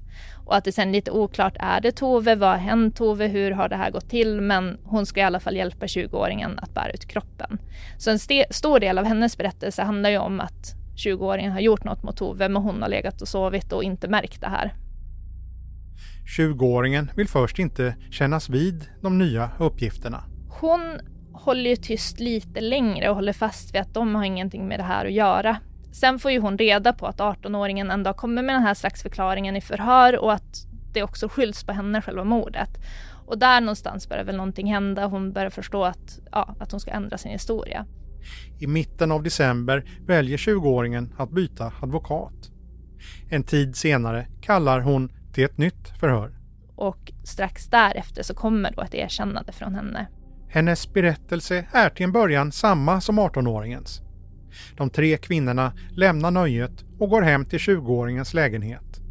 Och 0.45 0.56
att 0.56 0.64
det 0.64 0.72
sen 0.72 0.89
är 0.89 0.93
lite 0.93 1.12
oklart, 1.12 1.56
är 1.60 1.82
det 1.82 1.91
Tove, 1.91 2.36
vad 2.36 2.49
har 2.49 2.58
hänt 2.58 2.95
Tove, 2.95 3.28
hur 3.28 3.51
har 3.51 3.70
det 3.70 3.76
här 3.76 3.91
gått 3.91 4.10
till? 4.10 4.41
Men 4.41 4.78
hon 4.84 5.06
ska 5.06 5.20
i 5.20 5.24
alla 5.24 5.39
fall 5.39 5.56
hjälpa 5.56 5.86
20-åringen 5.86 6.60
att 6.62 6.74
bära 6.74 6.91
ut 6.91 7.08
kroppen. 7.08 7.58
Så 7.97 8.12
en 8.12 8.20
stor 8.49 8.80
del 8.80 8.97
av 8.97 9.06
hennes 9.06 9.38
berättelse 9.38 9.84
handlar 9.84 10.10
ju 10.10 10.18
om 10.18 10.39
att 10.39 10.85
20-åringen 10.96 11.52
har 11.52 11.60
gjort 11.60 11.84
något 11.84 12.04
mot 12.04 12.18
Tove, 12.18 12.50
men 12.50 12.62
hon 12.62 12.82
har 12.82 12.89
legat 12.89 13.22
och 13.22 13.28
sovit 13.28 13.72
och 13.74 13.84
inte 13.84 14.08
märkt 14.08 14.41
det 14.41 14.48
här. 14.48 14.74
20-åringen 16.38 17.10
vill 17.16 17.28
först 17.28 17.60
inte 17.60 17.96
kännas 18.12 18.50
vid 18.50 18.86
de 19.02 19.18
nya 19.18 19.50
uppgifterna. 19.60 20.24
Hon 20.60 21.00
håller 21.34 21.70
ju 21.70 21.76
tyst 21.76 22.20
lite 22.20 22.62
längre 22.62 23.10
och 23.10 23.16
håller 23.16 23.34
fast 23.34 23.76
vid 23.76 23.82
att 23.82 23.93
de 23.93 24.16
har 24.16 24.24
ingenting 24.24 24.68
med 24.68 24.80
det 24.80 24.84
här 24.84 25.06
att 25.06 25.14
göra. 25.14 25.58
Sen 25.91 26.20
får 26.20 26.32
ju 26.32 26.39
hon 26.39 26.58
reda 26.58 26.93
på 26.93 27.08
att 27.08 27.20
18-åringen 27.20 27.93
ändå 27.93 28.14
kommer 28.14 28.41
med 28.41 28.56
den 28.56 28.64
här 28.64 28.74
slags 28.74 29.02
förklaringen 29.02 29.56
i 29.56 29.62
förhör 29.62 30.18
och 30.20 30.34
att 30.34 30.68
det 30.93 31.04
också 31.04 31.30
skylls 31.30 31.64
på 31.64 31.72
henne 31.72 32.02
själva 32.02 32.24
mordet. 32.24 32.70
Och 33.26 33.38
där 33.38 33.62
någonstans 33.62 34.10
börjar 34.10 34.24
väl 34.24 34.36
någonting 34.36 34.74
hända. 34.74 35.06
Hon 35.06 35.34
börjar 35.34 35.50
förstå 35.50 35.84
att, 35.84 36.20
ja, 36.32 36.56
att 36.60 36.72
hon 36.72 36.80
ska 36.80 36.91
ändra 36.91 37.18
sin 37.18 37.32
historia. 37.32 37.86
I 38.60 38.68
mitten 38.68 39.12
av 39.12 39.24
december 39.24 39.86
väljer 40.08 40.38
20-åringen 40.38 41.14
att 41.18 41.32
byta 41.32 41.74
advokat. 41.82 42.52
En 43.30 43.44
tid 43.44 43.76
senare 43.76 44.28
kallar 44.42 44.80
hon 44.80 45.12
till 45.34 45.44
ett 45.44 45.58
nytt 45.58 45.88
förhör. 46.00 46.32
Och 46.76 47.12
strax 47.24 47.68
därefter 47.68 48.24
så 48.24 48.34
kommer 48.34 48.72
då 48.72 48.82
ett 48.82 48.94
erkännande 48.94 49.52
från 49.52 49.76
henne. 49.76 50.08
Hennes 50.50 50.94
berättelse 50.94 51.68
är 51.72 51.90
till 51.90 52.04
en 52.04 52.12
början 52.12 52.52
samma 52.52 53.02
som 53.02 53.20
18-åringens. 53.20 54.02
De 54.78 54.90
tre 54.90 55.18
kvinnorna 55.18 55.74
lämnar 55.90 56.32
nöjet 56.32 56.86
och 57.00 57.10
går 57.10 57.22
hem 57.22 57.46
till 57.46 57.60
20-åringens 57.60 58.36
lägenhet. 58.36 59.02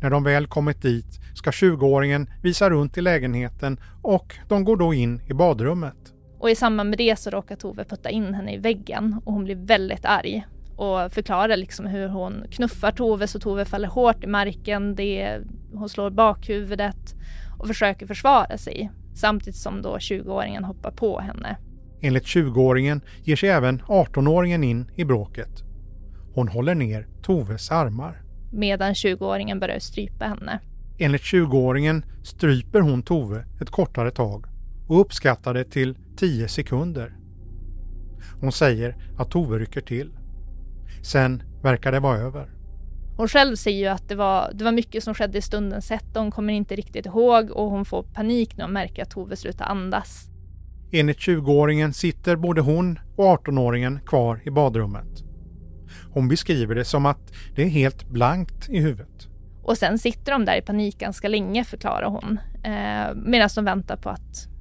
När 0.00 0.10
de 0.10 0.24
väl 0.24 0.46
kommit 0.46 0.82
dit 0.82 1.20
ska 1.34 1.50
20-åringen 1.50 2.26
visa 2.42 2.70
runt 2.70 2.98
i 2.98 3.00
lägenheten 3.00 3.80
och 4.02 4.36
de 4.48 4.64
går 4.64 4.76
då 4.76 4.94
in 4.94 5.20
i 5.26 5.32
badrummet. 5.32 6.15
Och 6.38 6.50
i 6.50 6.54
samband 6.54 6.90
med 6.90 6.98
det 6.98 7.18
så 7.18 7.30
råkar 7.30 7.56
Tove 7.56 7.84
putta 7.84 8.10
in 8.10 8.34
henne 8.34 8.54
i 8.54 8.58
väggen 8.58 9.20
och 9.24 9.32
hon 9.32 9.44
blir 9.44 9.56
väldigt 9.56 10.04
arg 10.04 10.46
och 10.76 11.12
förklarar 11.12 11.56
liksom 11.56 11.86
hur 11.86 12.08
hon 12.08 12.44
knuffar 12.50 12.90
Tove 12.90 13.26
så 13.26 13.40
Tove 13.40 13.64
faller 13.64 13.88
hårt 13.88 14.24
i 14.24 14.26
marken. 14.26 14.94
Det, 14.94 15.38
hon 15.72 15.88
slår 15.88 16.10
bakhuvudet 16.10 17.14
och 17.58 17.66
försöker 17.66 18.06
försvara 18.06 18.58
sig 18.58 18.90
samtidigt 19.14 19.60
som 19.60 19.82
då 19.82 19.96
20-åringen 19.96 20.64
hoppar 20.64 20.90
på 20.90 21.20
henne. 21.20 21.56
Enligt 22.00 22.24
20-åringen 22.24 23.00
ger 23.24 23.36
sig 23.36 23.48
även 23.48 23.82
18-åringen 23.82 24.64
in 24.64 24.90
i 24.94 25.04
bråket. 25.04 25.62
Hon 26.34 26.48
håller 26.48 26.74
ner 26.74 27.06
Toves 27.22 27.70
armar. 27.70 28.22
Medan 28.52 28.92
20-åringen 28.92 29.60
börjar 29.60 29.78
strypa 29.78 30.24
henne. 30.24 30.60
Enligt 30.98 31.22
20-åringen 31.22 32.02
stryper 32.24 32.80
hon 32.80 33.02
Tove 33.02 33.44
ett 33.60 33.70
kortare 33.70 34.10
tag 34.10 34.46
och 34.86 35.00
uppskattar 35.00 35.54
det 35.54 35.64
till 35.64 35.96
10 36.16 36.48
sekunder. 36.48 37.16
Hon 38.40 38.52
säger 38.52 38.96
att 39.16 39.30
Tove 39.30 39.58
rycker 39.58 39.80
till. 39.80 40.10
Sen 41.02 41.42
verkar 41.62 41.92
det 41.92 42.00
vara 42.00 42.18
över. 42.18 42.50
Hon 43.16 43.28
själv 43.28 43.56
säger 43.56 43.78
ju 43.78 43.86
att 43.86 44.08
det 44.08 44.14
var, 44.14 44.50
det 44.54 44.64
var 44.64 44.72
mycket 44.72 45.04
som 45.04 45.14
skedde 45.14 45.38
i 45.38 45.42
stundens 45.42 45.90
hetta. 45.90 46.20
Hon 46.20 46.30
kommer 46.30 46.52
inte 46.52 46.76
riktigt 46.76 47.06
ihåg 47.06 47.50
och 47.50 47.70
hon 47.70 47.84
får 47.84 48.02
panik 48.02 48.56
när 48.56 48.64
hon 48.64 48.72
märker 48.72 49.02
att 49.02 49.10
Tove 49.10 49.36
slutar 49.36 49.64
andas. 49.64 50.28
Enligt 50.92 51.18
20-åringen 51.18 51.92
sitter 51.92 52.36
både 52.36 52.60
hon 52.60 52.98
och 53.16 53.46
18-åringen 53.46 54.00
kvar 54.06 54.40
i 54.44 54.50
badrummet. 54.50 55.24
Hon 56.10 56.28
beskriver 56.28 56.74
det 56.74 56.84
som 56.84 57.06
att 57.06 57.32
det 57.54 57.62
är 57.62 57.68
helt 57.68 58.08
blankt 58.08 58.68
i 58.68 58.80
huvudet. 58.80 59.28
Och 59.62 59.78
sen 59.78 59.98
sitter 59.98 60.32
de 60.32 60.44
där 60.44 60.56
i 60.56 60.62
panik 60.62 60.98
ganska 60.98 61.28
länge 61.28 61.64
förklarar 61.64 62.08
hon. 62.08 62.38
Eh, 62.64 63.14
medan 63.14 63.48
de 63.54 63.64
väntar 63.64 63.96
på 63.96 64.10
att 64.10 64.55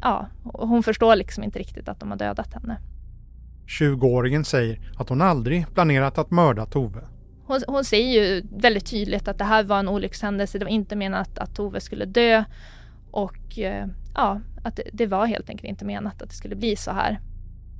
ja, 0.00 0.28
hon 0.44 0.82
förstår 0.82 1.16
liksom 1.16 1.44
inte 1.44 1.58
riktigt 1.58 1.88
att 1.88 2.00
de 2.00 2.10
har 2.10 2.18
dödat 2.18 2.54
henne. 2.54 2.80
20-åringen 3.80 4.44
säger 4.44 4.80
att 4.96 5.08
hon 5.08 5.22
aldrig 5.22 5.74
planerat 5.74 6.18
att 6.18 6.30
mörda 6.30 6.66
Tove. 6.66 7.00
Hon, 7.46 7.60
hon 7.68 7.84
säger 7.84 8.24
ju 8.24 8.42
väldigt 8.56 8.86
tydligt 8.86 9.28
att 9.28 9.38
det 9.38 9.44
här 9.44 9.64
var 9.64 9.78
en 9.78 9.88
olyckshändelse. 9.88 10.58
Det 10.58 10.64
var 10.64 10.72
inte 10.72 10.96
menat 10.96 11.38
att 11.38 11.54
Tove 11.54 11.80
skulle 11.80 12.04
dö. 12.04 12.44
Och 13.10 13.58
eh, 13.58 13.86
ja, 14.14 14.40
att 14.64 14.76
det, 14.76 14.82
det 14.92 15.06
var 15.06 15.26
helt 15.26 15.50
enkelt 15.50 15.68
inte 15.68 15.84
menat 15.84 16.22
att 16.22 16.28
det 16.28 16.34
skulle 16.34 16.56
bli 16.56 16.76
så 16.76 16.90
här. 16.90 17.20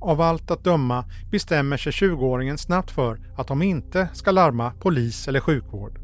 Av 0.01 0.21
allt 0.21 0.51
att 0.51 0.65
döma 0.65 1.05
bestämmer 1.31 1.77
sig 1.77 1.93
20-åringen 1.93 2.57
snabbt 2.57 2.91
för 2.91 3.21
att 3.37 3.49
de 3.49 3.63
inte 3.63 4.09
ska 4.13 4.31
larma 4.31 4.71
polis 4.71 5.29
eller 5.29 5.41
sjukvård. 5.41 5.99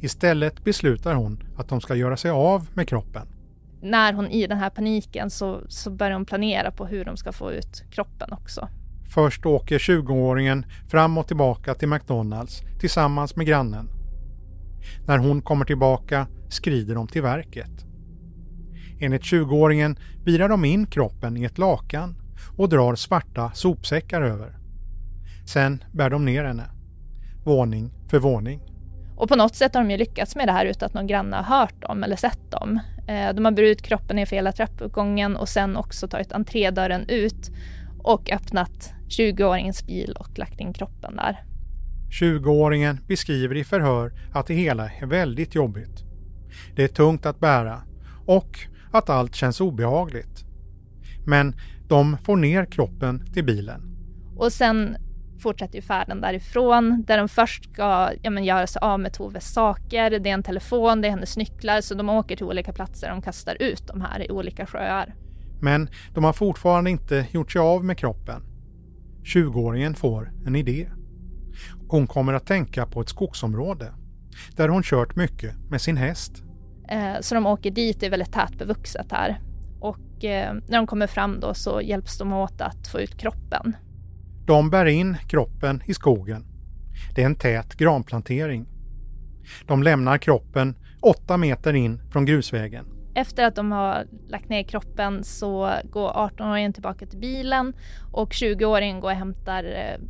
Istället 0.00 0.64
beslutar 0.64 1.14
hon 1.14 1.42
att 1.56 1.68
de 1.68 1.80
ska 1.80 1.94
göra 1.94 2.16
sig 2.16 2.30
av 2.30 2.66
med 2.74 2.88
kroppen 2.88 3.26
när 3.82 4.12
hon 4.12 4.28
i 4.28 4.46
den 4.46 4.58
här 4.58 4.70
paniken 4.70 5.30
så, 5.30 5.60
så 5.68 5.90
börjar 5.90 6.12
hon 6.12 6.24
planera 6.24 6.70
på 6.70 6.86
hur 6.86 7.04
de 7.04 7.16
ska 7.16 7.32
få 7.32 7.52
ut 7.52 7.84
kroppen 7.90 8.32
också. 8.32 8.68
Först 9.14 9.46
åker 9.46 9.78
20-åringen 9.78 10.64
fram 10.88 11.18
och 11.18 11.26
tillbaka 11.26 11.74
till 11.74 11.88
McDonalds 11.88 12.62
tillsammans 12.80 13.36
med 13.36 13.46
grannen. 13.46 13.88
När 15.06 15.18
hon 15.18 15.42
kommer 15.42 15.64
tillbaka 15.64 16.26
skrider 16.48 16.94
de 16.94 17.08
till 17.08 17.22
verket. 17.22 17.86
Enligt 19.00 19.22
20-åringen 19.22 19.98
virar 20.24 20.48
de 20.48 20.64
in 20.64 20.86
kroppen 20.86 21.36
i 21.36 21.44
ett 21.44 21.58
lakan 21.58 22.16
och 22.56 22.68
drar 22.68 22.94
svarta 22.94 23.50
sopsäckar 23.54 24.22
över. 24.22 24.58
Sen 25.46 25.84
bär 25.92 26.10
de 26.10 26.24
ner 26.24 26.44
henne. 26.44 26.70
Våning 27.44 27.92
för 28.08 28.18
våning. 28.18 28.69
Och 29.20 29.28
på 29.28 29.36
något 29.36 29.54
sätt 29.54 29.74
har 29.74 29.82
de 29.82 29.90
ju 29.90 29.96
lyckats 29.96 30.36
med 30.36 30.48
det 30.48 30.52
här 30.52 30.66
utan 30.66 30.86
att 30.86 30.94
någon 30.94 31.06
granne 31.06 31.36
har 31.36 31.58
hört 31.58 31.82
dem 31.82 32.04
eller 32.04 32.16
sett 32.16 32.50
dem. 32.50 32.80
Eh, 33.08 33.34
de 33.34 33.44
har 33.44 33.52
burit 33.52 33.82
kroppen 33.82 34.26
för 34.26 34.36
hela 34.36 34.52
trappuppgången 34.52 35.36
och 35.36 35.48
sen 35.48 35.76
också 35.76 36.08
tagit 36.08 36.32
entrédörren 36.32 37.08
ut 37.08 37.50
och 37.98 38.30
öppnat 38.32 38.92
20-åringens 39.08 39.86
bil 39.86 40.16
och 40.18 40.38
lagt 40.38 40.60
in 40.60 40.72
kroppen 40.72 41.16
där. 41.16 41.44
20-åringen 42.20 42.98
beskriver 43.08 43.54
i 43.54 43.64
förhör 43.64 44.12
att 44.32 44.46
det 44.46 44.54
hela 44.54 44.90
är 44.90 45.06
väldigt 45.06 45.54
jobbigt. 45.54 46.04
Det 46.76 46.84
är 46.84 46.88
tungt 46.88 47.26
att 47.26 47.40
bära 47.40 47.82
och 48.26 48.58
att 48.92 49.10
allt 49.10 49.34
känns 49.34 49.60
obehagligt. 49.60 50.44
Men 51.26 51.54
de 51.88 52.18
får 52.18 52.36
ner 52.36 52.64
kroppen 52.64 53.32
till 53.32 53.44
bilen. 53.44 53.96
Och 54.36 54.52
sen 54.52 54.96
fortsätter 55.40 55.76
ju 55.76 55.82
färden 55.82 56.20
därifrån 56.20 57.04
där 57.06 57.18
de 57.18 57.28
först 57.28 57.72
ska 57.72 58.10
ja, 58.22 58.30
men, 58.30 58.44
göra 58.44 58.66
sig 58.66 58.80
av 58.82 59.00
med 59.00 59.12
Toves 59.12 59.52
saker. 59.52 60.10
Det 60.10 60.30
är 60.30 60.34
en 60.34 60.42
telefon, 60.42 61.00
det 61.00 61.08
är 61.08 61.10
hennes 61.10 61.36
nycklar 61.36 61.80
så 61.80 61.94
de 61.94 62.08
åker 62.08 62.36
till 62.36 62.46
olika 62.46 62.72
platser. 62.72 63.10
De 63.10 63.22
kastar 63.22 63.56
ut 63.62 63.86
de 63.86 64.00
här 64.00 64.22
i 64.22 64.30
olika 64.30 64.66
sjöar. 64.66 65.14
Men 65.60 65.88
de 66.14 66.24
har 66.24 66.32
fortfarande 66.32 66.90
inte 66.90 67.26
gjort 67.30 67.52
sig 67.52 67.60
av 67.60 67.84
med 67.84 67.98
kroppen. 67.98 68.42
20-åringen 69.24 69.94
får 69.94 70.32
en 70.46 70.56
idé. 70.56 70.90
Hon 71.88 72.06
kommer 72.06 72.32
att 72.32 72.46
tänka 72.46 72.86
på 72.86 73.00
ett 73.00 73.08
skogsområde 73.08 73.92
där 74.56 74.68
hon 74.68 74.82
kört 74.82 75.16
mycket 75.16 75.54
med 75.70 75.80
sin 75.80 75.96
häst. 75.96 76.42
Eh, 76.88 77.20
så 77.20 77.34
de 77.34 77.46
åker 77.46 77.70
dit, 77.70 78.00
det 78.00 78.06
är 78.06 78.10
väldigt 78.10 78.32
tätbevuxet 78.32 79.12
här. 79.12 79.40
Och 79.80 80.24
eh, 80.24 80.54
när 80.68 80.76
de 80.76 80.86
kommer 80.86 81.06
fram 81.06 81.40
då 81.40 81.54
så 81.54 81.80
hjälps 81.80 82.18
de 82.18 82.32
åt 82.32 82.60
att 82.60 82.88
få 82.88 83.00
ut 83.00 83.18
kroppen. 83.18 83.76
De 84.50 84.70
bär 84.70 84.86
in 84.86 85.16
kroppen 85.28 85.82
i 85.86 85.94
skogen. 85.94 86.44
Det 87.14 87.22
är 87.22 87.26
en 87.26 87.34
tät 87.34 87.74
granplantering. 87.74 88.66
De 89.66 89.82
lämnar 89.82 90.18
kroppen 90.18 90.74
åtta 91.00 91.36
meter 91.36 91.72
in 91.72 92.02
från 92.12 92.24
grusvägen. 92.24 92.86
Efter 93.14 93.44
att 93.44 93.54
de 93.54 93.72
har 93.72 94.06
lagt 94.28 94.48
ner 94.48 94.62
kroppen 94.62 95.24
så 95.24 95.72
går 95.84 96.10
18-åringen 96.10 96.72
tillbaka 96.72 97.06
till 97.06 97.18
bilen 97.18 97.72
och 98.12 98.30
20-åringen 98.32 99.00
går 99.00 99.10
och 99.10 99.16
hämtar 99.16 99.64
eh, 99.64 100.00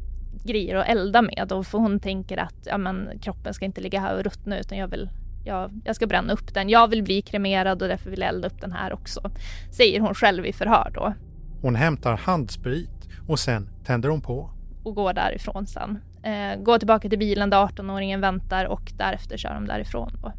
grejer 0.45 0.77
att 0.77 0.89
elda 0.89 1.23
med. 1.23 1.53
Och 1.53 1.67
för 1.67 1.79
hon 1.79 2.01
tänker 2.01 2.37
att 2.37 2.67
ja, 2.67 2.79
men, 2.79 3.11
kroppen 3.23 3.55
ska 3.55 3.65
inte 3.65 3.81
ligga 3.81 4.01
här 4.01 4.17
och 4.17 4.25
ruttna 4.25 4.59
utan 4.59 4.79
jag 4.79 4.89
vill 4.89 5.11
jag, 5.45 5.81
jag 5.85 5.97
ska 5.97 6.07
bränna 6.07 6.33
upp 6.33 6.55
den. 6.55 6.69
Jag 6.69 6.89
vill 6.89 7.03
bli 7.03 7.23
kremerad 7.23 7.83
och 7.83 7.89
därför 7.89 8.11
vill 8.11 8.21
jag 8.21 8.29
elda 8.29 8.49
upp 8.49 8.61
den 8.61 8.73
här 8.73 8.93
också. 8.93 9.31
Säger 9.71 10.01
hon 10.01 10.15
själv 10.15 10.47
i 10.47 10.53
förhör 10.53 10.91
då. 10.95 11.15
Hon 11.63 11.75
hämtar 11.75 12.17
handsprit 12.17 13.00
och 13.31 13.39
sen 13.39 13.69
tänder 13.85 14.09
hon 14.09 14.21
på. 14.21 14.51
Och 14.83 14.95
går 14.95 15.13
därifrån 15.13 15.67
sen. 15.67 15.99
Eh, 16.23 16.63
går 16.63 16.79
tillbaka 16.79 17.09
till 17.09 17.19
bilen 17.19 17.51
där 17.51 17.67
18-åringen 17.67 18.21
väntar 18.21 18.65
och 18.65 18.93
därefter 18.99 19.37
kör 19.37 19.55
de 19.55 19.67
därifrån. 19.67 20.11
Då. 20.23 20.33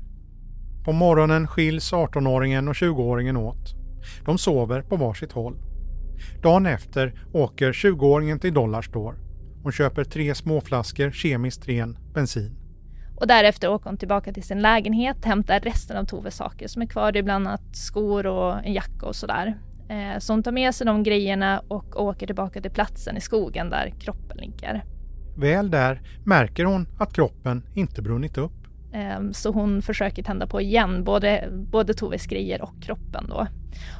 På 0.85 0.91
morgonen 0.91 1.47
skiljs 1.47 1.93
18-åringen 1.93 2.69
och 2.69 2.73
20-åringen 2.73 3.37
åt. 3.37 3.75
De 4.25 4.37
sover 4.37 4.81
på 4.81 4.95
varsitt 4.95 5.31
håll. 5.31 5.57
Dagen 6.41 6.65
efter 6.65 7.13
åker 7.33 7.73
20-åringen 7.73 8.39
till 8.39 8.53
Dollarstore. 8.53 9.15
Hon 9.63 9.71
köper 9.71 10.03
tre 10.03 10.35
småflaskor 10.35 11.11
kemiskt 11.11 11.67
ren 11.67 11.97
bensin. 12.13 12.55
Och 13.15 13.27
därefter 13.27 13.69
åker 13.69 13.89
hon 13.89 13.97
tillbaka 13.97 14.33
till 14.33 14.43
sin 14.43 14.61
lägenhet, 14.61 15.25
hämtar 15.25 15.59
resten 15.59 15.97
av 15.97 16.05
Toves 16.05 16.35
saker 16.35 16.67
som 16.67 16.81
är 16.81 16.85
kvar. 16.85 17.11
Det 17.11 17.19
är 17.19 17.23
bland 17.23 17.47
annat 17.47 17.75
skor 17.75 18.25
och 18.25 18.65
en 18.65 18.73
jacka 18.73 19.05
och 19.05 19.15
sådär. 19.15 19.57
Eh, 19.91 20.19
så 20.19 20.33
hon 20.33 20.43
tar 20.43 20.51
med 20.51 20.75
sig 20.75 20.87
de 20.87 21.03
grejerna 21.03 21.61
och 21.67 22.01
åker 22.01 22.25
tillbaka 22.25 22.61
till 22.61 22.71
platsen 22.71 23.17
i 23.17 23.21
skogen 23.21 23.69
där 23.69 23.93
kroppen 23.99 24.37
ligger. 24.37 24.83
Väl 25.37 25.71
där 25.71 26.01
märker 26.25 26.65
hon 26.65 26.87
att 26.99 27.13
kroppen 27.13 27.63
inte 27.73 28.01
brunnit 28.01 28.37
upp. 28.37 28.51
Ehm, 28.93 29.33
så 29.33 29.51
hon 29.51 29.81
försöker 29.81 30.23
tända 30.23 30.47
på 30.47 30.61
igen, 30.61 31.03
både, 31.03 31.49
både 31.51 31.93
Toves 31.93 32.25
grejer 32.25 32.61
och 32.61 32.81
kroppen 32.81 33.25
då. 33.29 33.47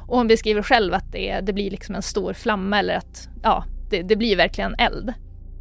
Och 0.06 0.16
hon 0.16 0.28
beskriver 0.28 0.62
själv 0.62 0.94
att 0.94 1.12
det, 1.12 1.40
det 1.40 1.52
blir 1.52 1.70
liksom 1.70 1.94
en 1.94 2.02
stor 2.02 2.32
flamma 2.32 2.78
eller 2.78 2.96
att 2.96 3.28
ja, 3.42 3.64
det, 3.90 4.02
det 4.02 4.16
blir 4.16 4.36
verkligen 4.36 4.74
eld. 4.78 5.12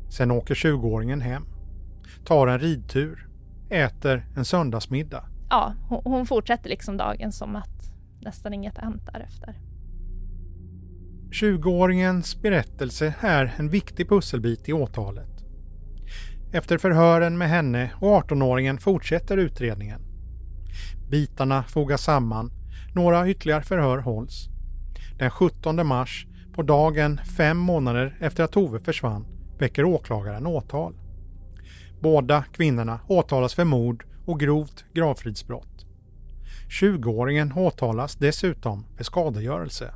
Sen 0.09 0.31
åker 0.31 0.55
20-åringen 0.55 1.21
hem, 1.21 1.45
tar 2.25 2.47
en 2.47 2.59
ridtur, 2.59 3.27
äter 3.69 4.25
en 4.35 4.45
söndagsmiddag. 4.45 5.25
Ja, 5.49 5.73
hon, 5.89 6.01
hon 6.03 6.25
fortsätter 6.25 6.69
liksom 6.69 6.97
dagen 6.97 7.31
som 7.31 7.55
att 7.55 7.93
nästan 8.21 8.53
inget 8.53 8.77
har 8.77 8.83
hänt 8.83 9.09
därefter. 9.13 9.55
20-åringens 11.31 12.41
berättelse 12.41 13.13
är 13.19 13.53
en 13.57 13.69
viktig 13.69 14.09
pusselbit 14.09 14.69
i 14.69 14.73
åtalet. 14.73 15.45
Efter 16.53 16.77
förhören 16.77 17.37
med 17.37 17.49
henne 17.49 17.91
och 17.99 18.23
18-åringen 18.23 18.77
fortsätter 18.77 19.37
utredningen. 19.37 20.01
Bitarna 21.09 21.63
fogas 21.63 22.03
samman, 22.03 22.51
några 22.95 23.29
ytterligare 23.29 23.63
förhör 23.63 23.97
hålls. 23.97 24.47
Den 25.17 25.29
17 25.29 25.87
mars, 25.87 26.27
på 26.53 26.63
dagen 26.63 27.21
fem 27.37 27.57
månader 27.57 28.17
efter 28.19 28.43
att 28.43 28.51
Tove 28.51 28.79
försvann, 28.79 29.27
väcker 29.59 29.83
åklagaren 29.83 30.47
åtal. 30.47 30.95
Båda 31.99 32.43
kvinnorna 32.53 32.99
åtalas 33.07 33.53
för 33.53 33.65
mord 33.65 34.05
och 34.25 34.39
grovt 34.39 34.85
gravfridsbrott. 34.93 35.85
20-åringen 36.81 37.57
åtalas 37.57 38.15
dessutom 38.15 38.85
för 38.97 39.03
skadegörelse. 39.03 39.93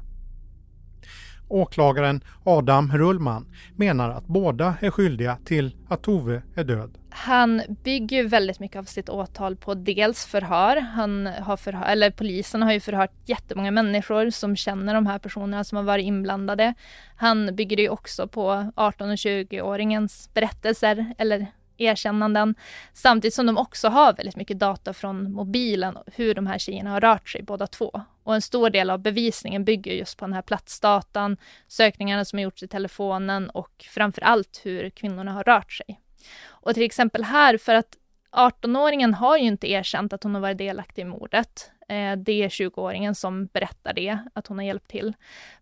Åklagaren 1.47 2.23
Adam 2.43 2.91
Rullman 2.97 3.47
menar 3.75 4.09
att 4.09 4.27
båda 4.27 4.75
är 4.79 4.89
skyldiga 4.89 5.37
till 5.45 5.75
att 5.87 6.03
Tove 6.03 6.41
är 6.55 6.63
död. 6.63 6.97
Han 7.09 7.61
bygger 7.83 8.23
väldigt 8.23 8.59
mycket 8.59 8.79
av 8.79 8.83
sitt 8.83 9.09
åtal 9.09 9.55
på 9.55 9.73
dels 9.73 10.25
förhör. 10.25 10.77
Han 10.77 11.27
har 11.27 11.57
förhör, 11.57 11.85
eller 11.85 12.11
polisen 12.11 12.61
har 12.61 12.73
ju 12.73 12.79
förhört 12.79 13.11
jättemånga 13.25 13.71
människor 13.71 14.29
som 14.29 14.55
känner 14.55 14.93
de 14.93 15.05
här 15.05 15.19
personerna 15.19 15.63
som 15.63 15.75
har 15.75 15.83
varit 15.83 16.05
inblandade. 16.05 16.73
Han 17.15 17.55
bygger 17.55 17.77
det 17.77 17.89
också 17.89 18.27
på 18.27 18.71
18 18.75 19.09
och 19.09 19.15
20-åringens 19.15 20.29
berättelser 20.33 21.13
eller 21.17 21.47
erkännanden. 21.77 22.55
Samtidigt 22.93 23.33
som 23.33 23.45
de 23.45 23.57
också 23.57 23.87
har 23.87 24.13
väldigt 24.13 24.35
mycket 24.35 24.59
data 24.59 24.93
från 24.93 25.31
mobilen, 25.31 25.97
hur 26.05 26.33
de 26.33 26.47
här 26.47 26.57
tjejerna 26.57 26.89
har 26.89 27.01
rört 27.01 27.29
sig 27.29 27.43
båda 27.43 27.67
två. 27.67 28.01
Och 28.23 28.35
en 28.35 28.41
stor 28.41 28.69
del 28.69 28.89
av 28.89 28.99
bevisningen 28.99 29.65
bygger 29.65 29.91
just 29.91 30.17
på 30.17 30.25
den 30.25 30.33
här 30.33 30.41
platsdatan, 30.41 31.37
sökningarna 31.67 32.25
som 32.25 32.39
har 32.39 32.43
gjorts 32.43 32.63
i 32.63 32.67
telefonen 32.67 33.49
och 33.49 33.85
framför 33.89 34.21
allt 34.21 34.61
hur 34.63 34.89
kvinnorna 34.89 35.31
har 35.31 35.43
rört 35.43 35.71
sig. 35.71 36.01
Och 36.47 36.73
till 36.73 36.83
exempel 36.83 37.23
här, 37.23 37.57
för 37.57 37.75
att 37.75 37.97
18-åringen 38.31 39.13
har 39.13 39.37
ju 39.37 39.43
inte 39.43 39.71
erkänt 39.71 40.13
att 40.13 40.23
hon 40.23 40.35
har 40.35 40.41
varit 40.41 40.57
delaktig 40.57 41.01
i 41.01 41.05
mordet. 41.05 41.71
Eh, 41.87 42.17
det 42.17 42.43
är 42.43 42.49
20-åringen 42.49 43.13
som 43.13 43.45
berättar 43.45 43.93
det, 43.93 44.19
att 44.33 44.47
hon 44.47 44.57
har 44.57 44.65
hjälpt 44.65 44.89
till. 44.89 45.13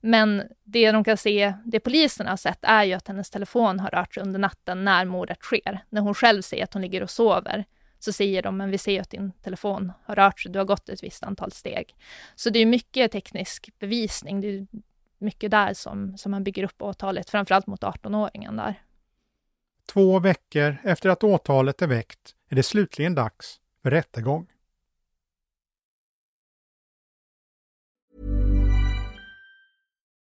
Men 0.01 0.43
det 0.63 0.91
de 0.91 1.03
kan 1.03 1.17
se, 1.17 1.53
det 1.65 1.80
polisen 1.80 2.28
har 2.28 2.38
sett, 2.38 2.59
är 2.61 2.84
ju 2.84 2.93
att 2.93 3.07
hennes 3.07 3.30
telefon 3.30 3.80
har 3.80 3.89
rört 3.89 4.13
sig 4.13 4.24
under 4.24 4.39
natten 4.39 4.86
när 4.86 5.05
mordet 5.05 5.41
sker. 5.41 5.84
När 5.89 6.01
hon 6.01 6.13
själv 6.13 6.41
säger 6.41 6.63
att 6.63 6.74
hon 6.74 6.82
ligger 6.82 7.03
och 7.03 7.09
sover, 7.09 7.65
så 7.99 8.13
säger 8.13 8.41
de, 8.41 8.57
men 8.57 8.71
vi 8.71 8.78
ser 8.78 9.01
att 9.01 9.09
din 9.09 9.32
telefon 9.32 9.91
har 10.05 10.15
rört 10.15 10.39
sig, 10.39 10.51
du 10.51 10.59
har 10.59 10.65
gått 10.65 10.89
ett 10.89 11.03
visst 11.03 11.24
antal 11.24 11.51
steg. 11.51 11.95
Så 12.36 12.49
det 12.49 12.59
är 12.59 12.65
mycket 12.65 13.11
teknisk 13.11 13.69
bevisning, 13.80 14.41
det 14.41 14.47
är 14.47 14.67
mycket 15.17 15.51
där 15.51 15.74
som, 15.74 16.17
som 16.17 16.32
man 16.32 16.43
bygger 16.43 16.63
upp 16.63 16.82
åtalet, 16.82 17.30
framförallt 17.30 17.67
mot 17.67 17.84
18-åringen 17.84 18.57
där. 18.57 18.84
Två 19.93 20.19
veckor 20.19 20.78
efter 20.84 21.09
att 21.09 21.24
åtalet 21.24 21.82
är 21.82 21.88
väckt 21.88 22.36
är 22.49 22.55
det 22.55 22.63
slutligen 22.63 23.15
dags 23.15 23.59
för 23.84 23.91
rättegång. 23.91 24.47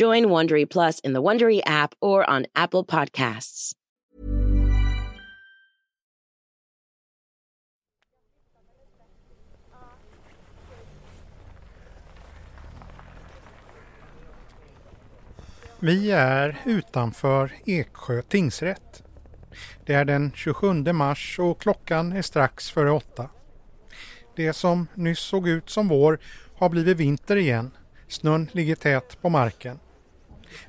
Join 0.00 0.26
Wondery 0.26 0.64
Plus 0.64 1.00
in 1.00 1.12
the 1.12 1.20
Wondery 1.20 1.60
app 1.66 1.94
or 2.00 2.30
on 2.30 2.46
Apple 2.54 2.84
Podcasts. 2.84 3.72
Vi 15.78 16.10
är 16.10 16.56
utanför 16.64 17.52
Eksjö 17.64 18.22
tingsrätt. 18.22 19.02
Det 19.86 19.94
är 19.94 20.04
den 20.04 20.32
27 20.34 20.92
mars 20.92 21.38
och 21.38 21.60
klockan 21.60 22.12
är 22.12 22.22
strax 22.22 22.70
före 22.70 22.90
åtta. 22.90 23.30
Det 24.36 24.52
som 24.52 24.86
nyss 24.94 25.20
såg 25.20 25.48
ut 25.48 25.70
som 25.70 25.88
vår 25.88 26.18
har 26.56 26.68
blivit 26.68 26.96
vinter 26.96 27.36
igen. 27.36 27.70
Snön 28.08 28.48
ligger 28.52 28.74
tät 28.74 29.22
på 29.22 29.28
marken. 29.28 29.78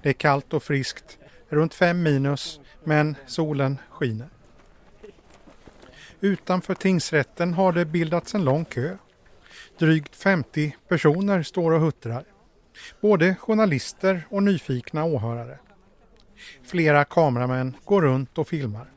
Det 0.02 0.10
är 0.10 0.14
kallt 0.14 0.54
och 0.54 0.64
friskt, 0.64 1.18
runt 1.50 1.74
fem 1.74 2.04
minus, 2.04 2.60
men 2.84 3.16
solen 3.26 3.78
skiner. 3.90 4.30
Utanför 6.20 6.74
tingsrätten 6.76 7.54
har 7.54 7.72
det 7.72 7.86
bildats 7.86 8.36
en 8.36 8.44
lång 8.44 8.66
kö. 8.66 8.98
Drygt 9.78 10.16
50 10.16 10.76
personer 10.88 11.44
står 11.44 11.72
och 11.72 11.82
huttrar. 11.82 12.24
Både 13.02 13.36
journalister 13.36 14.28
och 14.30 14.44
nyfikna 14.44 15.06
åhörare. 15.06 15.60
Flera 16.64 17.06
kameramän 17.06 17.76
går 17.86 18.02
runt 18.02 18.38
och 18.38 18.48
filmar. 18.48 18.92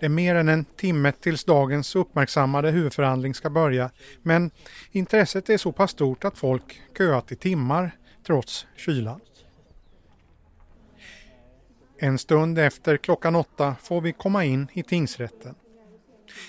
Det 0.00 0.06
är 0.06 0.10
mer 0.10 0.34
än 0.34 0.48
en 0.48 0.64
timme 0.64 1.12
tills 1.12 1.44
dagens 1.44 1.96
uppmärksammade 1.96 2.70
huvudförhandling 2.70 3.34
ska 3.34 3.50
börja 3.50 3.90
men 4.22 4.50
intresset 4.90 5.50
är 5.50 5.58
så 5.58 5.72
pass 5.72 5.90
stort 5.90 6.24
att 6.24 6.38
folk 6.38 6.82
köat 6.98 7.32
i 7.32 7.36
timmar 7.36 7.90
trots 8.26 8.66
kylan. 8.76 9.20
En 12.00 12.18
stund 12.18 12.58
efter 12.58 12.96
klockan 12.96 13.36
åtta 13.36 13.76
får 13.82 14.00
vi 14.00 14.12
komma 14.12 14.44
in 14.44 14.68
i 14.72 14.82
tingsrätten. 14.82 15.54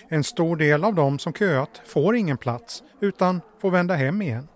En 0.07 0.23
stor 0.23 0.55
del 0.55 0.83
av 0.83 0.95
dem 0.95 1.19
som 1.19 1.33
köat 1.33 1.81
får 1.85 2.15
ingen 2.15 2.37
plats 2.37 2.83
utan 2.99 3.41
får 3.61 3.71
vända 3.71 3.95
hem 3.95 4.21
igen. 4.21 4.47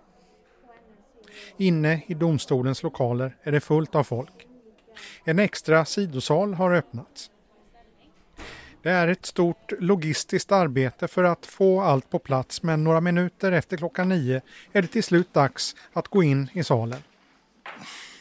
Inne 1.56 2.02
i 2.06 2.14
domstolens 2.14 2.82
lokaler 2.82 3.36
är 3.42 3.52
det 3.52 3.60
fullt 3.60 3.94
av 3.94 4.04
folk. 4.04 4.46
En 5.24 5.38
extra 5.38 5.84
sidosal 5.84 6.54
har 6.54 6.72
öppnats. 6.72 7.30
Det 8.82 8.90
är 8.90 9.08
ett 9.08 9.26
stort 9.26 9.72
logistiskt 9.78 10.52
arbete 10.52 11.08
för 11.08 11.24
att 11.24 11.46
få 11.46 11.80
allt 11.80 12.10
på 12.10 12.18
plats 12.18 12.62
men 12.62 12.84
några 12.84 13.00
minuter 13.00 13.52
efter 13.52 13.76
klockan 13.76 14.08
nio 14.08 14.40
är 14.72 14.82
det 14.82 14.88
till 14.88 15.04
slut 15.04 15.34
dags 15.34 15.76
att 15.92 16.08
gå 16.08 16.22
in 16.22 16.50
i 16.52 16.64
salen. 16.64 17.00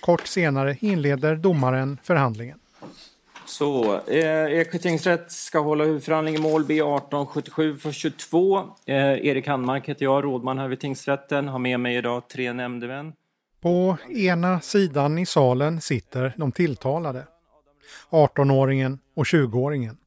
Kort 0.02 0.28
senare 0.28 0.78
inleder 0.80 1.36
domaren 1.36 1.98
förhandlingen. 2.04 2.60
Så, 3.46 4.02
eh, 4.08 4.60
Eksjö 4.60 4.78
tingsrätt 4.78 5.32
ska 5.32 5.60
hålla 5.60 5.84
huvudförhandling 5.84 6.36
i 6.36 6.38
mål 6.38 6.66
B1877 6.66 7.78
för 7.78 7.92
22. 7.92 8.58
Eh, 8.86 8.96
Erik 8.96 9.48
Handmark 9.48 9.90
heter 9.90 10.06
jag, 10.06 10.24
rådman 10.24 10.58
här 10.58 10.68
vid 10.68 10.80
tingsrätten. 10.80 11.48
Har 11.48 11.60
med 11.60 11.80
mig 11.80 11.96
idag 11.96 12.28
tre 12.30 12.54
nämndemän. 12.54 13.14
På 13.62 13.98
ena 14.10 14.62
sidan 14.62 15.18
i 15.18 15.26
salen 15.26 15.82
sitter 15.82 16.34
de 16.38 16.52
tilltalade. 16.52 17.28
18-åringen 18.10 19.00
och 19.16 19.26
20-åringen. 19.26 19.98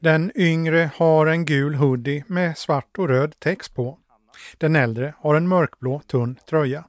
Den 0.00 0.32
yngre 0.34 0.90
har 0.96 1.26
en 1.26 1.44
gul 1.44 1.74
hoodie 1.74 2.24
med 2.26 2.58
svart 2.58 2.98
och 2.98 3.08
röd 3.08 3.34
text 3.38 3.74
på. 3.74 3.98
Den 4.58 4.76
äldre 4.76 5.14
har 5.18 5.34
en 5.34 5.48
mörkblå 5.48 6.00
tunn 6.06 6.36
tröja. 6.48 6.84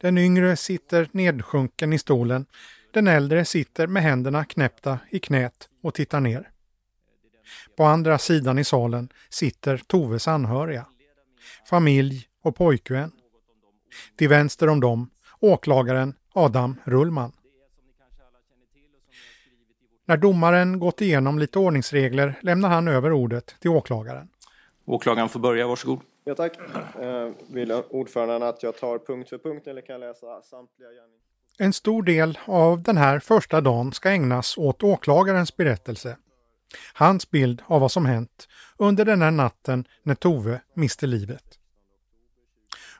Den 0.00 0.18
yngre 0.18 0.56
sitter 0.56 1.08
nedsjunken 1.12 1.92
i 1.92 1.98
stolen. 1.98 2.46
Den 2.96 3.06
äldre 3.06 3.44
sitter 3.44 3.86
med 3.86 4.02
händerna 4.02 4.44
knäppta 4.44 4.98
i 5.10 5.18
knät 5.18 5.68
och 5.82 5.94
tittar 5.94 6.20
ner. 6.20 6.50
På 7.76 7.84
andra 7.84 8.18
sidan 8.18 8.58
i 8.58 8.64
salen 8.64 9.08
sitter 9.28 9.76
Toves 9.76 10.28
anhöriga. 10.28 10.86
Familj 11.68 12.26
och 12.42 12.56
pojkvän. 12.56 13.12
Till 14.16 14.28
vänster 14.28 14.68
om 14.68 14.80
dem 14.80 15.10
åklagaren 15.40 16.14
Adam 16.32 16.76
Rullman. 16.84 17.32
När 20.04 20.16
domaren 20.16 20.78
gått 20.78 21.00
igenom 21.00 21.38
lite 21.38 21.58
ordningsregler 21.58 22.38
lämnar 22.42 22.68
han 22.68 22.88
över 22.88 23.12
ordet 23.12 23.56
till 23.60 23.70
åklagaren. 23.70 24.28
Åklagaren 24.84 25.28
får 25.28 25.40
börja, 25.40 25.66
varsågod. 25.66 26.00
Ja, 26.24 26.34
tack. 26.34 26.58
Eh, 27.00 27.30
vill 27.48 27.72
ordföranden 27.72 28.42
att 28.42 28.62
jag 28.62 28.76
tar 28.76 28.98
punkt 28.98 29.28
för 29.28 29.38
punkt 29.38 29.66
eller 29.66 29.80
kan 29.80 29.92
jag 29.92 30.08
läsa 30.08 30.42
samtliga 30.42 30.88
gärningar? 30.88 31.25
En 31.58 31.72
stor 31.72 32.02
del 32.02 32.38
av 32.44 32.82
den 32.82 32.96
här 32.96 33.18
första 33.18 33.60
dagen 33.60 33.92
ska 33.92 34.10
ägnas 34.10 34.58
åt 34.58 34.82
åklagarens 34.82 35.56
berättelse. 35.56 36.16
Hans 36.92 37.30
bild 37.30 37.62
av 37.66 37.80
vad 37.80 37.92
som 37.92 38.06
hänt 38.06 38.48
under 38.76 39.04
den 39.04 39.22
här 39.22 39.30
natten 39.30 39.84
när 40.02 40.14
Tove 40.14 40.60
miste 40.74 41.06
livet. 41.06 41.44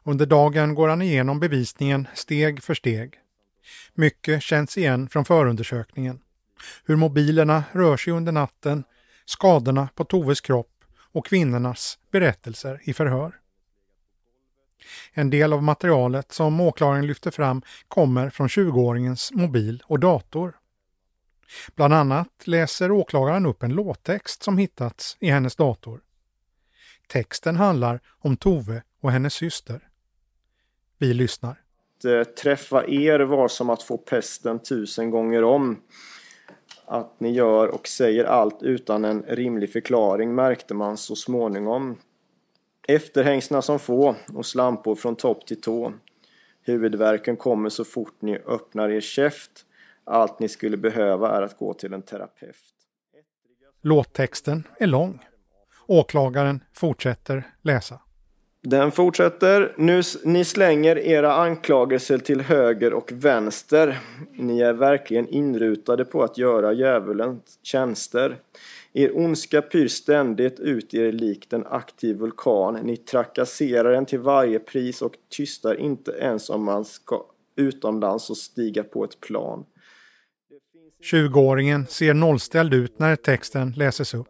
Under 0.03 0.27
dagen 0.27 0.75
går 0.75 0.89
han 0.89 1.03
igenom 1.03 1.41
bevisningen 1.41 2.09
steg 2.15 2.63
för 2.63 2.75
steg. 2.75 3.15
Mycket 3.95 4.43
känns 4.43 4.79
igen 4.79 5.09
från 5.09 5.25
förundersökningen. 5.25 6.21
Hur 6.85 6.97
mobilerna 6.97 7.65
rör 7.73 7.97
sig 7.97 8.13
under 8.13 8.33
natten, 8.33 8.85
skadorna 9.25 9.89
på 9.95 10.05
Toves 10.05 10.41
kropp 10.41 10.85
och 11.13 11.27
kvinnornas 11.27 11.99
berättelser 12.11 12.81
i 12.85 12.93
förhör. 12.93 13.41
En 15.12 15.30
del 15.30 15.53
av 15.53 15.62
materialet 15.62 16.32
som 16.32 16.61
åklagaren 16.61 17.07
lyfter 17.07 17.30
fram 17.30 17.62
kommer 17.89 18.30
från 18.30 18.49
20-åringens 18.49 19.34
mobil 19.34 19.82
och 19.87 20.01
dator. 20.01 20.57
Bland 21.74 21.95
annat 21.95 22.28
läser 22.45 22.91
åklagaren 22.91 23.47
upp 23.47 23.62
en 23.62 23.72
låttext 23.72 24.43
som 24.43 24.59
hittats 24.59 25.16
i 25.20 25.30
hennes 25.30 25.57
dator. 25.57 26.01
Texten 27.07 27.57
handlar 27.57 28.01
om 28.18 28.37
Tove 28.37 28.82
och 29.01 29.12
hennes 29.12 29.34
syster. 29.34 29.89
Vi 30.99 31.14
lyssnar. 31.14 31.51
Att 31.99 32.05
eh, 32.05 32.22
träffa 32.22 32.84
er 32.87 33.20
var 33.20 33.49
som 33.49 33.70
att 33.70 33.82
få 33.82 33.99
pesten 33.99 34.59
tusen 34.59 35.11
gånger 35.11 35.45
om. 35.45 35.80
Att 36.84 37.20
ni 37.20 37.30
gör 37.30 37.68
och 37.68 37.89
säger 37.89 38.24
allt 38.24 38.62
utan 38.62 39.05
en 39.05 39.22
rimlig 39.22 39.72
förklaring 39.72 40.34
märkte 40.34 40.74
man 40.74 40.97
så 40.97 41.16
småningom. 41.16 41.97
Efterhängsna 42.89 43.62
som 43.62 43.78
få 43.78 44.16
och 44.34 44.47
slampor 44.47 44.95
från 44.95 45.16
topp 45.16 45.47
till 45.47 45.61
tå. 45.61 45.93
Huvudvärken 46.62 47.37
kommer 47.37 47.68
så 47.68 47.84
fort 47.84 48.14
ni 48.20 48.39
öppnar 48.47 48.89
er 48.89 49.01
käft. 49.01 49.51
Allt 50.05 50.39
ni 50.39 50.49
skulle 50.49 50.76
behöva 50.76 51.30
är 51.30 51.43
att 51.43 51.59
gå 51.59 51.74
till 51.74 51.93
en 51.93 52.03
terapeut. 52.03 52.57
Låttexten 53.82 54.66
är 54.78 54.87
lång. 54.87 55.24
Åklagaren 55.87 56.61
fortsätter 56.72 57.51
läsa. 57.62 58.01
Den 58.62 58.93
fortsätter. 58.93 59.74
Nu, 59.76 60.03
ni 60.24 60.45
slänger 60.45 60.99
era 60.99 61.34
anklagelser 61.34 62.18
till 62.18 62.41
höger 62.41 62.93
och 62.93 63.12
vänster. 63.12 63.99
Ni 64.32 64.61
är 64.61 64.72
verkligen 64.72 65.28
inrutade 65.28 66.05
på 66.05 66.22
att 66.22 66.39
göra 66.39 66.72
djävulen 66.72 67.41
tjänster. 67.62 68.37
Er 68.99 69.16
ondska 69.16 69.62
pyr 69.62 69.88
ständigt 69.88 70.61
ut 70.61 70.94
er 70.94 71.12
likt 71.12 71.53
en 71.53 71.66
aktiv 71.66 72.16
vulkan. 72.16 72.74
Ni 72.74 72.97
trakasserar 72.97 73.92
den 73.92 74.07
till 74.07 74.18
varje 74.18 74.59
pris 74.59 75.03
och 75.03 75.14
tystar 75.28 75.74
inte 75.74 76.11
ens 76.11 76.51
om 76.51 76.64
man 76.64 76.84
ska 76.84 77.26
utomlands 77.57 78.30
och 78.30 78.36
stiga 78.36 78.84
på 78.84 79.05
ett 79.05 79.20
plan. 79.20 79.64
20-åringen 81.03 81.86
ser 81.86 82.14
nollställd 82.14 82.74
ut 82.74 82.99
när 82.99 83.16
texten 83.16 83.72
läses 83.76 84.14
upp. 84.14 84.28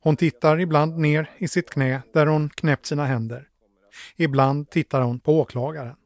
Hon 0.00 0.16
tittar 0.16 0.60
ibland 0.60 0.98
ner 0.98 1.30
i 1.38 1.48
sitt 1.48 1.70
knä 1.70 2.02
där 2.12 2.26
hon 2.26 2.48
knäppt 2.48 2.86
sina 2.86 3.04
händer. 3.04 3.48
Ibland 4.16 4.70
tittar 4.70 5.00
hon 5.00 5.20
på 5.20 5.40
åklagaren. 5.40 5.96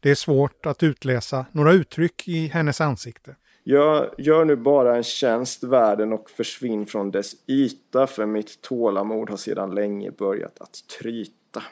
Det 0.00 0.10
är 0.10 0.14
svårt 0.14 0.66
att 0.66 0.82
utläsa 0.82 1.46
några 1.52 1.72
uttryck 1.72 2.28
i 2.28 2.46
hennes 2.46 2.80
ansikte. 2.80 3.36
Jag 3.66 4.10
gör 4.18 4.44
nu 4.44 4.56
bara 4.56 4.96
en 4.96 5.02
tjänst 5.02 5.64
världen 5.64 6.12
och 6.12 6.30
försvinn 6.30 6.86
från 6.86 7.10
dess 7.10 7.34
yta 7.46 8.06
för 8.06 8.26
mitt 8.26 8.60
tålamod 8.60 9.30
har 9.30 9.36
sedan 9.36 9.74
länge 9.74 10.10
börjat 10.10 10.60
att 10.60 10.88
tryta. 11.00 11.62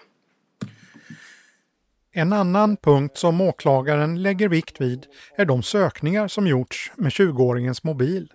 En 2.13 2.33
annan 2.33 2.77
punkt 2.77 3.19
som 3.19 3.41
åklagaren 3.41 4.23
lägger 4.23 4.49
vikt 4.49 4.81
vid 4.81 5.07
är 5.37 5.45
de 5.45 5.63
sökningar 5.63 6.29
som 6.29 6.47
gjorts 6.47 6.93
med 6.97 7.11
20-åringens 7.11 7.81
mobil. 7.87 8.33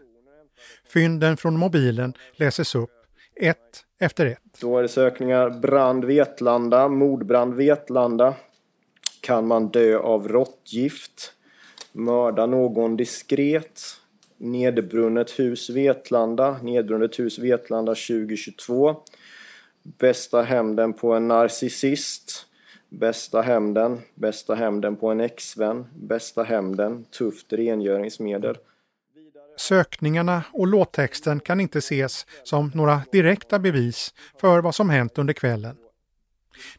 Fynden 0.94 1.38
från 1.38 1.58
mobilen 1.58 2.14
läses 2.36 2.76
upp 2.76 2.92
ett 3.36 3.86
efter 4.00 4.26
ett. 4.26 4.60
Då 4.62 4.78
är 4.78 4.82
det 4.82 4.90
sökningar 4.90 5.50
brand 5.50 6.06
Vetlanda, 6.06 6.88
mordbrand 6.88 7.54
Vetlanda. 7.54 8.34
Kan 9.22 9.48
man 9.48 9.68
dö 9.68 9.98
av 9.98 10.28
råttgift? 10.28 11.34
Mörda 11.98 12.46
någon 12.46 12.98
diskret? 12.98 13.82
Nedbrunnet 14.38 15.40
hus 15.40 15.70
Vetlanda, 15.70 16.60
nedbrunnet 16.62 17.20
hus 17.20 17.40
Vetlanda 17.40 17.96
2022. 17.96 18.96
Bästa 19.84 20.42
hämnden 20.42 20.94
på 20.94 21.14
en 21.14 21.28
narcissist. 21.28 22.46
Bästa 22.90 23.42
hämnden, 23.42 24.00
bästa 24.16 24.56
hämnden 24.56 24.96
på 24.96 25.08
en 25.08 25.20
exvän. 25.20 25.86
Bästa 25.96 26.44
hämnden, 26.44 27.06
tufft 27.18 27.54
rengöringsmedel. 27.54 28.58
Sökningarna 29.58 30.44
och 30.54 30.68
låttexten 30.68 31.40
kan 31.40 31.60
inte 31.60 31.78
ses 31.78 32.26
som 32.44 32.72
några 32.76 33.02
direkta 33.12 33.60
bevis 33.60 34.14
för 34.42 34.62
vad 34.62 34.76
som 34.76 34.90
hänt 34.90 35.18
under 35.18 35.34
kvällen. 35.34 35.78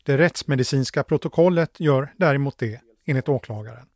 Det 0.03 0.19
rättsmedicinska 0.19 1.03
protokollet 1.03 1.81
gör 1.81 2.13
däremot 2.17 2.59
det, 2.59 2.81
enligt 3.07 3.29
åklagaren. 3.29 3.87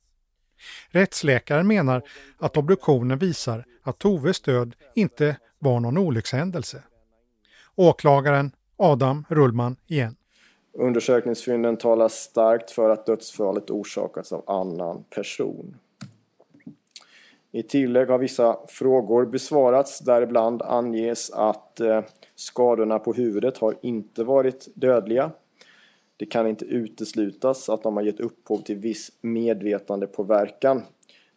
Rättsläkaren 0.90 1.66
menar 1.66 2.02
att 2.38 2.56
obduktionen 2.56 3.18
visar 3.18 3.64
att 3.82 3.98
Toves 3.98 4.40
död 4.40 4.74
inte 4.94 5.36
var 5.58 5.80
någon 5.80 5.98
olyckshändelse. 5.98 6.82
Åklagaren 7.74 8.52
Adam 8.76 9.24
Rullman 9.28 9.76
igen. 9.86 10.16
Undersökningsfynden 10.72 11.76
talar 11.76 12.08
starkt 12.08 12.70
för 12.70 12.90
att 12.90 13.06
dödsfallet 13.06 13.70
orsakats 13.70 14.32
av 14.32 14.44
annan 14.46 15.04
person. 15.04 15.76
I 17.52 17.62
tillägg 17.62 18.08
har 18.08 18.18
vissa 18.18 18.58
frågor 18.68 19.26
besvarats. 19.26 19.98
Däribland 19.98 20.62
anges 20.62 21.30
att 21.30 21.80
eh, 21.80 22.00
skadorna 22.34 22.98
på 22.98 23.12
huvudet 23.12 23.58
har 23.58 23.74
inte 23.82 24.24
varit 24.24 24.68
dödliga. 24.74 25.30
Det 26.22 26.26
kan 26.26 26.46
inte 26.46 26.64
uteslutas 26.64 27.68
att 27.68 27.82
de 27.82 27.96
har 27.96 28.02
gett 28.02 28.20
upphov 28.20 28.58
till 28.58 28.76
viss 28.76 29.12
medvetandepåverkan. 29.20 30.82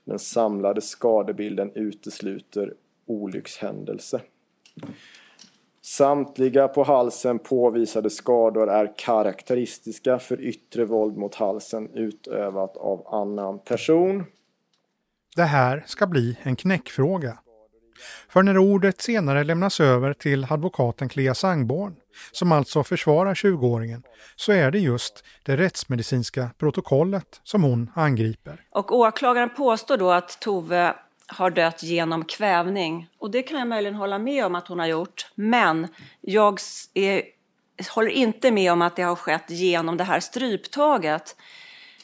Den 0.03 0.19
samlade 0.19 0.81
skadebilden 0.81 1.71
utesluter 1.75 2.73
olyckshändelse. 3.05 4.21
Samtliga 5.81 6.67
på 6.67 6.83
halsen 6.83 7.39
påvisade 7.39 8.09
skador 8.09 8.69
är 8.69 8.93
karaktäristiska 8.97 10.19
för 10.19 10.41
yttre 10.41 10.86
våld 10.86 11.17
mot 11.17 11.36
halsen 11.36 11.89
utövat 11.93 12.77
av 12.77 13.07
annan 13.07 13.59
person. 13.59 14.23
Det 15.36 15.43
här 15.43 15.83
ska 15.88 16.07
bli 16.07 16.38
en 16.43 16.55
knäckfråga. 16.55 17.38
För 18.30 18.43
när 18.43 18.58
ordet 18.58 19.02
senare 19.02 19.43
lämnas 19.43 19.80
över 19.80 20.14
till 20.14 20.48
advokaten 20.50 21.10
Clea 21.10 21.36
Sangborn, 21.36 21.96
som 22.32 22.52
alltså 22.52 22.84
försvarar 22.84 23.34
20-åringen, 23.34 24.04
så 24.36 24.52
är 24.52 24.72
det 24.72 24.80
just 24.80 25.24
det 25.43 25.58
rättsmedicinska 25.58 26.50
protokollet 26.58 27.41
som 27.43 27.64
hon 27.64 27.91
angriper. 27.96 28.62
Och 28.72 28.96
åklagaren 28.96 29.50
påstår 29.50 29.98
då 29.98 30.12
att 30.12 30.39
Tove 30.41 30.96
har 31.28 31.50
dött 31.50 31.84
genom 31.84 32.26
kvävning. 32.26 33.08
Och 33.20 33.32
det 33.32 33.43
kan 33.43 33.60
jag 33.60 33.68
möjligen 33.68 33.96
hålla 33.96 34.20
med 34.20 34.46
om 34.46 34.56
att 34.56 34.68
hon 34.68 34.80
har 34.80 34.88
gjort. 34.88 35.28
Men 35.36 35.88
jag 36.22 36.60
är, 36.93 37.24
håller 37.96 38.10
inte 38.10 38.52
med 38.52 38.72
om 38.72 38.82
att 38.82 38.96
det 38.96 39.02
har 39.04 39.16
skett 39.16 39.50
genom 39.50 39.98
det 39.98 40.04
här 40.04 40.20
stryptaget. 40.20 41.36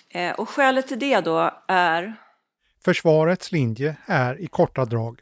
Eh, 0.09 0.31
och 0.31 0.49
skälet 0.49 0.87
till 0.87 0.99
det 0.99 1.19
då 1.19 1.51
är 1.67 2.15
Försvarets 2.85 3.51
linje 3.51 3.95
är 4.05 4.41
i 4.41 4.47
korta 4.47 4.85
drag. 4.85 5.19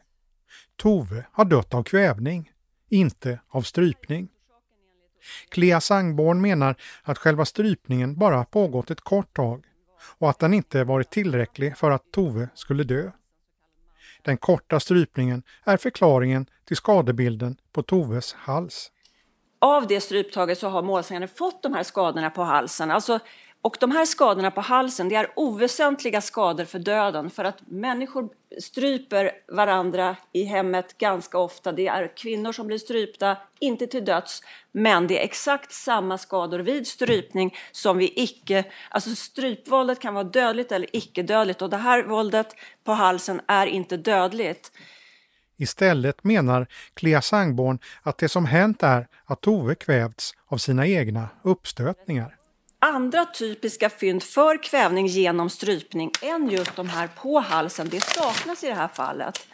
Tove 0.80 1.26
har 1.32 1.46
dött 1.46 1.74
av 1.74 1.84
kvävning, 1.84 2.52
inte 2.90 3.40
av 3.50 3.62
strypning. 3.62 4.30
Clea 5.50 5.82
Sangborn 5.82 6.42
menar 6.42 6.76
att 7.04 7.18
själva 7.18 7.46
strypningen 7.46 8.16
bara 8.16 8.46
pågått 8.46 8.92
ett 8.92 9.02
kort 9.02 9.36
tag 9.36 9.66
och 10.18 10.30
att 10.30 10.40
den 10.40 10.54
inte 10.54 10.84
varit 10.84 11.10
tillräcklig 11.10 11.78
för 11.78 11.92
att 11.92 12.12
Tove 12.12 12.50
skulle 12.54 12.84
dö. 12.84 13.12
Den 14.22 14.38
korta 14.38 14.80
strypningen 14.80 15.44
är 15.64 15.78
förklaringen 15.78 16.46
till 16.66 16.78
skadebilden 16.78 17.58
på 17.74 17.84
Toves 17.84 18.34
hals. 18.34 18.92
Av 19.62 19.88
det 19.88 20.02
stryptaget 20.02 20.58
så 20.58 20.70
har 20.70 20.82
målsäganden 20.82 21.30
fått 21.36 21.64
de 21.64 21.74
här 21.74 21.84
skadorna 21.84 22.30
på 22.30 22.44
halsen. 22.44 22.92
Alltså 22.92 23.20
och 23.62 23.78
de 23.80 23.92
här 23.92 24.06
skadorna 24.06 24.52
på 24.52 24.62
halsen, 24.62 25.10
det 25.10 25.16
är 25.16 25.32
oväsentliga 25.36 26.22
skador 26.22 26.66
för 26.66 26.80
döden 26.80 27.30
för 27.30 27.44
att 27.44 27.58
människor 27.68 28.30
stryper 28.62 29.32
varandra 29.48 30.16
i 30.32 30.44
hemmet 30.44 30.98
ganska 30.98 31.38
ofta. 31.38 31.72
Det 31.72 31.88
är 31.88 32.18
kvinnor 32.18 32.52
som 32.52 32.68
blir 32.68 32.78
strypta, 32.78 33.38
inte 33.60 33.88
till 33.88 34.06
döds, 34.06 34.44
men 34.72 35.08
det 35.08 35.20
är 35.20 35.24
exakt 35.24 35.72
samma 35.72 36.18
skador 36.18 36.60
vid 36.60 36.88
strypning 36.88 37.56
som 37.72 37.98
vid 37.98 38.12
icke... 38.16 38.64
Alltså 38.90 39.16
strypvåldet 39.16 40.00
kan 40.00 40.14
vara 40.14 40.24
dödligt 40.24 40.72
eller 40.72 40.96
icke 40.96 41.24
dödligt 41.24 41.62
och 41.62 41.70
det 41.70 41.78
här 41.78 42.04
våldet 42.04 42.56
på 42.84 42.92
halsen 42.92 43.42
är 43.48 43.68
inte 43.68 43.98
dödligt. 43.98 44.72
Istället 45.58 46.24
menar 46.24 46.68
Clea 46.94 47.22
Sangborn 47.22 47.80
att 48.04 48.18
det 48.18 48.30
som 48.30 48.46
hänt 48.46 48.84
är 48.84 49.08
att 49.26 49.42
Tove 49.42 49.76
kvävts 49.76 50.34
av 50.48 50.58
sina 50.58 50.88
egna 50.88 51.30
uppstötningar 51.44 52.39
andra 52.80 53.26
typiska 53.26 53.90
fynd 53.90 54.24
för 54.24 54.64
kvävning 54.64 55.08
genom 55.08 55.50
strypning 55.50 56.12
än 56.22 56.50
just 56.50 56.76
de 56.76 56.90
här 56.90 57.08
på 57.08 57.40
halsen. 57.40 57.90
Det 57.90 58.04
saknas 58.04 58.64
i 58.64 58.68
det 58.68 58.74
här 58.74 58.88
fallet. 58.88 59.48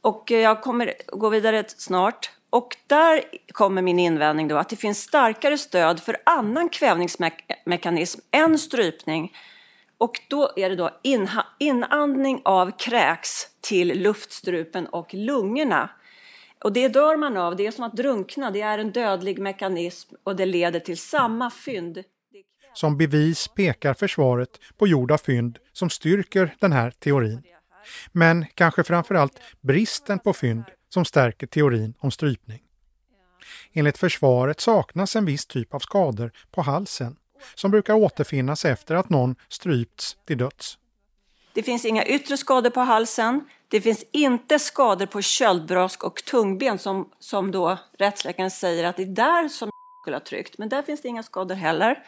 Och 0.00 0.30
jag 0.30 0.62
kommer 0.62 0.94
gå 1.06 1.28
vidare 1.28 1.64
snart. 1.66 2.30
Och 2.50 2.76
där 2.86 3.24
kommer 3.52 3.82
min 3.82 3.98
invändning 3.98 4.48
då 4.48 4.56
att 4.56 4.68
det 4.68 4.76
finns 4.76 5.02
starkare 5.02 5.58
stöd 5.58 6.00
för 6.00 6.16
annan 6.24 6.68
kvävningsmekanism 6.68 8.20
än 8.30 8.58
strypning. 8.58 9.32
Och 9.98 10.20
då 10.28 10.52
är 10.56 10.70
det 10.70 10.76
då 10.76 10.90
inandning 11.58 12.42
av 12.44 12.70
kräks 12.78 13.48
till 13.60 14.02
luftstrupen 14.02 14.86
och 14.86 15.14
lungorna. 15.14 15.90
Och 16.64 16.72
det 16.72 16.88
dör 16.88 17.16
man 17.16 17.36
av, 17.36 17.56
det 17.56 17.66
är 17.66 17.70
som 17.70 17.84
att 17.84 17.96
drunkna, 17.96 18.50
det 18.50 18.60
är 18.60 18.78
en 18.78 18.90
dödlig 18.90 19.38
mekanism 19.38 20.14
och 20.22 20.36
det 20.36 20.46
leder 20.46 20.80
till 20.80 20.98
samma 20.98 21.50
fynd. 21.50 22.04
Som 22.74 22.96
bevis 22.96 23.48
pekar 23.48 23.94
försvaret 23.94 24.60
på 24.76 24.86
gjorda 24.86 25.18
fynd 25.18 25.58
som 25.72 25.90
styrker 25.90 26.54
den 26.60 26.72
här 26.72 26.90
teorin. 26.90 27.42
Men 28.12 28.46
kanske 28.54 28.84
framförallt 28.84 29.40
bristen 29.60 30.18
på 30.18 30.32
fynd 30.32 30.64
som 30.88 31.04
stärker 31.04 31.46
teorin 31.46 31.94
om 31.98 32.10
strypning. 32.10 32.60
Enligt 33.72 33.98
försvaret 33.98 34.60
saknas 34.60 35.16
en 35.16 35.24
viss 35.24 35.46
typ 35.46 35.74
av 35.74 35.78
skador 35.78 36.32
på 36.50 36.62
halsen 36.62 37.16
som 37.54 37.70
brukar 37.70 37.94
återfinnas 37.94 38.64
efter 38.64 38.94
att 38.94 39.10
någon 39.10 39.34
strypts 39.48 40.16
till 40.26 40.38
döds. 40.38 40.78
Det 41.54 41.62
finns 41.62 41.84
inga 41.84 42.04
yttre 42.04 42.36
skador 42.36 42.70
på 42.70 42.80
halsen. 42.80 43.48
Det 43.68 43.80
finns 43.80 44.04
inte 44.12 44.58
skador 44.58 45.06
på 45.06 45.22
köldbrosk 45.22 46.04
och 46.04 46.24
tungben 46.24 46.78
som, 46.78 47.10
som 47.18 47.50
då 47.50 47.78
rättsläkaren 47.98 48.50
säger 48.50 48.84
att 48.84 48.96
det 48.96 49.02
är 49.02 49.06
där 49.06 49.48
som 49.48 49.70
skulle 50.02 50.16
ha 50.16 50.24
tryckt. 50.24 50.58
Men 50.58 50.68
där 50.68 50.82
finns 50.82 51.02
det 51.02 51.08
inga 51.08 51.22
skador 51.22 51.54
heller. 51.54 52.04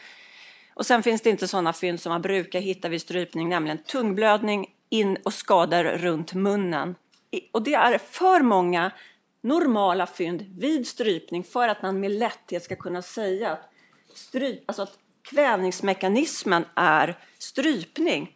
Och 0.74 0.86
sen 0.86 1.02
finns 1.02 1.22
det 1.22 1.30
inte 1.30 1.48
sådana 1.48 1.72
fynd 1.72 2.00
som 2.00 2.10
man 2.10 2.22
brukar 2.22 2.60
hitta 2.60 2.88
vid 2.88 3.00
strypning, 3.00 3.48
nämligen 3.48 3.78
tungblödning 3.78 4.66
in 4.88 5.18
och 5.24 5.34
skador 5.34 5.84
runt 5.84 6.34
munnen. 6.34 6.94
Och 7.52 7.62
det 7.62 7.74
är 7.74 7.98
för 7.98 8.42
många 8.42 8.92
normala 9.40 10.06
fynd 10.06 10.44
vid 10.58 10.86
strypning 10.86 11.44
för 11.44 11.68
att 11.68 11.82
man 11.82 12.00
med 12.00 12.10
lätthet 12.10 12.62
ska 12.62 12.76
kunna 12.76 13.02
säga 13.02 13.52
att, 13.52 13.70
stryp, 14.14 14.62
alltså 14.66 14.82
att 14.82 14.98
kvävningsmekanismen 15.22 16.64
är 16.74 17.18
strypning. 17.38 18.30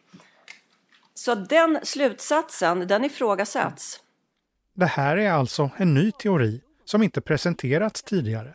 Så 1.14 1.34
den 1.34 1.78
slutsatsen, 1.82 2.86
den 2.86 3.04
ifrågasätts. 3.04 4.00
Det 4.74 4.86
här 4.86 5.16
är 5.16 5.30
alltså 5.30 5.70
en 5.76 5.94
ny 5.94 6.12
teori 6.12 6.60
som 6.84 7.02
inte 7.02 7.20
presenterats 7.20 8.02
tidigare. 8.02 8.54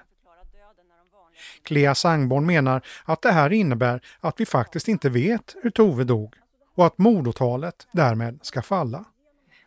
Clea 1.63 1.95
Sangborn 1.95 2.45
menar 2.45 2.81
att 3.05 3.21
det 3.21 3.31
här 3.31 3.53
innebär 3.53 4.01
att 4.19 4.39
vi 4.39 4.45
faktiskt 4.45 4.87
inte 4.87 5.09
vet 5.09 5.55
hur 5.61 5.69
Tove 5.69 6.03
dog 6.03 6.35
och 6.75 6.85
att 6.85 6.97
mordåtalet 6.97 7.87
därmed 7.91 8.39
ska 8.41 8.61
falla. 8.61 9.05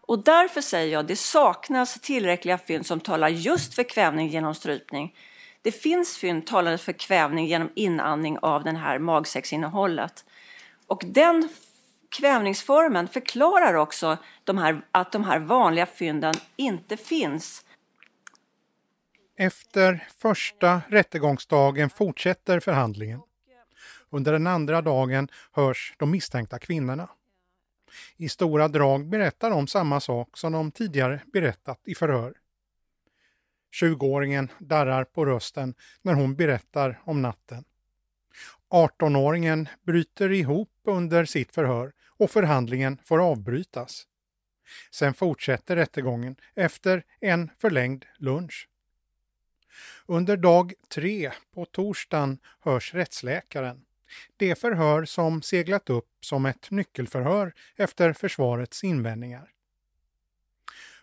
Och 0.00 0.24
därför 0.24 0.60
säger 0.60 0.92
jag 0.92 1.00
att 1.00 1.08
det 1.08 1.16
saknas 1.16 2.00
tillräckliga 2.00 2.58
fynd 2.58 2.86
som 2.86 3.00
talar 3.00 3.28
just 3.28 3.74
för 3.74 3.82
kvävning 3.82 4.28
genom 4.28 4.54
strypning. 4.54 5.14
Det 5.62 5.72
finns 5.72 6.16
fynd 6.16 6.46
talande 6.46 6.78
för 6.78 6.92
kvävning 6.92 7.46
genom 7.46 7.70
inandning 7.74 8.38
av 8.38 8.64
den 8.64 8.76
här 8.76 8.98
magsäcksinnehållet. 8.98 10.24
Och 10.86 11.02
den 11.06 11.48
kvävningsformen 12.08 13.08
förklarar 13.08 13.74
också 13.74 14.16
de 14.44 14.58
här, 14.58 14.80
att 14.92 15.12
de 15.12 15.24
här 15.24 15.38
vanliga 15.38 15.86
fynden 15.86 16.34
inte 16.56 16.96
finns 16.96 17.64
efter 19.36 20.08
första 20.18 20.82
rättegångsdagen 20.88 21.90
fortsätter 21.90 22.60
förhandlingen. 22.60 23.20
Under 24.10 24.32
den 24.32 24.46
andra 24.46 24.82
dagen 24.82 25.28
hörs 25.52 25.94
de 25.98 26.10
misstänkta 26.10 26.58
kvinnorna. 26.58 27.08
I 28.16 28.28
stora 28.28 28.68
drag 28.68 29.06
berättar 29.06 29.50
de 29.50 29.66
samma 29.66 30.00
sak 30.00 30.36
som 30.36 30.52
de 30.52 30.70
tidigare 30.70 31.20
berättat 31.32 31.80
i 31.84 31.94
förhör. 31.94 32.34
20-åringen 33.82 34.48
darrar 34.58 35.04
på 35.04 35.24
rösten 35.24 35.74
när 36.02 36.14
hon 36.14 36.36
berättar 36.36 37.00
om 37.04 37.22
natten. 37.22 37.64
18-åringen 38.70 39.68
bryter 39.82 40.32
ihop 40.32 40.70
under 40.84 41.24
sitt 41.24 41.52
förhör 41.52 41.92
och 42.08 42.30
förhandlingen 42.30 42.98
får 43.04 43.30
avbrytas. 43.30 44.06
Sen 44.90 45.14
fortsätter 45.14 45.76
rättegången 45.76 46.36
efter 46.54 47.04
en 47.20 47.50
förlängd 47.58 48.04
lunch. 48.18 48.68
Under 50.08 50.36
dag 50.36 50.72
tre 50.88 51.32
på 51.54 51.64
torsdagen 51.64 52.38
hörs 52.60 52.94
rättsläkaren. 52.94 53.80
Det 54.36 54.58
förhör 54.58 55.04
som 55.04 55.42
seglat 55.42 55.90
upp 55.90 56.08
som 56.20 56.46
ett 56.46 56.70
nyckelförhör 56.70 57.52
efter 57.76 58.12
försvarets 58.12 58.84
invändningar. 58.84 59.50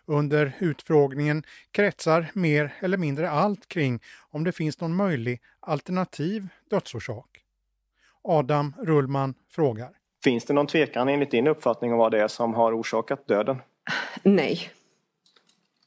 Under 0.06 0.52
utfrågningen 0.58 1.44
kretsar 1.70 2.30
mer 2.34 2.74
eller 2.80 2.98
mindre 2.98 3.30
allt 3.30 3.68
kring 3.68 4.00
om 4.30 4.44
det 4.44 4.52
finns 4.52 4.80
någon 4.80 4.96
möjlig 4.96 5.40
alternativ 5.60 6.48
dödsorsak. 6.70 7.44
Adam 8.22 8.74
Rullman 8.78 9.34
frågar. 9.50 9.90
Finns 10.24 10.44
det 10.44 10.54
någon 10.54 10.66
tvekan 10.66 11.08
enligt 11.08 11.30
din 11.30 11.46
uppfattning 11.46 11.92
om 11.92 11.98
vad 11.98 12.12
det 12.12 12.22
är 12.22 12.28
som 12.28 12.54
har 12.54 12.80
orsakat 12.80 13.26
döden? 13.26 13.56
Nej. 14.22 14.70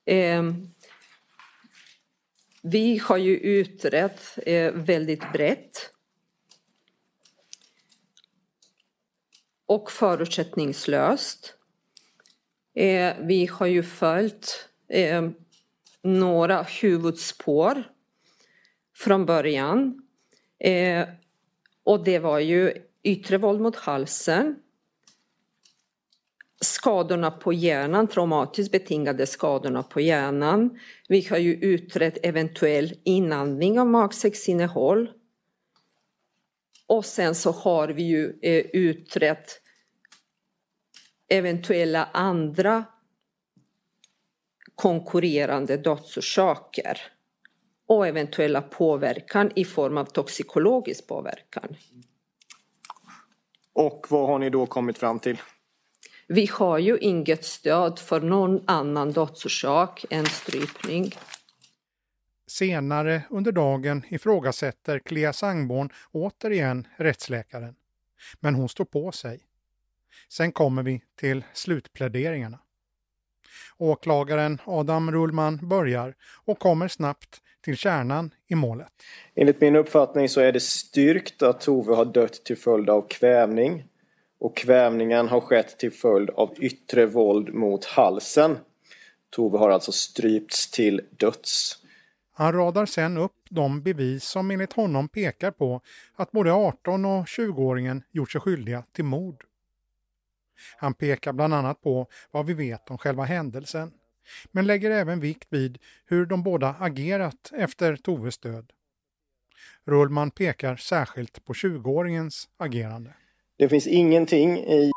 Eh, 0.06 0.44
vi 2.72 2.98
har 2.98 3.18
ju 3.18 3.38
utrett 3.38 4.40
eh, 4.46 4.72
väldigt 4.72 5.32
brett 5.34 5.92
och 9.66 9.92
förutsättningslöst. 9.92 11.54
Eh, 12.76 13.16
vi 13.20 13.46
har 13.46 13.66
ju 13.66 13.84
följt 13.84 14.70
eh, 14.90 15.30
några 16.02 16.64
huvudspår 16.64 17.84
från 18.96 19.26
början. 19.26 20.02
Och 21.84 22.04
det 22.04 22.20
var 22.20 22.40
ju 22.40 22.74
yttre 23.04 23.38
våld 23.38 23.62
mot 23.62 23.76
halsen, 23.76 24.56
skadorna 26.60 27.32
på 27.32 27.54
hjärnan, 27.54 28.08
traumatiskt 28.08 28.72
betingade 28.72 29.28
skadorna 29.28 29.84
på 29.84 30.02
hjärnan. 30.02 30.80
Vi 31.08 31.28
har 31.28 31.38
ju 31.38 31.54
utrett 31.54 32.18
eventuell 32.24 32.94
inandning 33.04 33.80
av 33.80 33.88
magsäcksinnehåll. 33.88 35.12
Och 36.88 37.06
sen 37.06 37.36
så 37.36 37.52
har 37.52 37.88
vi 37.88 38.04
ju 38.04 38.40
eh, 38.42 38.66
utrett 38.74 39.62
eventuella 41.30 42.10
andra 42.14 42.86
konkurrerande 44.76 45.78
dödsorsaker 45.78 47.02
och 47.88 48.08
eventuella 48.08 48.62
påverkan 48.62 49.52
i 49.56 49.66
form 49.66 49.98
av 49.98 50.06
toxikologisk 50.06 51.08
påverkan. 51.08 51.76
Och 53.74 54.06
vad 54.10 54.28
har 54.28 54.40
ni 54.40 54.50
då 54.50 54.66
kommit 54.66 54.98
fram 54.98 55.20
till? 55.20 55.38
Vi 56.28 56.46
har 56.52 56.78
ju 56.78 56.98
inget 56.98 57.46
stöd 57.46 58.00
för 58.00 58.22
någon 58.22 58.64
annan 58.68 59.12
dödsorsak 59.12 60.06
än 60.10 60.26
strypning. 60.26 61.12
Senare 62.48 63.22
under 63.30 63.52
dagen 63.52 64.04
ifrågasätter 64.10 65.00
Clea 65.00 65.34
Sangborn 65.34 65.90
återigen 66.12 66.88
rättsläkaren. 66.98 67.76
Men 68.40 68.56
hon 68.56 68.70
står 68.70 68.86
på 68.86 69.12
sig. 69.12 69.40
Sen 70.30 70.52
kommer 70.52 70.84
vi 70.84 71.02
till 71.20 71.44
slutpläderingarna. 71.54 72.60
Åklagaren 73.78 74.62
Adam 74.66 75.12
Rullman 75.12 75.70
börjar 75.70 76.16
och 76.46 76.60
kommer 76.60 76.88
snabbt 76.88 77.42
till 77.62 77.78
kärnan 77.78 78.34
i 78.48 78.56
målet. 78.56 78.92
Enligt 79.36 79.62
min 79.62 79.76
uppfattning 79.76 80.30
så 80.30 80.42
är 80.42 80.52
det 80.52 80.60
styrkt 80.60 81.42
att 81.44 81.62
Tove 81.62 81.96
har 81.96 82.06
dött 82.06 82.46
till 82.46 82.58
följd 82.58 82.90
av 82.90 83.08
kvävning. 83.08 83.84
Och 84.40 84.58
kvävningen 84.58 85.28
har 85.28 85.42
skett 85.42 85.78
till 85.80 85.92
följd 85.92 86.30
av 86.30 86.56
yttre 86.60 87.06
våld 87.06 87.54
mot 87.54 87.86
halsen. 87.86 88.58
Tove 89.30 89.58
har 89.58 89.70
alltså 89.70 89.92
strypts 89.92 90.72
till 90.72 91.02
döds. 91.12 91.78
Han 92.34 92.54
radar 92.54 92.86
sen 92.86 93.18
upp 93.18 93.48
de 93.50 93.82
bevis 93.82 94.24
som 94.24 94.52
enligt 94.52 94.74
honom 94.74 95.10
pekar 95.10 95.52
på 95.52 95.82
att 96.16 96.32
både 96.32 96.52
18 96.54 97.06
och 97.06 97.26
20-åringen 97.26 98.04
gjort 98.12 98.32
sig 98.32 98.42
skyldiga 98.42 98.84
till 98.92 99.06
mord. 99.06 99.44
Han 100.78 100.94
pekar 100.94 101.34
bland 101.34 101.54
annat 101.54 101.82
på 101.82 102.08
vad 102.32 102.46
vi 102.46 102.54
vet 102.54 102.90
om 102.90 102.98
själva 102.98 103.24
händelsen, 103.24 103.92
men 104.52 104.68
lägger 104.68 104.92
även 104.92 105.20
vikt 105.20 105.48
vid 105.50 105.78
hur 106.06 106.26
de 106.26 106.44
båda 106.44 106.76
agerat 106.80 107.52
efter 107.54 107.96
Toves 107.96 108.38
död. 108.38 108.72
Rullman 109.86 110.32
pekar 110.32 110.76
särskilt 110.76 111.46
på 111.46 111.54
20-åringens 111.54 112.50
agerande. 112.58 113.14
Det 113.58 113.70
finns 113.70 113.88
ingenting 113.88 114.58
i 114.58 114.92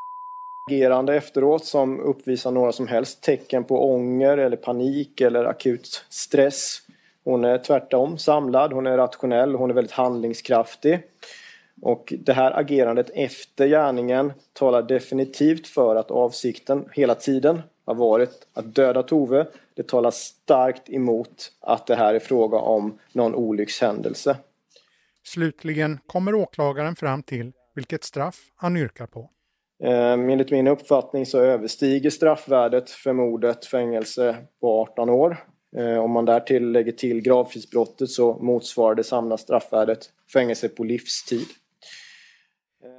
agerande 0.71 1.15
efteråt 1.15 1.65
som 1.65 2.01
uppvisar 2.01 2.51
några 2.51 2.73
som 2.73 2.89
helst 2.89 3.23
tecken 3.23 3.65
på 3.65 3.93
ånger 3.93 4.39
eller 4.39 4.57
panik 4.57 5.21
eller 5.21 5.45
akut 5.45 6.05
stress. 6.09 6.83
Hon 7.25 7.45
är 7.45 7.59
tvärtom 7.59 8.19
samlad, 8.19 8.73
hon 8.73 8.87
är 8.87 8.97
rationell, 8.97 9.55
hon 9.55 9.71
är 9.71 9.75
väldigt 9.75 9.93
handlingskraftig. 9.93 11.01
Och 11.83 12.13
det 12.19 12.33
här 12.33 12.59
agerandet 12.59 13.11
efter 13.15 13.67
gärningen 13.67 14.33
talar 14.53 14.83
definitivt 14.83 15.67
för 15.67 15.97
att 15.97 16.11
avsikten 16.11 16.89
hela 16.93 17.15
tiden 17.15 17.63
har 17.85 17.95
varit 17.95 18.47
att 18.55 18.75
döda 18.75 19.03
Tove. 19.03 19.47
Det 19.75 19.89
talar 19.89 20.11
starkt 20.11 20.91
emot 20.91 21.53
att 21.61 21.87
det 21.87 21.97
här 21.97 22.15
är 22.15 22.19
fråga 22.19 22.59
om 22.59 22.99
någon 23.13 23.35
olyckshändelse. 23.35 24.37
Slutligen 25.23 25.99
kommer 26.07 26.35
åklagaren 26.35 26.97
fram 26.97 27.23
till 27.23 27.53
vilket 27.75 28.05
straff 28.05 28.51
han 28.57 28.77
yrkar 28.77 29.07
på. 29.07 29.31
Ehm, 29.83 30.31
enligt 30.31 30.51
min 30.51 30.67
uppfattning 30.67 31.27
så 31.27 31.39
överstiger 31.39 32.11
straffvärdet 32.11 32.91
för 32.91 33.13
mordet 33.13 33.67
fängelse 33.67 34.37
på 34.61 34.81
18 34.81 35.11
år. 35.11 35.37
Ehm, 35.77 35.99
om 35.99 36.11
man 36.11 36.25
därtill 36.25 36.73
lägger 36.73 36.93
till 36.93 37.21
gravfridsbrottet 37.21 38.11
så 38.11 38.35
motsvarar 38.35 38.95
det 38.95 39.05
samlade 39.05 39.43
straffvärdet 39.43 40.11
fängelse 40.33 40.69
på 40.69 40.85
livstid. 40.85 41.47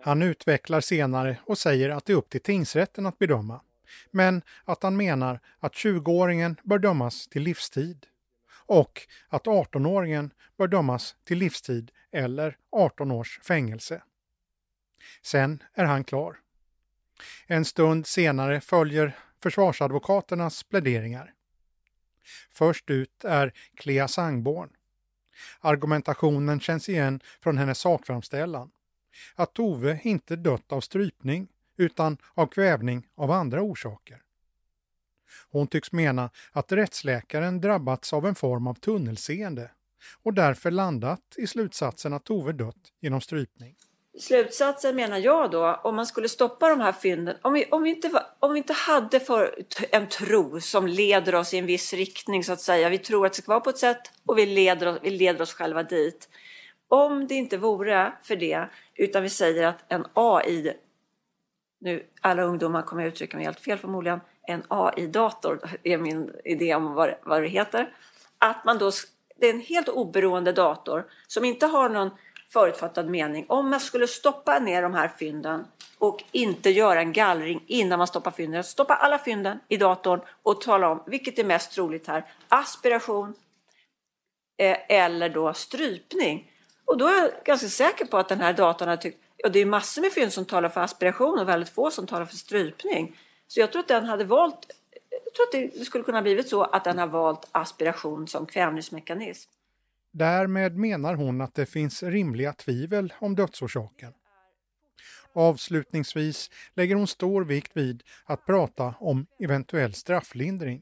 Han 0.02 0.22
utvecklar 0.22 0.82
senare 0.82 1.38
och 1.46 1.58
säger 1.58 1.90
att 1.90 2.06
det 2.06 2.14
är 2.14 2.18
upp 2.18 2.30
till 2.30 2.42
tingsrätten 2.42 3.06
att 3.06 3.20
bedöma, 3.20 3.62
men 4.12 4.42
att 4.66 4.84
han 4.84 4.98
menar 4.98 5.40
att 5.60 5.74
20-åringen 5.74 6.56
bör 6.64 6.80
dömas 6.80 7.28
till 7.28 7.42
livstid 7.42 8.06
och 8.66 9.02
att 9.30 9.46
18-åringen 9.46 10.30
bör 10.58 10.68
dömas 10.68 11.16
till 11.24 11.38
livstid 11.38 11.92
eller 12.12 12.58
18 12.72 13.12
års 13.12 13.40
fängelse. 13.40 14.02
Sen 15.22 15.64
är 15.74 15.86
han 15.86 16.04
klar. 16.04 16.39
En 17.47 17.66
stund 17.66 18.08
senare 18.08 18.62
följer 18.62 19.18
försvarsadvokaternas 19.43 20.64
pläderingar. 20.64 21.34
Först 22.52 22.89
ut 22.89 23.24
är 23.24 23.54
Clea 23.76 24.08
Sangborn. 24.08 24.70
Argumentationen 25.60 26.60
känns 26.60 26.89
igen 26.89 27.20
från 27.39 27.58
hennes 27.58 27.80
sakframställan 27.80 28.72
att 29.36 29.54
Tove 29.54 29.99
inte 30.04 30.36
dött 30.36 30.72
av 30.72 30.82
strypning 30.82 31.47
utan 31.78 32.18
av 32.34 32.47
kvävning 32.47 33.08
av 33.16 33.32
andra 33.32 33.62
orsaker. 33.62 34.22
Hon 35.49 35.68
tycks 35.68 35.91
mena 35.91 36.30
att 36.52 36.72
rättsläkaren 36.72 37.62
drabbats 37.62 38.14
av 38.14 38.26
en 38.28 38.36
form 38.36 38.68
av 38.68 38.74
tunnelseende 38.74 39.72
och 40.24 40.34
därför 40.34 40.72
landat 40.72 41.22
i 41.38 41.47
slutsatsen 41.47 42.14
att 42.14 42.26
Tove 42.26 42.52
dött 42.52 42.93
genom 42.99 43.22
strypning. 43.22 43.76
Slutsatsen 44.20 44.95
menar 44.95 45.18
jag 45.18 45.51
då, 45.51 45.80
om 45.84 45.95
man 45.95 46.05
skulle 46.05 46.30
stoppa 46.30 46.70
de 46.70 46.80
här 46.80 46.91
fynden, 46.91 47.38
om 47.41 47.53
vi, 47.53 47.66
om 47.66 47.84
vi, 47.84 47.89
inte, 47.89 48.26
om 48.39 48.53
vi 48.53 48.57
inte 48.57 48.74
hade 48.74 49.20
för 49.20 49.55
en 49.91 50.07
tro 50.07 50.62
som 50.62 50.88
leder 50.88 51.36
oss 51.36 51.53
i 51.53 51.57
en 51.57 51.66
viss 51.66 51.93
riktning 51.93 52.43
så 52.43 52.53
att 52.53 52.62
säga, 52.62 52.89
vi 52.89 52.97
tror 52.97 53.26
att 53.26 53.34
det 53.34 53.41
ska 53.41 53.51
vara 53.51 53.59
på 53.59 53.70
ett 53.70 53.78
sätt 53.78 54.01
och 54.26 54.38
vi 54.38 54.45
leder, 54.45 54.88
oss, 54.88 54.99
vi 55.01 55.09
leder 55.09 55.41
oss 55.41 55.53
själva 55.53 55.84
dit. 55.84 56.30
Om 56.88 57.28
det 57.28 57.36
inte 57.36 57.57
vore 57.57 58.14
för 58.24 58.36
det, 58.36 58.70
utan 58.95 59.24
vi 59.24 59.30
säger 59.30 59.68
att 59.68 59.91
en 59.91 60.05
AI, 60.14 60.74
nu 61.80 62.05
alla 62.22 62.43
ungdomar 62.43 62.82
kommer 62.82 63.01
jag 63.03 63.12
uttrycka 63.12 63.38
mig 63.38 63.45
helt 63.45 63.59
fel 63.59 63.78
förmodligen, 63.78 64.20
en 64.47 64.64
AI-dator 64.68 65.59
är 65.84 65.97
min 65.97 66.32
idé 66.43 66.76
om 66.76 66.93
vad, 66.93 67.16
vad 67.24 67.41
det 67.41 67.47
heter. 67.47 67.95
Att 68.38 68.66
man 68.66 68.78
då, 68.78 68.91
det 69.39 69.45
är 69.49 69.53
en 69.53 69.62
helt 69.62 69.89
oberoende 69.89 70.51
dator 70.51 71.05
som 71.28 71.45
inte 71.45 71.66
har 71.66 71.89
någon 71.89 72.12
förutfattad 72.54 73.10
mening. 73.10 73.45
Om 73.47 73.70
man 73.70 73.80
skulle 73.80 74.08
stoppa 74.08 74.60
ner 74.60 74.82
de 74.82 74.93
här 74.93 75.08
fynden 75.08 75.66
och 75.97 76.24
inte 76.32 76.70
göra 76.70 76.99
en 76.99 77.14
gallring 77.14 77.64
innan 77.68 77.97
man 77.97 78.08
stoppar 78.08 78.32
fynden. 78.32 78.64
Stoppa 78.64 78.95
alla 78.95 79.18
fynden 79.18 79.60
i 79.68 79.78
datorn 79.78 80.22
och 80.43 80.62
tala 80.62 80.89
om 80.89 81.04
vilket 81.06 81.39
är 81.39 81.43
mest 81.43 81.72
troligt 81.72 82.08
här. 82.08 82.26
Aspiration 82.47 83.34
eh, 84.58 84.78
eller 84.89 85.30
då 85.30 85.54
strypning. 85.54 86.52
Och 86.86 86.97
då 86.97 87.08
är 87.08 87.18
jag 87.18 87.32
ganska 87.45 87.68
säker 87.68 88.06
på 88.06 88.18
att 88.18 88.30
den 88.30 88.41
här 88.41 88.54
datorn 88.54 88.89
har 88.89 88.97
tyckt, 88.97 89.20
ja 89.38 89.49
det 89.49 89.60
är 89.60 89.66
massor 89.66 90.02
med 90.02 90.12
fynd 90.12 90.34
som 90.34 90.45
talar 90.45 90.70
för 90.70 90.82
aspiration 90.82 91.39
och 91.39 91.49
väldigt 91.49 91.70
få 91.70 91.91
som 91.91 92.08
talar 92.08 92.26
för 92.26 92.36
strypning. 92.36 93.18
Så 93.47 93.60
jag 93.60 93.72
tror 93.72 93.80
att 93.80 93.88
den 93.88 94.06
hade 94.06 94.24
valt, 94.24 94.72
jag 95.26 95.34
tror 95.34 95.45
att 95.45 95.74
det 95.74 95.86
skulle 95.86 96.04
kunna 96.04 96.22
blivit 96.22 96.49
så 96.49 96.64
att 96.64 96.84
den 96.84 96.97
har 96.97 97.08
valt 97.08 97.47
aspiration 97.52 98.28
som 98.28 98.45
kvävningsmekanism. 98.45 99.52
Därmed 100.12 100.78
menar 100.78 101.16
hon 101.16 101.41
att 101.41 101.55
det 101.55 101.66
finns 101.66 102.03
rimliga 102.03 102.53
tvivel 102.53 103.14
om 103.20 103.36
dödsorsaken. 103.36 104.14
Avslutningsvis 105.34 106.49
lägger 106.74 106.95
hon 106.95 107.07
stor 107.07 107.43
vikt 107.45 107.78
vid 107.78 108.03
att 108.26 108.45
prata 108.45 108.95
om 108.99 109.26
eventuell 109.39 109.93
strafflindring. 109.93 110.82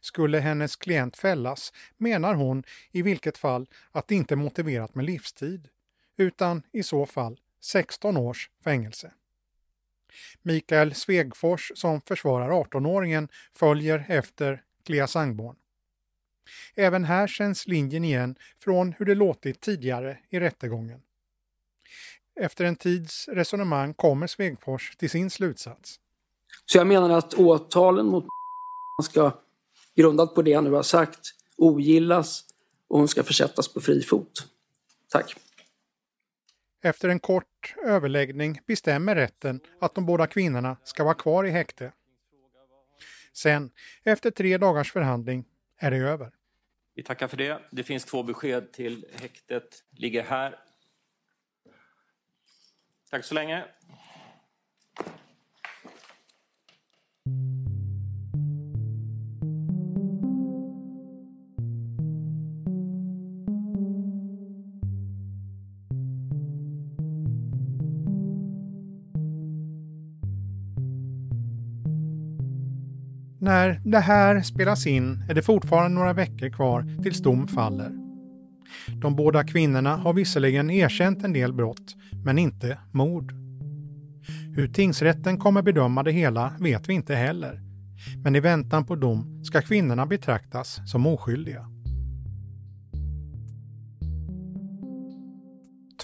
Skulle 0.00 0.38
hennes 0.38 0.76
klient 0.76 1.16
fällas 1.16 1.72
menar 1.96 2.34
hon 2.34 2.64
i 2.90 3.02
vilket 3.02 3.38
fall 3.38 3.66
att 3.90 4.08
det 4.08 4.14
inte 4.14 4.34
är 4.34 4.36
motiverat 4.36 4.94
med 4.94 5.04
livstid, 5.04 5.68
utan 6.16 6.62
i 6.72 6.82
så 6.82 7.06
fall 7.06 7.40
16 7.60 8.16
års 8.16 8.50
fängelse. 8.64 9.12
Mikael 10.42 10.94
Svegfors 10.94 11.72
som 11.74 12.00
försvarar 12.00 12.50
18-åringen 12.50 13.28
följer 13.52 14.04
efter 14.08 14.62
Clea 14.84 15.06
Sangborn. 15.06 15.56
Även 16.74 17.04
här 17.04 17.26
känns 17.26 17.66
linjen 17.66 18.04
igen 18.04 18.36
från 18.58 18.92
hur 18.92 19.06
det 19.06 19.14
låtit 19.14 19.60
tidigare 19.60 20.18
i 20.30 20.40
rättegången. 20.40 21.00
Efter 22.40 22.64
en 22.64 22.76
tids 22.76 23.28
resonemang 23.28 23.94
kommer 23.94 24.26
Svegfors 24.26 24.96
till 24.96 25.10
sin 25.10 25.30
slutsats. 25.30 26.00
Så 26.64 26.78
jag 26.78 26.86
menar 26.86 27.10
att 27.10 27.34
åtalen 27.34 28.06
mot 28.06 28.26
ska 29.04 29.38
grundat 29.94 30.34
på 30.34 30.42
det 30.42 30.50
jag 30.50 30.64
nu 30.64 30.70
har 30.70 30.82
sagt, 30.82 31.20
ogillas 31.56 32.44
och 32.88 32.98
hon 32.98 33.08
ska 33.08 33.22
försättas 33.22 33.72
på 33.72 33.80
fri 33.80 34.02
fot. 34.02 34.46
Tack. 35.08 35.36
Efter 36.82 37.08
en 37.08 37.20
kort 37.20 37.74
överläggning 37.84 38.60
bestämmer 38.66 39.14
rätten 39.14 39.60
att 39.80 39.94
de 39.94 40.06
båda 40.06 40.26
kvinnorna 40.26 40.76
ska 40.84 41.04
vara 41.04 41.14
kvar 41.14 41.44
i 41.44 41.50
häkte. 41.50 41.92
Sen, 43.32 43.70
efter 44.02 44.30
tre 44.30 44.58
dagars 44.58 44.92
förhandling, 44.92 45.44
är 45.78 45.90
det 45.90 45.96
över. 45.96 46.32
Vi 46.96 47.02
tackar 47.02 47.28
för 47.28 47.36
det. 47.36 47.62
Det 47.70 47.84
finns 47.84 48.04
två 48.04 48.22
besked 48.22 48.72
till 48.72 49.06
häktet. 49.12 49.84
Ligger 49.90 50.22
här. 50.22 50.58
Tack 53.10 53.24
så 53.24 53.34
länge. 53.34 53.64
När 73.66 73.80
det 73.84 73.98
här 73.98 74.42
spelas 74.42 74.86
in 74.86 75.24
är 75.28 75.34
det 75.34 75.42
fortfarande 75.42 75.98
några 75.98 76.12
veckor 76.12 76.48
kvar 76.48 77.02
tills 77.02 77.22
dom 77.22 77.48
faller. 77.48 77.92
De 79.00 79.16
båda 79.16 79.44
kvinnorna 79.44 79.96
har 79.96 80.12
visserligen 80.12 80.70
erkänt 80.70 81.24
en 81.24 81.32
del 81.32 81.52
brott, 81.52 81.96
men 82.24 82.38
inte 82.38 82.78
mord. 82.92 83.32
Hur 84.54 84.68
tingsrätten 84.68 85.38
kommer 85.38 85.62
bedöma 85.62 86.02
det 86.02 86.12
hela 86.12 86.52
vet 86.60 86.88
vi 86.88 86.92
inte 86.92 87.14
heller. 87.14 87.60
Men 88.22 88.36
i 88.36 88.40
väntan 88.40 88.84
på 88.84 88.96
dom 88.96 89.44
ska 89.44 89.62
kvinnorna 89.62 90.06
betraktas 90.06 90.80
som 90.90 91.06
oskyldiga. 91.06 91.66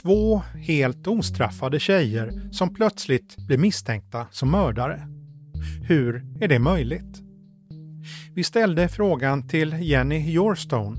Två 0.02 0.42
helt 0.54 1.06
ostraffade 1.06 1.80
tjejer 1.80 2.48
som 2.50 2.74
plötsligt 2.74 3.36
blir 3.46 3.58
misstänkta 3.58 4.26
som 4.30 4.50
mördare. 4.50 5.08
Hur 5.88 6.26
är 6.40 6.48
det 6.48 6.58
möjligt? 6.58 7.21
Vi 8.34 8.44
ställde 8.44 8.88
frågan 8.88 9.48
till 9.48 9.76
Jenny 9.80 10.32
Yorstone, 10.32 10.96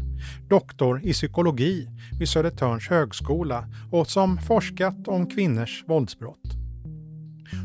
doktor 0.50 1.02
i 1.04 1.14
psykologi 1.14 1.88
vid 2.20 2.30
Södertörns 2.30 2.90
högskola 2.90 3.66
och 3.92 4.08
som 4.08 4.38
forskat 4.38 5.08
om 5.08 5.28
kvinnors 5.28 5.84
våldsbrott. 5.88 6.54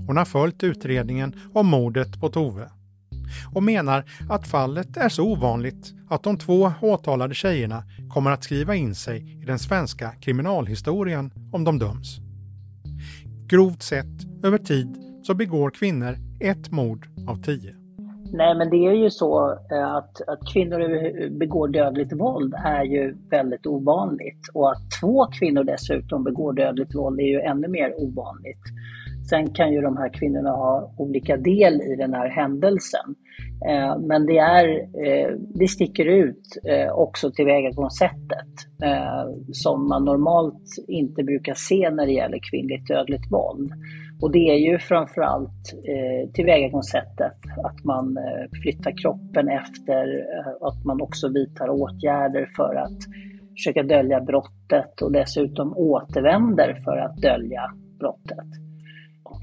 Hon 0.06 0.16
har 0.16 0.24
följt 0.24 0.62
utredningen 0.62 1.34
om 1.52 1.66
mordet 1.66 2.20
på 2.20 2.28
Tove 2.28 2.70
och 3.54 3.62
menar 3.62 4.04
att 4.28 4.48
fallet 4.48 4.96
är 4.96 5.08
så 5.08 5.24
ovanligt 5.24 5.94
att 6.08 6.22
de 6.22 6.38
två 6.38 6.72
åtalade 6.80 7.34
tjejerna 7.34 7.82
kommer 8.10 8.30
att 8.30 8.44
skriva 8.44 8.74
in 8.74 8.94
sig 8.94 9.42
i 9.42 9.44
den 9.44 9.58
svenska 9.58 10.10
kriminalhistorien 10.20 11.30
om 11.52 11.64
de 11.64 11.78
döms. 11.78 12.18
Grovt 13.46 13.82
sett, 13.82 14.44
över 14.44 14.58
tid, 14.58 14.96
så 15.22 15.34
begår 15.34 15.70
kvinnor 15.70 16.16
ett 16.40 16.70
mord 16.70 17.08
av 17.26 17.42
tio. 17.42 17.77
Nej, 18.32 18.54
men 18.54 18.70
det 18.70 18.76
är 18.76 18.92
ju 18.92 19.10
så 19.10 19.58
eh, 19.72 19.94
att, 19.94 20.28
att 20.28 20.52
kvinnor 20.52 20.78
begår 21.38 21.68
dödligt 21.68 22.12
våld 22.12 22.54
är 22.64 22.82
ju 22.82 23.16
väldigt 23.30 23.66
ovanligt. 23.66 24.48
Och 24.54 24.70
att 24.70 24.90
två 25.00 25.26
kvinnor 25.26 25.64
dessutom 25.64 26.24
begår 26.24 26.52
dödligt 26.52 26.94
våld 26.94 27.20
är 27.20 27.24
ju 27.24 27.40
ännu 27.40 27.68
mer 27.68 27.94
ovanligt. 28.02 28.62
Sen 29.30 29.50
kan 29.50 29.72
ju 29.72 29.80
de 29.80 29.96
här 29.96 30.08
kvinnorna 30.08 30.50
ha 30.50 30.94
olika 30.96 31.36
del 31.36 31.82
i 31.82 31.96
den 31.96 32.14
här 32.14 32.28
händelsen. 32.28 33.14
Eh, 33.68 33.98
men 33.98 34.26
det, 34.26 34.38
är, 34.38 34.68
eh, 34.78 35.34
det 35.54 35.68
sticker 35.68 36.04
ut 36.04 36.58
eh, 36.64 36.92
också 36.92 37.30
tillvägagångssättet 37.30 38.54
eh, 38.82 39.24
som 39.52 39.88
man 39.88 40.04
normalt 40.04 40.64
inte 40.88 41.22
brukar 41.22 41.54
se 41.54 41.90
när 41.90 42.06
det 42.06 42.12
gäller 42.12 42.38
kvinnligt 42.50 42.88
dödligt 42.88 43.32
våld. 43.32 43.72
Och 44.20 44.32
det 44.32 44.50
är 44.50 44.56
ju 44.56 44.78
framförallt 44.78 45.74
eh, 45.74 46.30
tillvägagångssättet, 46.32 47.36
att 47.64 47.84
man 47.84 48.16
eh, 48.16 48.60
flyttar 48.62 49.02
kroppen 49.02 49.48
efter, 49.48 50.18
eh, 50.18 50.66
att 50.68 50.84
man 50.84 51.00
också 51.00 51.28
vidtar 51.28 51.68
åtgärder 51.68 52.48
för 52.56 52.74
att 52.74 52.98
försöka 53.56 53.82
dölja 53.82 54.20
brottet 54.20 55.02
och 55.02 55.12
dessutom 55.12 55.76
återvänder 55.76 56.74
för 56.84 56.96
att 56.96 57.16
dölja 57.16 57.62
brottet. 57.98 58.46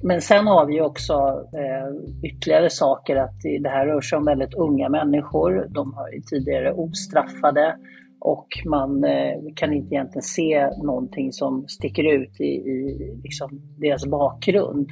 Men 0.03 0.21
sen 0.21 0.47
har 0.47 0.65
vi 0.65 0.81
också 0.81 1.13
eh, 1.53 2.29
ytterligare 2.29 2.69
saker 2.69 3.15
att 3.15 3.41
det 3.61 3.69
här 3.69 3.87
rör 3.87 4.01
sig 4.01 4.17
om 4.17 4.25
väldigt 4.25 4.53
unga 4.53 4.89
människor. 4.89 5.67
De 5.69 5.93
har 5.93 6.09
tidigare 6.29 6.73
ostraffade 6.73 7.75
och 8.25 8.47
man 8.65 9.03
eh, 9.03 9.53
kan 9.55 9.73
inte 9.73 9.95
egentligen 9.95 10.21
se 10.21 10.69
någonting 10.83 11.31
som 11.31 11.67
sticker 11.67 12.03
ut 12.03 12.41
i, 12.41 12.43
i 12.43 13.19
liksom 13.23 13.61
deras 13.77 14.05
bakgrund. 14.05 14.91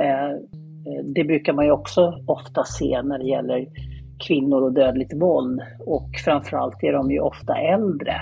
Eh, 0.00 0.38
det 1.14 1.24
brukar 1.24 1.52
man 1.52 1.64
ju 1.64 1.70
också 1.70 2.24
ofta 2.26 2.64
se 2.64 3.02
när 3.02 3.18
det 3.18 3.24
gäller 3.24 3.66
kvinnor 4.26 4.62
och 4.62 4.72
dödligt 4.72 5.12
våld 5.14 5.60
och 5.86 6.10
framförallt 6.24 6.82
är 6.82 6.92
de 6.92 7.10
ju 7.10 7.20
ofta 7.20 7.56
äldre 7.56 8.14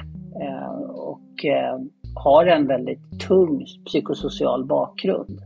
eh, 0.42 0.80
och 0.90 1.44
har 2.14 2.46
en 2.46 2.66
väldigt 2.66 3.20
tung 3.20 3.64
psykosocial 3.86 4.66
bakgrund. 4.66 5.40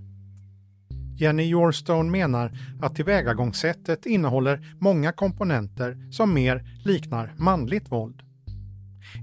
Jenny 1.18 1.42
Yorstone 1.42 2.10
menar 2.10 2.52
att 2.82 2.94
tillvägagångssättet 2.94 4.06
innehåller 4.06 4.60
många 4.80 5.12
komponenter 5.12 5.96
som 6.10 6.34
mer 6.34 6.62
liknar 6.84 7.32
manligt 7.36 7.92
våld. 7.92 8.22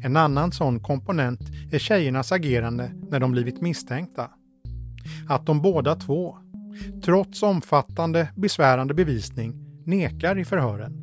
En 0.04 0.18
annan 0.18 0.52
sån 0.52 0.80
komponent 0.80 1.40
är 1.72 1.80
tjejernas 1.80 2.32
agerande 2.32 2.92
när 3.10 3.20
de 3.20 3.32
blivit 3.32 3.62
misstänkta. 3.62 4.30
Att 5.30 5.46
de 5.46 5.62
båda 5.62 5.96
två, 5.96 6.38
trots 7.06 7.44
omfattande 7.44 8.28
besvärande 8.36 8.94
bevisning, 8.94 9.54
nekar 9.86 10.38
i 10.40 10.46
förhören, 10.46 10.94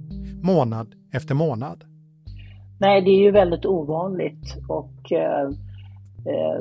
månad 0.42 0.94
efter 1.12 1.34
månad. 1.34 1.84
Nej, 2.80 3.02
det 3.02 3.10
är 3.10 3.22
ju 3.22 3.30
väldigt 3.30 3.66
ovanligt 3.66 4.56
och 4.68 5.12
eh, 5.12 5.48
eh 6.26 6.60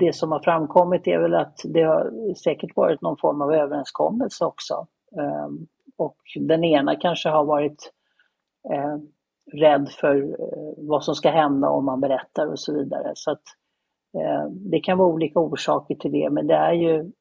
det 0.00 0.14
som 0.14 0.32
har 0.32 0.40
framkommit 0.40 1.06
är 1.06 1.18
väl 1.18 1.34
att 1.34 1.56
det 1.64 1.82
har 1.82 2.34
säkert 2.34 2.76
varit 2.76 3.02
någon 3.02 3.16
form 3.16 3.42
av 3.42 3.52
överenskommelse 3.52 4.44
också. 4.44 4.86
Eh, 5.16 5.48
och 5.96 6.16
den 6.40 6.64
ena 6.64 6.96
kanske 6.96 7.28
har 7.28 7.44
varit 7.44 7.92
eh, 8.72 8.96
rädd 9.52 9.88
för 10.00 10.22
eh, 10.22 10.74
vad 10.76 11.04
som 11.04 11.14
ska 11.14 11.30
hända 11.30 11.68
om 11.68 11.84
man 11.84 12.00
berättar 12.00 12.46
och 12.46 12.58
så 12.58 12.74
vidare. 12.74 13.12
Så 13.14 13.30
att, 13.30 13.42
eh, 14.18 14.50
det 14.50 14.80
kan 14.80 14.98
vara 14.98 15.08
olika 15.08 15.40
orsaker 15.40 15.94
till 15.94 16.12
det, 16.12 16.30
men 16.30 16.46
det 16.46 16.54
är 16.54 16.72
ju 16.72 17.12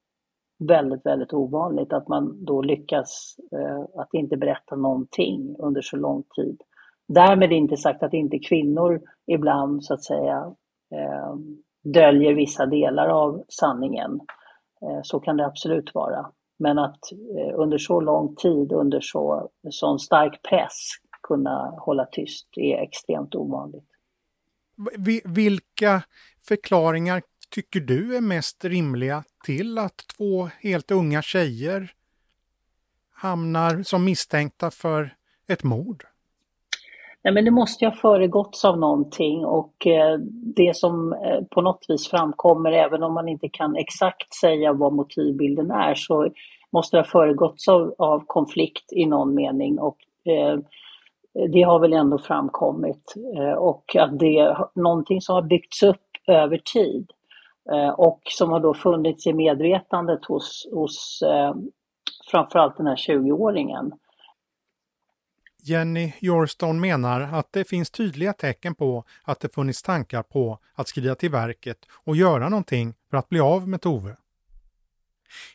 väldigt, 0.59 1.05
väldigt 1.05 1.33
ovanligt 1.33 1.93
att 1.93 2.07
man 2.07 2.45
då 2.45 2.61
lyckas 2.61 3.35
eh, 3.51 4.01
att 4.01 4.13
inte 4.13 4.37
berätta 4.37 4.75
någonting 4.75 5.55
under 5.59 5.81
så 5.81 5.97
lång 5.97 6.23
tid. 6.35 6.61
Därmed 7.07 7.51
inte 7.51 7.77
sagt 7.77 8.03
att 8.03 8.13
inte 8.13 8.39
kvinnor 8.39 9.01
ibland 9.27 9.83
så 9.83 9.93
att 9.93 10.03
säga 10.03 10.53
eh, 10.95 11.35
döljer 11.83 12.33
vissa 12.33 12.65
delar 12.65 13.07
av 13.07 13.43
sanningen. 13.47 14.19
Eh, 14.81 14.99
så 15.03 15.19
kan 15.19 15.37
det 15.37 15.45
absolut 15.45 15.95
vara. 15.95 16.31
Men 16.59 16.79
att 16.79 16.99
eh, 17.37 17.59
under 17.59 17.77
så 17.77 18.01
lång 18.01 18.35
tid, 18.35 18.71
under 18.71 18.99
så 19.01 19.49
sån 19.69 19.99
stark 19.99 20.41
press 20.49 20.89
kunna 21.27 21.73
hålla 21.79 22.05
tyst 22.05 22.47
är 22.55 22.77
extremt 22.77 23.35
ovanligt. 23.35 23.89
Vilka 25.25 26.03
förklaringar 26.47 27.21
tycker 27.49 27.79
du 27.79 28.17
är 28.17 28.21
mest 28.21 28.65
rimliga 28.65 29.23
till 29.45 29.77
att 29.77 29.97
två 30.17 30.49
helt 30.61 30.91
unga 30.91 31.21
tjejer 31.21 31.91
hamnar 33.13 33.83
som 33.83 34.05
misstänkta 34.05 34.71
för 34.71 35.15
ett 35.47 35.63
mord? 35.63 36.03
Nej, 37.23 37.33
men 37.33 37.45
det 37.45 37.51
måste 37.51 37.85
ju 37.85 37.89
ha 37.89 37.97
föregåtts 37.97 38.65
av 38.65 38.79
någonting 38.79 39.45
och 39.45 39.87
eh, 39.87 40.17
det 40.55 40.75
som 40.75 41.13
eh, 41.13 41.43
på 41.51 41.61
något 41.61 41.85
vis 41.87 42.07
framkommer, 42.07 42.71
även 42.71 43.03
om 43.03 43.13
man 43.13 43.27
inte 43.27 43.49
kan 43.49 43.75
exakt 43.75 44.33
säga 44.33 44.73
vad 44.73 44.93
motivbilden 44.93 45.71
är, 45.71 45.95
så 45.95 46.31
måste 46.71 46.97
det 46.97 47.01
ha 47.01 47.07
föregåtts 47.07 47.67
av, 47.67 47.95
av 47.97 48.23
konflikt 48.27 48.93
i 48.93 49.05
någon 49.05 49.35
mening. 49.35 49.79
Och 49.79 49.97
eh, 50.25 50.59
det 51.33 51.61
har 51.61 51.79
väl 51.79 51.93
ändå 51.93 52.17
framkommit 52.17 53.13
eh, 53.37 53.53
och 53.53 53.95
att 53.95 54.19
det 54.19 54.39
är 54.39 54.67
någonting 54.75 55.21
som 55.21 55.35
har 55.35 55.41
byggts 55.41 55.83
upp 55.83 56.01
över 56.27 56.57
tid 56.57 57.11
eh, 57.71 57.89
och 57.89 58.21
som 58.23 58.51
har 58.51 58.59
då 58.59 58.73
funnits 58.73 59.27
i 59.27 59.33
medvetandet 59.33 60.25
hos, 60.25 60.67
hos 60.73 61.21
eh, 61.21 61.55
framförallt 62.31 62.77
den 62.77 62.87
här 62.87 62.95
20-åringen. 62.95 63.91
Jenny 65.63 66.13
Jorston 66.19 66.79
menar 66.79 67.21
att 67.21 67.53
det 67.53 67.69
finns 67.69 67.91
tydliga 67.91 68.33
tecken 68.33 68.75
på 68.75 69.03
att 69.23 69.39
det 69.39 69.53
funnits 69.53 69.83
tankar 69.83 70.23
på 70.23 70.59
att 70.75 70.87
skrida 70.87 71.15
till 71.15 71.31
verket 71.31 71.77
och 72.05 72.15
göra 72.15 72.49
någonting 72.49 72.93
för 73.09 73.17
att 73.17 73.29
bli 73.29 73.39
av 73.39 73.67
med 73.67 73.81
Tove. 73.81 74.15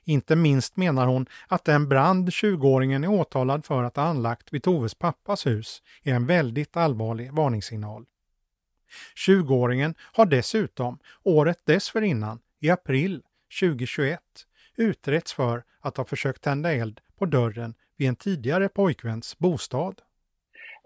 Inte 0.05 0.37
minst 0.37 0.77
menar 0.77 1.07
hon 1.07 1.27
att 1.49 1.65
den 1.65 1.89
brand 1.89 2.29
20-åringen 2.29 3.05
är 3.05 3.11
åtalad 3.11 3.65
för 3.65 3.83
att 3.83 3.97
ha 3.97 4.05
anlagt 4.05 4.53
vid 4.53 4.63
Toves 4.63 4.95
pappas 4.95 5.47
hus 5.47 5.83
är 6.03 6.15
en 6.15 6.27
väldigt 6.27 6.77
allvarlig 6.77 7.33
varningssignal. 7.33 8.05
20-åringen 9.27 9.95
har 10.13 10.27
dessutom 10.27 10.99
året 11.23 11.59
dessförinnan, 11.65 12.39
i 12.61 12.71
april 12.71 13.23
2021, 13.61 14.21
utretts 14.77 15.33
för 15.33 15.63
att 15.81 15.97
ha 15.97 16.05
försökt 16.05 16.43
tända 16.43 16.73
eld 16.73 17.01
på 17.19 17.27
dörren 17.27 17.75
vid 17.97 18.09
en 18.09 18.17
tidigare 18.17 18.69
pojkväns 18.69 19.39
bostad. 19.39 20.03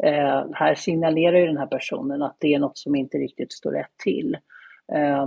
Eh, 0.03 0.45
här 0.53 0.75
signalerar 0.75 1.39
ju 1.39 1.47
den 1.47 1.57
här 1.57 1.67
personen 1.67 2.23
att 2.23 2.37
det 2.41 2.55
är 2.55 2.59
något 2.59 2.79
som 2.79 2.95
inte 2.95 3.19
riktigt 3.19 3.53
står 3.53 3.73
rätt 3.73 3.97
till. 4.05 4.37
Eh, 4.93 5.27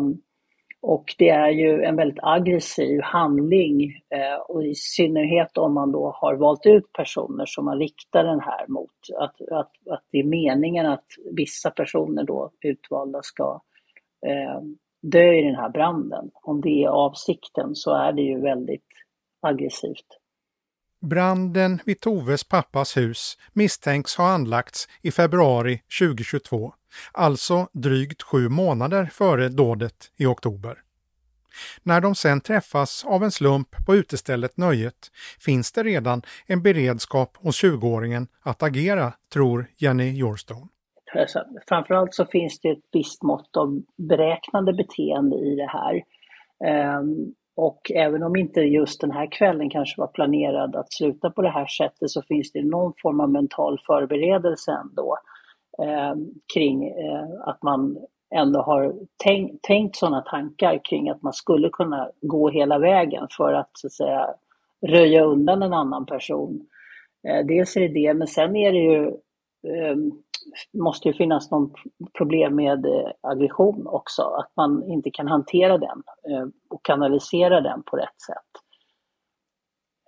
och 0.82 1.16
det 1.18 1.30
är 1.30 1.50
ju 1.50 1.84
en 1.84 1.96
väldigt 1.96 2.24
aggressiv 2.24 3.02
handling 3.04 3.84
eh, 4.10 4.40
och 4.48 4.64
i 4.64 4.76
synnerhet 4.76 5.58
om 5.58 5.74
man 5.74 5.92
då 5.92 6.16
har 6.16 6.36
valt 6.36 6.66
ut 6.66 6.94
personer 6.94 7.46
som 7.46 7.66
man 7.66 7.80
riktar 7.80 8.24
den 8.24 8.40
här 8.40 8.68
mot. 8.68 8.92
Att, 9.20 9.42
att, 9.42 9.72
att 9.90 10.04
det 10.12 10.20
är 10.20 10.24
meningen 10.24 10.86
att 10.86 11.06
vissa 11.36 11.72
personer 11.72 12.24
då 12.24 12.52
utvalda 12.62 13.22
ska 13.22 13.62
eh, 14.26 14.62
dö 15.02 15.34
i 15.34 15.42
den 15.42 15.56
här 15.56 15.70
branden. 15.70 16.32
Om 16.34 16.62
det 16.62 16.84
är 16.84 16.90
avsikten 16.90 17.76
så 17.76 17.94
är 17.94 18.14
det 18.14 18.22
ju 18.22 18.42
väldigt 18.42 18.88
aggressivt. 19.42 20.20
Branden 21.02 21.80
vid 21.86 22.00
Toves 22.00 22.44
pappas 22.44 22.98
hus 22.98 23.38
misstänks 23.54 24.16
ha 24.16 24.32
anlagts 24.32 24.88
i 25.02 25.12
februari 25.12 25.82
2022, 26.00 26.74
alltså 27.12 27.68
drygt 27.74 28.22
sju 28.22 28.50
månader 28.50 29.06
före 29.06 29.50
dådet 29.50 30.12
i 30.18 30.26
oktober. 30.26 30.78
När 31.84 32.02
de 32.02 32.16
sen 32.16 32.42
träffas 32.42 33.06
av 33.06 33.24
en 33.24 33.32
slump 33.32 33.86
på 33.86 33.96
utestället 33.96 34.58
Nöjet 34.58 35.12
finns 35.40 35.72
det 35.72 35.84
redan 35.84 36.22
en 36.48 36.62
beredskap 36.62 37.38
hos 37.38 37.64
20-åringen 37.64 38.28
att 38.44 38.64
agera, 38.64 39.14
tror 39.34 39.66
Jenny 39.78 40.18
Jorstone. 40.18 40.68
Alltså, 41.16 41.44
framförallt 41.68 42.14
så 42.14 42.26
finns 42.26 42.60
det 42.60 42.70
ett 42.70 42.84
visst 42.92 43.24
mått 43.24 43.58
av 43.58 43.82
beräknande 43.98 44.74
beteende 44.74 45.36
i 45.36 45.56
det 45.56 45.68
här. 45.68 46.04
Ehm, 46.66 47.34
och 47.56 47.92
även 47.96 48.24
om 48.24 48.36
inte 48.36 48.62
just 48.62 49.02
den 49.02 49.12
här 49.12 49.32
kvällen 49.32 49.70
kanske 49.70 50.02
var 50.02 50.08
planerad 50.08 50.76
att 50.76 50.94
sluta 50.94 51.30
på 51.30 51.42
det 51.42 51.50
här 51.50 51.66
sättet 51.66 52.10
så 52.10 52.22
finns 52.22 52.52
det 52.52 52.64
någon 52.64 52.94
form 53.02 53.20
av 53.20 53.30
mental 53.30 53.80
förberedelse 53.88 54.72
ändå 54.72 55.18
eh, 55.82 56.16
kring 56.54 56.88
eh, 56.88 57.26
att 57.42 57.64
man 57.64 57.98
ändå 58.36 58.62
har 58.62 58.96
tänkt, 59.24 59.64
tänkt 59.64 59.96
sådana 59.96 60.22
tankar 60.22 60.82
kring 60.84 61.10
att 61.10 61.22
man 61.22 61.34
skulle 61.34 61.70
kunna 61.70 62.12
gå 62.22 62.50
hela 62.50 62.80
vägen 62.80 63.28
för 63.38 63.54
att 63.54 63.70
så 63.74 63.88
att 63.88 63.94
säga 63.94 64.30
röja 64.88 65.24
undan 65.24 65.64
en 65.64 65.74
annan 65.74 66.06
person. 66.06 66.68
Eh, 67.28 67.46
dels 67.46 67.76
är 67.76 67.82
det 67.82 67.88
det, 67.88 68.14
men 68.14 68.28
sen 68.28 68.56
är 68.56 68.72
det 68.72 68.80
ju 68.80 69.08
eh, 69.68 69.96
måste 70.74 71.08
ju 71.08 71.14
finnas 71.14 71.52
någon 71.52 71.74
problem 72.18 72.56
med 72.56 72.86
eh, 72.86 73.12
aggression 73.22 73.88
också, 73.88 74.22
att 74.22 74.52
man 74.56 74.84
inte 74.92 75.12
kan 75.12 75.28
hantera 75.28 75.78
den 75.78 76.04
eh, 76.30 76.48
och 76.70 76.86
kanalisera 76.86 77.62
den 77.62 77.84
på 77.84 77.98
rätt 77.98 78.22
sätt. 78.28 78.64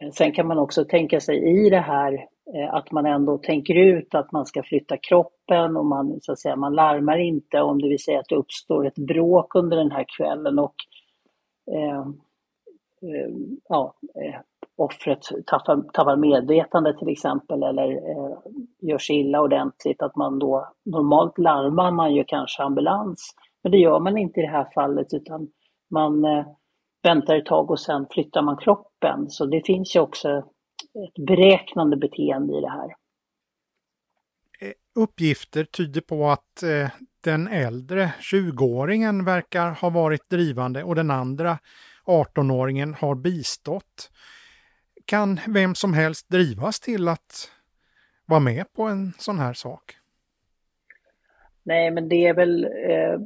Eh, 0.01 0.11
sen 0.11 0.31
kan 0.31 0.47
man 0.47 0.57
också 0.57 0.85
tänka 0.85 1.19
sig 1.19 1.65
i 1.65 1.69
det 1.69 1.79
här 1.79 2.27
Eh, 2.55 2.73
att 2.73 2.91
man 2.91 3.05
ändå 3.05 3.37
tänker 3.37 3.75
ut 3.75 4.15
att 4.15 4.31
man 4.31 4.45
ska 4.45 4.63
flytta 4.63 4.97
kroppen 4.97 5.77
och 5.77 5.85
man, 5.85 6.19
så 6.21 6.31
att 6.31 6.39
säga, 6.39 6.55
man 6.55 6.73
larmar 6.73 7.17
inte 7.17 7.61
om 7.61 7.81
det 7.81 7.89
vill 7.89 8.03
säga 8.03 8.19
att 8.19 8.29
det 8.29 8.35
uppstår 8.35 8.87
ett 8.87 8.95
bråk 8.95 9.55
under 9.55 9.77
den 9.77 9.91
här 9.91 10.05
kvällen 10.17 10.59
och 10.59 10.75
eh, 11.71 11.99
eh, 13.09 13.29
ja, 13.69 13.93
eh, 14.15 14.39
offret 14.75 15.19
tappar, 15.45 15.81
tappar 15.93 16.15
medvetande 16.15 16.97
till 16.97 17.09
exempel 17.09 17.63
eller 17.63 17.91
eh, 17.91 18.37
gör 18.81 18.97
sig 18.97 19.19
illa 19.19 19.41
ordentligt, 19.41 20.01
att 20.01 20.15
man 20.15 20.39
då 20.39 20.67
normalt 20.85 21.37
larmar 21.37 21.91
man 21.91 22.15
ju 22.15 22.23
kanske 22.23 22.63
ambulans. 22.63 23.35
Men 23.63 23.71
det 23.71 23.77
gör 23.77 23.99
man 23.99 24.17
inte 24.17 24.39
i 24.39 24.43
det 24.43 24.49
här 24.49 24.67
fallet 24.75 25.13
utan 25.13 25.47
man 25.89 26.25
eh, 26.25 26.45
väntar 27.03 27.35
ett 27.35 27.45
tag 27.45 27.71
och 27.71 27.79
sen 27.79 28.05
flyttar 28.09 28.41
man 28.41 28.57
kroppen. 28.57 29.29
Så 29.29 29.45
det 29.45 29.65
finns 29.65 29.95
ju 29.95 29.99
också 29.99 30.43
ett 30.93 31.25
beräknande 31.25 31.97
beteende 31.97 32.57
i 32.57 32.61
det 32.61 32.69
här. 32.69 32.95
Eh, 34.59 34.73
uppgifter 34.95 35.63
tyder 35.63 36.01
på 36.01 36.29
att 36.29 36.63
eh, 36.63 36.89
den 37.23 37.47
äldre 37.47 38.13
20-åringen 38.19 39.25
verkar 39.25 39.71
ha 39.71 39.89
varit 39.89 40.29
drivande 40.29 40.83
och 40.83 40.95
den 40.95 41.11
andra 41.11 41.57
18-åringen 42.05 42.93
har 42.93 43.15
bistått 43.15 44.11
kan 45.05 45.39
vem 45.47 45.75
som 45.75 45.93
helst 45.93 46.29
drivas 46.29 46.79
till 46.79 47.07
att 47.07 47.51
vara 48.25 48.39
med 48.39 48.73
på 48.73 48.83
en 48.83 49.13
sån 49.17 49.39
här 49.39 49.53
sak? 49.53 49.97
Nej, 51.63 51.91
men 51.91 52.09
det 52.09 52.27
är 52.27 52.33
väl 52.33 52.63
eh, 52.63 53.19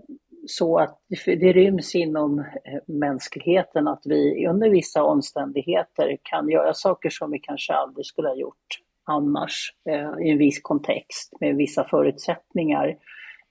så 0.48 0.80
att 0.80 1.00
det 1.26 1.54
ryms 1.54 1.96
inom 1.96 2.40
eh, 2.40 2.46
mänskligheten 2.86 3.88
att 3.88 4.02
vi 4.06 4.48
under 4.48 4.70
vissa 4.70 5.04
omständigheter 5.04 6.18
kan 6.24 6.50
göra 6.50 6.74
saker 6.74 7.10
som 7.10 7.32
vi 7.32 7.40
kanske 7.40 7.74
aldrig 7.74 8.06
skulle 8.06 8.28
ha 8.28 8.36
gjort 8.36 8.80
annars 9.04 9.74
eh, 9.90 10.28
i 10.28 10.30
en 10.30 10.38
viss 10.38 10.62
kontext 10.62 11.34
med 11.40 11.56
vissa 11.56 11.84
förutsättningar. 11.84 12.98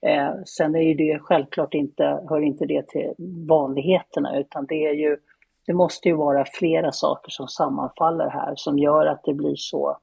Eh, 0.01 0.33
sen 0.45 0.75
är 0.75 0.81
ju 0.81 0.93
det 0.93 1.19
självklart 1.19 1.73
inte, 1.73 2.03
hör 2.29 2.41
inte 2.41 2.65
det 2.65 2.87
till 2.87 3.13
vanligheterna 3.47 4.39
utan 4.39 4.65
det 4.65 4.85
är 4.85 4.93
ju 4.93 5.17
det 5.65 5.73
måste 5.73 6.09
ju 6.09 6.15
vara 6.15 6.45
flera 6.45 6.91
saker 6.91 7.31
som 7.31 7.47
sammanfaller 7.47 8.29
här 8.29 8.53
som 8.55 8.79
gör 8.79 9.05
att 9.05 9.23
det 9.23 9.33
blir 9.33 9.55
så, 9.55 9.97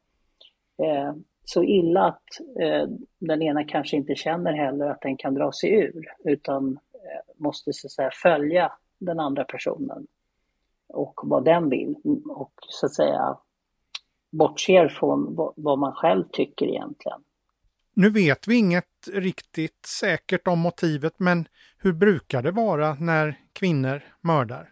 eh, 0.82 1.12
så 1.44 1.62
illa 1.62 2.06
att 2.06 2.40
eh, 2.60 2.88
den 3.18 3.42
ena 3.42 3.64
kanske 3.64 3.96
inte 3.96 4.14
känner 4.14 4.52
heller 4.52 4.86
att 4.86 5.00
den 5.00 5.16
kan 5.16 5.34
dra 5.34 5.52
sig 5.52 5.70
ur 5.72 6.04
utan 6.24 6.78
eh, 6.94 7.34
måste 7.36 7.72
så 7.72 7.86
att 7.86 7.92
säga 7.92 8.10
följa 8.12 8.72
den 8.98 9.20
andra 9.20 9.44
personen 9.44 10.06
och 10.88 11.20
vad 11.22 11.44
den 11.44 11.68
vill 11.68 11.96
och 12.28 12.52
så 12.68 12.86
att 12.86 12.94
säga 12.94 13.38
bortser 14.30 14.88
från 14.88 15.34
vad, 15.34 15.52
vad 15.56 15.78
man 15.78 15.92
själv 15.92 16.24
tycker 16.32 16.66
egentligen. 16.66 17.22
Nu 17.94 18.10
vet 18.10 18.48
vi 18.48 18.56
inget 18.56 19.08
riktigt 19.12 19.86
säkert 19.86 20.48
om 20.48 20.58
motivet, 20.58 21.14
men 21.16 21.48
hur 21.78 21.92
brukar 21.92 22.42
det 22.42 22.50
vara 22.50 22.94
när 22.94 23.40
kvinnor 23.52 24.02
mördar? 24.20 24.71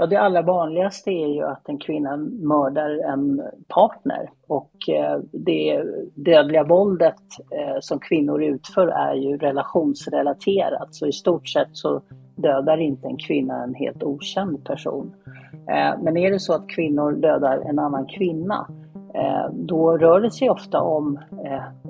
Ja, 0.00 0.06
det 0.06 0.16
allra 0.16 0.42
vanligaste 0.42 1.10
är 1.10 1.26
ju 1.26 1.42
att 1.42 1.68
en 1.68 1.78
kvinna 1.78 2.16
mördar 2.16 2.90
en 2.90 3.42
partner 3.68 4.30
och 4.46 4.72
eh, 4.88 5.18
det 5.32 5.84
dödliga 6.14 6.64
våldet 6.64 7.22
eh, 7.50 7.76
som 7.80 7.98
kvinnor 7.98 8.42
utför 8.42 8.88
är 8.88 9.14
ju 9.14 9.36
relationsrelaterat 9.36 10.94
så 10.94 11.06
i 11.06 11.12
stort 11.12 11.48
sett 11.48 11.68
så 11.72 12.00
dödar 12.36 12.76
inte 12.76 13.06
en 13.06 13.16
kvinna 13.16 13.62
en 13.62 13.74
helt 13.74 14.02
okänd 14.02 14.64
person. 14.64 15.14
Eh, 15.46 16.02
men 16.02 16.16
är 16.16 16.30
det 16.30 16.40
så 16.40 16.54
att 16.54 16.68
kvinnor 16.68 17.12
dödar 17.12 17.58
en 17.58 17.78
annan 17.78 18.06
kvinna 18.06 18.66
då 19.52 19.98
rör 19.98 20.20
det 20.20 20.30
sig 20.30 20.50
ofta 20.50 20.80
om 20.80 21.18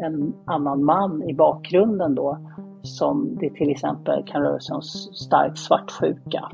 en 0.02 0.34
annan 0.44 0.84
man 0.84 1.22
i 1.22 1.34
bakgrunden 1.34 2.14
då 2.14 2.38
som 2.82 3.36
det 3.40 3.50
till 3.50 3.70
exempel 3.70 4.24
kan 4.26 4.42
röra 4.42 4.60
sig 4.60 4.74
om 4.74 4.82
stark 4.82 5.58
svartsjuka 5.58 6.50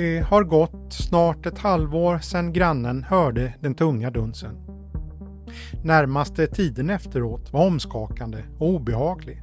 Det 0.00 0.20
har 0.20 0.44
gått 0.44 0.92
snart 0.92 1.46
ett 1.46 1.58
halvår 1.58 2.18
sedan 2.18 2.52
grannen 2.52 3.04
hörde 3.04 3.54
den 3.60 3.74
tunga 3.74 4.10
dunsen. 4.10 4.56
Närmaste 5.84 6.46
tiden 6.46 6.90
efteråt 6.90 7.52
var 7.52 7.66
omskakande 7.66 8.38
och 8.58 8.68
obehaglig. 8.68 9.42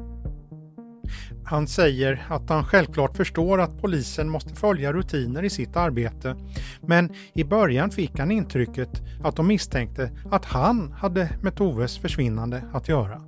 Han 1.45 1.67
säger 1.67 2.25
att 2.29 2.49
han 2.49 2.63
självklart 2.63 3.17
förstår 3.17 3.61
att 3.61 3.81
polisen 3.81 4.29
måste 4.29 4.55
följa 4.55 4.93
rutiner 4.93 5.43
i 5.43 5.49
sitt 5.49 5.75
arbete, 5.75 6.35
men 6.81 7.13
i 7.33 7.43
början 7.43 7.91
fick 7.91 8.19
han 8.19 8.31
intrycket 8.31 9.01
att 9.23 9.35
de 9.35 9.47
misstänkte 9.47 10.11
att 10.31 10.45
han 10.45 10.91
hade 10.91 11.29
med 11.41 11.55
Toves 11.55 11.97
försvinnande 11.97 12.63
att 12.73 12.89
göra. 12.89 13.21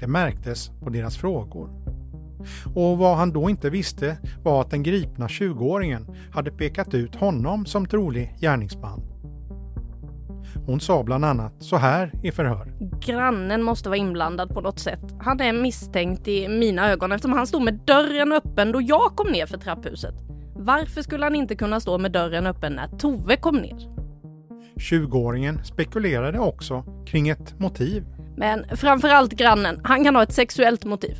Det 0.00 0.06
märktes 0.06 0.70
på 0.82 0.90
deras 0.90 1.16
frågor. 1.16 1.99
Och 2.74 2.98
vad 2.98 3.16
han 3.16 3.32
då 3.32 3.50
inte 3.50 3.70
visste 3.70 4.18
var 4.42 4.60
att 4.60 4.70
den 4.70 4.82
gripna 4.82 5.26
20-åringen 5.26 6.16
hade 6.32 6.50
pekat 6.50 6.94
ut 6.94 7.14
honom 7.14 7.66
som 7.66 7.86
trolig 7.86 8.34
gärningsman. 8.40 9.02
Hon 10.66 10.80
sa 10.80 11.02
bland 11.02 11.24
annat 11.24 11.52
så 11.58 11.76
här 11.76 12.12
i 12.22 12.30
förhör. 12.30 12.72
Grannen 13.00 13.62
måste 13.62 13.88
vara 13.88 13.98
inblandad 13.98 14.54
på 14.54 14.60
något 14.60 14.78
sätt. 14.78 15.00
Han 15.20 15.40
är 15.40 15.52
misstänkt 15.52 16.28
i 16.28 16.48
mina 16.48 16.90
ögon 16.90 17.12
eftersom 17.12 17.32
han 17.32 17.46
stod 17.46 17.62
med 17.62 17.80
dörren 17.86 18.32
öppen 18.32 18.72
då 18.72 18.80
jag 18.82 19.16
kom 19.16 19.32
ner 19.32 19.46
för 19.46 19.58
trapphuset. 19.58 20.14
Varför 20.56 21.02
skulle 21.02 21.24
han 21.24 21.34
inte 21.34 21.56
kunna 21.56 21.80
stå 21.80 21.98
med 21.98 22.12
dörren 22.12 22.46
öppen 22.46 22.72
när 22.72 22.88
Tove 22.98 23.36
kom 23.36 23.56
ner? 23.56 24.00
20-åringen 24.76 25.62
spekulerade 25.62 26.38
också 26.38 26.84
kring 27.06 27.28
ett 27.28 27.58
motiv. 27.58 28.04
Men 28.36 28.64
framförallt 28.76 29.32
grannen, 29.32 29.80
han 29.84 30.04
kan 30.04 30.16
ha 30.16 30.22
ett 30.22 30.32
sexuellt 30.32 30.84
motiv. 30.84 31.16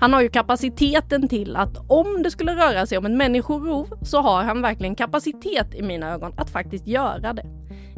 Han 0.00 0.12
har 0.12 0.20
ju 0.20 0.28
kapaciteten 0.28 1.28
till 1.28 1.56
att 1.56 1.76
om 1.88 2.22
det 2.22 2.30
skulle 2.30 2.56
röra 2.56 2.86
sig 2.86 2.98
om 2.98 3.06
en 3.06 3.16
människorov 3.16 3.88
så 4.02 4.20
har 4.20 4.44
han 4.44 4.62
verkligen 4.62 4.94
kapacitet 4.94 5.74
i 5.74 5.82
mina 5.82 6.12
ögon 6.12 6.32
att 6.36 6.50
faktiskt 6.50 6.86
göra 6.86 7.32
det. 7.32 7.46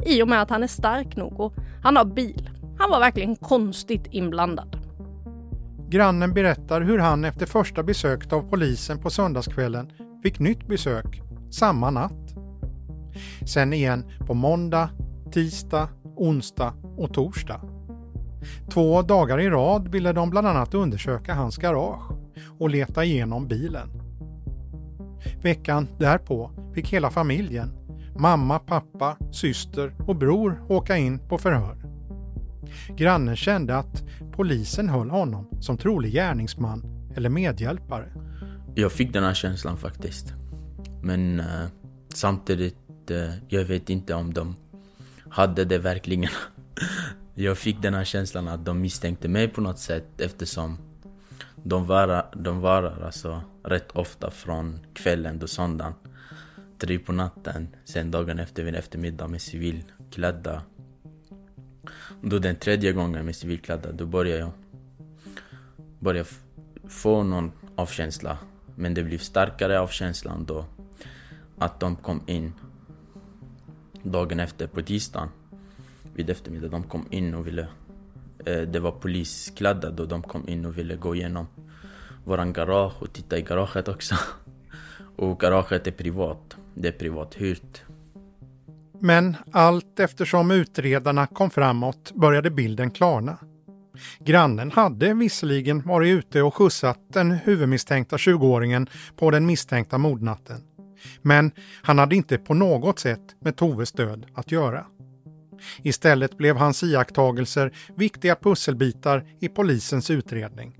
I 0.05 0.23
och 0.23 0.27
med 0.27 0.41
att 0.41 0.49
han 0.49 0.63
är 0.63 0.67
stark 0.67 1.15
nog 1.15 1.39
och 1.39 1.53
han 1.83 1.95
har 1.95 2.05
bil. 2.05 2.49
Han 2.77 2.89
var 2.89 2.99
verkligen 2.99 3.35
konstigt 3.35 4.07
inblandad. 4.11 4.77
Grannen 5.89 6.33
berättar 6.33 6.81
hur 6.81 6.99
han 6.99 7.25
efter 7.25 7.45
första 7.45 7.83
besöket 7.83 8.33
av 8.33 8.41
polisen 8.49 8.99
på 8.99 9.09
söndagskvällen 9.09 9.91
fick 10.23 10.39
nytt 10.39 10.67
besök 10.67 11.21
samma 11.51 11.91
natt. 11.91 12.35
Sen 13.45 13.73
igen 13.73 14.05
på 14.27 14.33
måndag, 14.33 14.89
tisdag, 15.31 15.89
onsdag 16.15 16.73
och 16.97 17.13
torsdag. 17.13 17.72
Två 18.69 19.01
dagar 19.01 19.39
i 19.39 19.49
rad 19.49 19.87
ville 19.87 20.13
de 20.13 20.29
bland 20.29 20.47
annat 20.47 20.73
undersöka 20.73 21.33
hans 21.33 21.57
garage 21.57 22.11
och 22.59 22.69
leta 22.69 23.03
igenom 23.03 23.47
bilen. 23.47 23.89
Veckan 25.41 25.87
därpå 25.99 26.51
fick 26.73 26.93
hela 26.93 27.09
familjen, 27.09 27.69
mamma, 28.17 28.59
pappa, 28.59 29.17
syster 29.31 29.93
och 30.07 30.15
bror 30.15 30.63
åka 30.69 30.97
in 30.97 31.19
på 31.19 31.37
förhör. 31.37 31.77
Grannen 32.95 33.35
kände 33.35 33.77
att 33.77 34.03
polisen 34.31 34.89
höll 34.89 35.09
honom 35.09 35.47
som 35.59 35.77
trolig 35.77 36.13
gärningsman 36.13 36.83
eller 37.15 37.29
medhjälpare. 37.29 38.13
Jag 38.75 38.91
fick 38.91 39.13
den 39.13 39.23
här 39.23 39.33
känslan 39.33 39.77
faktiskt. 39.77 40.33
Men 41.01 41.39
eh, 41.39 41.65
samtidigt, 42.13 43.11
eh, 43.11 43.29
jag 43.47 43.65
vet 43.65 43.89
inte 43.89 44.13
om 44.13 44.33
de 44.33 44.55
hade 45.29 45.65
det 45.65 45.77
verkligen. 45.77 46.29
Jag 47.35 47.57
fick 47.57 47.81
den 47.81 47.93
här 47.93 48.03
känslan 48.03 48.47
att 48.47 48.65
de 48.65 48.81
misstänkte 48.81 49.27
mig 49.27 49.47
på 49.47 49.61
något 49.61 49.79
sätt 49.79 50.21
eftersom 50.21 50.77
de 51.63 51.87
varar, 51.87 52.29
de 52.35 52.59
varar 52.59 53.05
alltså 53.05 53.41
rätt 53.63 53.91
ofta 53.91 54.31
från 54.31 54.79
kvällen 54.93 55.39
till 55.39 55.47
söndagen. 55.47 55.93
tre 56.77 56.99
på 56.99 57.11
natten. 57.11 57.67
Sen 57.85 58.11
dagen 58.11 58.39
efter 58.39 58.63
vid 58.63 58.75
eftermiddag 58.75 59.27
med 59.27 59.41
civilklädda. 59.41 60.61
Då 62.21 62.39
den 62.39 62.55
tredje 62.55 62.91
gången 62.91 63.25
med 63.25 63.35
civilklädda, 63.35 63.91
då 63.91 64.05
började 64.05 64.39
jag 64.39 64.51
började 65.99 66.29
få 66.87 67.23
någon 67.23 67.51
avkänsla. 67.75 68.37
Men 68.75 68.93
det 68.93 69.03
blev 69.03 69.17
starkare 69.17 69.79
avkänslan 69.79 70.45
då 70.45 70.65
att 71.57 71.79
de 71.79 71.95
kom 71.95 72.23
in 72.27 72.53
dagen 74.03 74.39
efter 74.39 74.67
på 74.67 74.81
tisdagen 74.81 75.29
vid 76.15 76.29
eftermiddag. 76.29 76.67
De 76.67 76.83
kom 76.83 77.05
in 77.09 77.33
och 77.33 77.47
ville 77.47 77.67
eh, 78.45 78.61
det 78.61 78.79
var 78.79 78.91
polisklädda 78.91 79.91
då 79.91 80.05
de 80.05 80.21
kom 80.21 80.49
in 80.49 80.65
och 80.65 80.77
ville 80.77 80.95
gå 80.95 81.15
igenom 81.15 81.47
våran 82.25 82.53
garage 82.53 83.01
och 83.01 83.13
titta 83.13 83.37
i 83.37 83.41
garaget 83.41 83.87
också. 83.87 84.15
Och 85.15 85.39
garaget 85.39 85.87
är 85.87 85.91
privat. 85.91 86.57
Det 86.73 86.87
är 86.87 86.91
privat 86.91 87.35
hyrt. 87.35 87.83
Men 88.99 89.35
allt 89.51 89.99
eftersom 89.99 90.51
utredarna 90.51 91.27
kom 91.27 91.49
framåt 91.49 92.11
började 92.15 92.49
bilden 92.49 92.91
klarna. 92.91 93.37
Grannen 94.19 94.71
hade 94.71 95.13
visserligen 95.13 95.81
varit 95.81 96.11
ute 96.11 96.41
och 96.41 96.55
skjutsat 96.55 96.99
den 97.07 97.31
huvudmisstänkta 97.31 98.17
20-åringen 98.17 98.89
på 99.15 99.31
den 99.31 99.45
misstänkta 99.45 99.97
mordnatten. 99.97 100.61
Men 101.21 101.51
han 101.81 101.99
hade 101.99 102.15
inte 102.15 102.37
på 102.37 102.53
något 102.53 102.99
sätt 102.99 103.35
med 103.39 103.55
Toves 103.55 103.91
död 103.91 104.25
att 104.33 104.51
göra. 104.51 104.85
Istället 105.81 106.37
blev 106.37 106.57
hans 106.57 106.83
iakttagelser 106.83 107.71
viktiga 107.95 108.35
pusselbitar 108.35 109.25
i 109.39 109.49
polisens 109.49 110.09
utredning. 110.09 110.75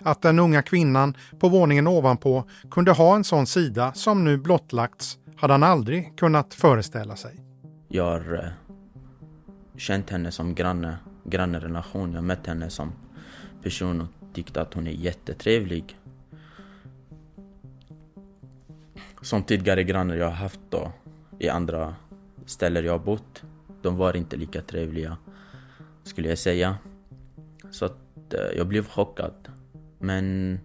Att 0.00 0.22
den 0.22 0.38
unga 0.38 0.62
kvinnan 0.62 1.16
på 1.38 1.48
våningen 1.48 1.86
ovanpå 1.86 2.44
kunde 2.70 2.92
ha 2.92 3.16
en 3.16 3.24
sån 3.24 3.46
sida 3.46 3.92
som 3.92 4.24
nu 4.24 4.36
blottlagts 4.38 5.18
hade 5.36 5.54
han 5.54 5.62
aldrig 5.62 6.18
kunnat 6.18 6.54
föreställa 6.54 7.16
sig. 7.16 7.40
Jag 7.88 8.04
har 8.04 8.52
känt 9.76 10.10
henne 10.10 10.30
som 10.30 10.54
granne, 10.54 10.96
grannrelation. 11.24 12.12
Jag 12.12 12.24
mött 12.24 12.46
henne 12.46 12.70
som 12.70 12.92
person 13.62 14.00
och 14.00 14.08
tyckte 14.34 14.60
att 14.60 14.74
hon 14.74 14.86
är 14.86 14.90
jättetrevlig. 14.90 15.98
Som 19.22 19.42
tidigare 19.42 19.84
grannar 19.84 20.14
jag 20.14 20.26
har 20.26 20.32
haft 20.32 20.60
då 20.70 20.92
i 21.38 21.48
andra 21.48 21.94
ställen 22.46 22.84
jag 22.84 22.92
har 22.92 22.98
bott. 22.98 23.42
De 23.82 23.96
var 23.96 24.16
inte 24.16 24.36
lika 24.36 24.62
trevliga, 24.62 25.16
skulle 26.02 26.28
jag 26.28 26.38
säga. 26.38 26.78
Så 27.70 27.84
att 27.84 28.34
eh, 28.34 28.56
jag 28.56 28.66
blev 28.66 28.88
chockad. 28.88 29.48
Men 29.98 30.58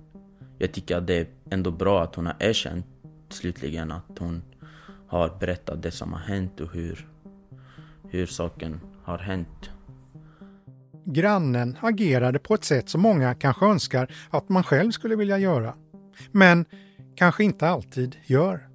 jag 0.58 0.72
tycker 0.72 0.98
att 0.98 1.08
det 1.08 1.20
är 1.20 1.28
ändå 1.50 1.72
bra 1.72 2.04
att 2.04 2.16
hon 2.16 2.26
har 2.26 2.36
erkänt 2.40 2.86
slutligen 3.30 3.92
att 3.92 4.20
hon 4.20 4.44
har 5.08 5.38
berättat 5.40 5.84
det 5.84 5.92
som 5.92 6.14
har 6.14 6.20
hänt 6.20 6.60
och 6.60 6.74
hur, 6.74 7.08
hur 8.10 8.26
saken 8.26 8.80
har 9.04 9.18
hänt. 9.18 9.70
Grannen 11.06 11.78
agerade 11.82 12.40
på 12.40 12.54
ett 12.54 12.64
sätt 12.64 12.90
som 12.90 13.02
många 13.02 13.36
kanske 13.36 13.66
önskar 13.66 14.12
att 14.30 14.50
man 14.50 14.64
själv 14.64 14.92
skulle 14.92 15.16
vilja 15.16 15.38
göra. 15.38 15.74
Men 16.32 16.66
kanske 17.16 17.44
inte 17.44 17.70
alltid 17.70 18.16
gör. 18.26 18.68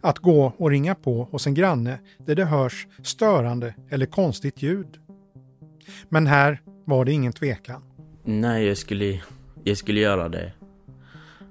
Att 0.00 0.18
gå 0.18 0.52
och 0.56 0.70
ringa 0.70 0.94
på 0.94 1.28
hos 1.30 1.46
en 1.46 1.54
granne 1.54 1.98
där 2.18 2.34
det 2.34 2.44
hörs 2.44 2.86
störande 3.02 3.74
eller 3.90 4.06
konstigt 4.06 4.62
ljud. 4.62 4.98
Men 6.08 6.26
här 6.26 6.62
var 6.84 7.04
det 7.04 7.12
ingen 7.12 7.32
tvekan. 7.32 7.82
Nej, 8.24 8.66
jag 8.66 8.76
skulle, 8.76 9.22
jag 9.64 9.76
skulle 9.76 10.00
göra 10.00 10.28
det 10.28 10.52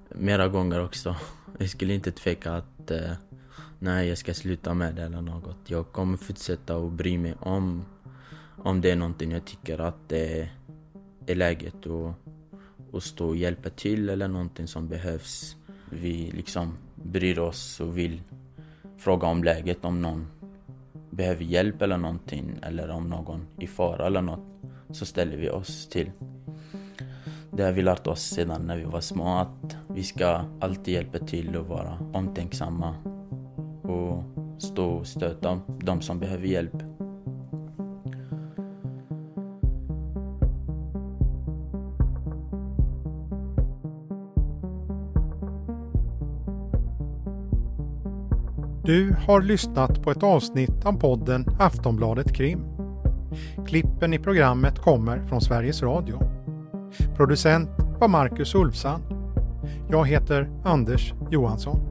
mera 0.09 0.47
gånger 0.47 0.83
också. 0.83 1.15
Jag 1.59 1.69
skulle 1.69 1.93
inte 1.93 2.11
tveka 2.11 2.53
att 2.53 2.91
eh, 2.91 3.11
nej, 3.79 4.07
jag 4.07 4.17
ska 4.17 4.33
sluta 4.33 4.73
med 4.73 4.95
det 4.95 5.03
eller 5.03 5.21
något. 5.21 5.57
Jag 5.67 5.91
kommer 5.91 6.17
fortsätta 6.17 6.77
att 6.77 6.91
bry 6.91 7.17
mig 7.17 7.35
om, 7.39 7.85
om 8.57 8.81
det 8.81 8.91
är 8.91 8.95
någonting 8.95 9.31
jag 9.31 9.45
tycker 9.45 9.79
att 9.79 10.09
det 10.09 10.49
är 11.25 11.35
läget 11.35 11.87
att, 11.87 12.15
att 12.93 13.03
stå 13.03 13.27
och 13.27 13.35
hjälpa 13.35 13.69
till 13.69 14.09
eller 14.09 14.27
någonting 14.27 14.67
som 14.67 14.87
behövs. 14.87 15.55
Vi 15.89 16.31
liksom 16.31 16.77
bryr 17.03 17.39
oss 17.39 17.79
och 17.79 17.97
vill 17.97 18.21
fråga 18.97 19.27
om 19.27 19.43
läget, 19.43 19.85
om 19.85 20.01
någon 20.01 20.27
behöver 21.09 21.43
hjälp 21.43 21.81
eller 21.81 21.97
någonting 21.97 22.59
eller 22.61 22.89
om 22.89 23.09
någon 23.09 23.47
är 23.57 23.63
i 23.63 23.67
fara 23.67 24.05
eller 24.05 24.21
något 24.21 24.45
så 24.89 25.05
ställer 25.05 25.37
vi 25.37 25.49
oss 25.49 25.87
till. 25.89 26.11
Det 27.51 27.63
har 27.63 27.71
vi 27.71 27.81
lärt 27.81 28.07
oss 28.07 28.21
sedan 28.21 28.67
när 28.67 28.77
vi 28.77 28.83
var 28.83 29.01
små 29.01 29.37
att 29.37 29.77
vi 29.87 30.03
ska 30.03 30.45
alltid 30.59 30.93
hjälpa 30.93 31.19
till 31.19 31.55
och 31.55 31.67
vara 31.67 31.97
omtänksamma 32.13 32.95
och 33.81 34.23
stå 34.61 34.85
och 34.85 35.07
stötta 35.07 35.61
de 35.79 36.01
som 36.01 36.19
behöver 36.19 36.47
hjälp. 36.47 36.83
Du 48.85 49.15
har 49.27 49.41
lyssnat 49.41 50.03
på 50.03 50.11
ett 50.11 50.23
avsnitt 50.23 50.85
av 50.85 50.99
podden 50.99 51.45
Aftonbladet 51.59 52.35
Krim. 52.35 52.59
Klippen 53.67 54.13
i 54.13 54.19
programmet 54.19 54.79
kommer 54.79 55.27
från 55.27 55.41
Sveriges 55.41 55.83
Radio. 55.83 56.19
Producent 57.15 57.69
var 57.99 58.07
Marcus 58.07 58.55
Ulfsand. 58.55 59.03
Jag 59.89 60.07
heter 60.07 60.49
Anders 60.63 61.13
Johansson. 61.31 61.90